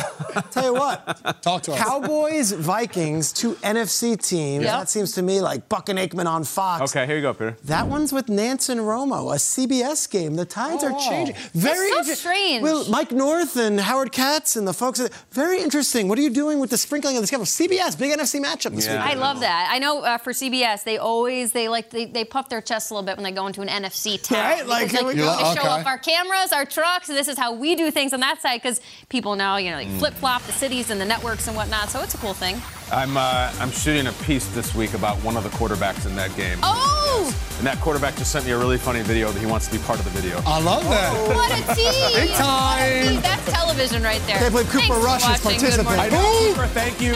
Tell 0.51 0.65
you 0.65 0.75
what, 0.75 1.43
talk 1.43 1.63
to 1.65 1.73
us. 1.73 1.79
Cowboys, 1.79 2.53
Vikings, 2.53 3.33
two 3.33 3.55
NFC 3.57 4.21
teams. 4.21 4.65
Yep. 4.65 4.73
That 4.73 4.89
seems 4.89 5.13
to 5.13 5.23
me 5.23 5.41
like 5.41 5.69
Buck 5.69 5.89
and 5.89 5.99
Aikman 5.99 6.27
on 6.27 6.45
Fox. 6.45 6.91
Okay, 6.95 7.07
here 7.07 7.17
you 7.17 7.23
go, 7.23 7.33
Peter. 7.33 7.57
That 7.65 7.87
one's 7.89 8.13
with 8.13 8.29
Nance 8.29 8.69
and 8.69 8.81
Romo, 8.81 9.33
a 9.33 9.39
CBS 9.39 10.09
game. 10.11 10.35
The 10.37 10.45
tides 10.45 10.83
Oh. 10.85 10.93
are 10.95 11.01
changing. 11.01 11.37
Very 11.55 11.91
so 11.91 11.99
inter- 12.01 12.15
strange. 12.15 12.63
Well, 12.63 12.89
Mike 12.91 13.13
North 13.13 13.57
and 13.57 13.81
Howard 13.81 14.13
Katz 14.13 14.57
and 14.57 14.67
the 14.67 14.73
folks. 14.75 15.01
At, 15.01 15.13
very 15.33 15.61
interesting. 15.61 16.09
What 16.09 16.19
are 16.19 16.23
you 16.23 16.31
doing 16.31 16.59
with 16.59 16.71
the 16.71 16.79
sprinkling 16.79 17.17
of 17.17 17.23
the 17.23 17.27
schedule? 17.27 17.45
CBS, 17.47 17.99
big 17.99 18.13
NFC 18.13 18.43
matchup 18.43 18.75
this 18.75 18.89
week. 18.89 18.97
I 18.99 19.15
love 19.15 19.41
that. 19.41 19.69
I 19.71 19.79
know 19.79 20.03
uh, 20.03 20.19
for 20.19 20.33
CBS, 20.33 20.85
they 20.85 20.99
always 20.99 21.53
they 21.53 21.69
like 21.69 21.91
they, 21.91 22.07
they 22.07 22.25
puff 22.25 22.49
their 22.49 22.61
chests 22.61 22.91
a 22.91 22.95
little 22.95 23.07
bit 23.07 23.17
when 23.17 23.25
they 23.25 23.33
go 23.33 23.47
into 23.47 23.61
an 23.63 23.69
NFC 23.69 24.21
town. 24.23 24.39
Right, 24.39 24.67
like, 24.67 24.85
Because, 24.91 25.01
here 25.01 25.09
we 25.09 25.15
we 25.15 25.21
go. 25.21 25.31
Want 25.69 25.81
to 25.81 25.85
show 25.85 25.91
off 25.91 25.93
our 25.93 25.99
cameras, 25.99 26.53
our 26.53 26.65
trucks, 26.65 27.09
and 27.09 27.17
this 27.19 27.29
is 27.29 27.37
how 27.39 27.53
we 27.53 27.75
do 27.75 27.91
things 27.91 28.13
on 28.13 28.21
that 28.21 28.41
side. 28.43 28.63
Because 28.63 28.81
people 29.09 29.37
now, 29.37 29.57
you 29.57 29.71
know, 29.71 29.77
like 29.77 29.89
Mm. 29.89 29.99
flip 29.99 30.15
flop 30.15 30.43
the 30.43 30.53
cities 30.53 30.91
and 30.91 31.01
the 31.01 31.05
networks 31.05 31.47
and 31.49 31.57
whatnot. 31.57 31.91
So 31.91 32.01
it's 32.03 32.15
a 32.15 32.19
cool 32.19 32.35
thing. 32.35 32.61
I'm 32.93 33.17
uh, 33.17 33.53
I'm 33.61 33.71
shooting 33.71 34.07
a 34.07 34.13
piece 34.25 34.47
this 34.49 34.75
week 34.75 34.95
about 34.95 35.17
one 35.25 35.37
of 35.37 35.43
the 35.43 35.51
quarterbacks 35.51 36.07
in 36.07 36.15
that 36.17 36.35
game. 36.37 36.59
Oh! 36.63 37.35
And 37.59 37.67
that 37.67 37.81
quarterback 37.81 38.17
just 38.17 38.33
sent 38.33 38.45
me 38.45 38.51
a 38.53 38.59
really 38.59 38.77
funny 38.79 39.03
video 39.03 39.31
that 39.31 39.39
he 39.41 39.47
wants 39.47 39.67
to 39.69 39.73
be 39.73 39.79
part 39.85 39.99
of 39.99 40.05
the 40.05 40.11
video. 40.21 40.41
I 40.47 40.61
love 40.61 40.83
that. 40.85 41.13
What 41.29 41.51
a 41.53 41.75
team! 41.75 42.27
Big 42.27 42.31
time. 42.37 43.23
That's 43.23 43.53
television 43.53 44.03
right 44.03 44.21
there. 44.27 44.39
Can't 44.39 44.53
believe 44.53 44.69
Cooper 44.71 44.87
Thanks 44.95 45.05
Rush 45.05 45.23
is 45.39 45.45
watching. 45.45 45.61
Participating. 45.61 46.19
Cooper, 46.19 46.67
thank 46.69 47.01
you. 47.01 47.15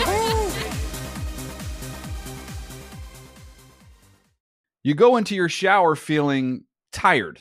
You 4.84 4.94
go 4.94 5.16
into 5.16 5.34
your 5.34 5.48
shower 5.48 5.96
feeling 5.96 6.64
tired, 6.92 7.40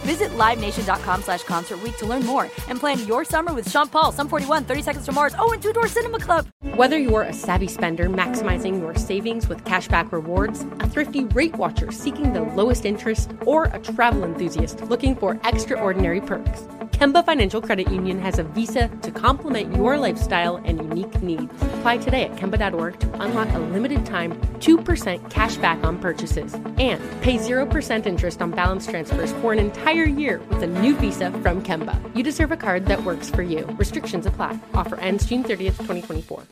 Visit 0.00 0.30
LiveNation.com 0.30 1.22
slash 1.22 1.42
Concert 1.44 1.78
to 1.98 2.06
learn 2.06 2.24
more 2.24 2.44
and 2.68 2.80
plan 2.80 3.06
your 3.06 3.24
summer 3.24 3.52
with 3.52 3.70
Sean 3.70 3.88
Paul, 3.88 4.12
Sum 4.12 4.28
41, 4.28 4.64
30 4.64 4.82
Seconds 4.82 5.06
to 5.06 5.12
Mars, 5.12 5.34
oh, 5.38 5.52
and 5.52 5.62
Two 5.62 5.72
Door 5.72 5.88
Cinema 5.88 6.18
Club. 6.18 6.46
Whether 6.74 6.98
you're 6.98 7.22
a 7.22 7.32
savvy 7.32 7.66
spender 7.66 8.08
maximizing 8.08 8.80
your 8.80 8.94
savings 8.94 9.48
with 9.48 9.64
cashback 9.64 10.12
rewards, 10.12 10.62
a 10.80 10.88
thrifty 10.88 11.24
rate 11.24 11.54
watcher 11.56 11.92
seeking 11.92 12.32
the 12.32 12.42
lowest 12.42 12.84
interest, 12.84 13.32
or 13.44 13.64
a 13.64 13.78
travel 13.78 14.24
enthusiast 14.24 14.80
looking 14.84 15.14
for 15.14 15.38
extraordinary 15.44 16.20
perks, 16.20 16.62
Kemba 17.00 17.24
Financial 17.24 17.62
Credit 17.62 17.90
Union 17.90 18.18
has 18.20 18.38
a 18.38 18.42
visa 18.42 18.88
to 19.00 19.10
complement 19.10 19.74
your 19.74 19.96
lifestyle 19.96 20.56
and 20.56 20.78
unique 20.78 21.22
needs. 21.22 21.50
Apply 21.62 21.96
today 21.96 22.24
at 22.24 22.36
Kemba.org 22.36 23.00
to 23.00 23.22
unlock 23.22 23.48
a 23.54 23.58
limited 23.58 24.04
time 24.04 24.38
2% 24.58 25.30
cash 25.30 25.56
back 25.56 25.82
on 25.82 25.98
purchases 25.98 26.52
and 26.76 27.00
pay 27.22 27.38
0% 27.38 28.04
interest 28.04 28.42
on 28.42 28.50
balance 28.50 28.86
transfers 28.86 29.32
for 29.34 29.54
an 29.54 29.58
entire 29.90 30.04
year 30.04 30.38
with 30.48 30.62
a 30.62 30.68
new 30.68 30.94
visa 30.94 31.32
from 31.42 31.60
Kemba. 31.64 31.98
You 32.14 32.22
deserve 32.22 32.52
a 32.52 32.56
card 32.56 32.86
that 32.86 33.02
works 33.02 33.28
for 33.28 33.42
you. 33.42 33.64
Restrictions 33.76 34.24
apply. 34.24 34.56
Offer 34.72 35.00
ends 35.00 35.26
June 35.26 35.42
30th, 35.42 35.78
2024. 35.78 36.44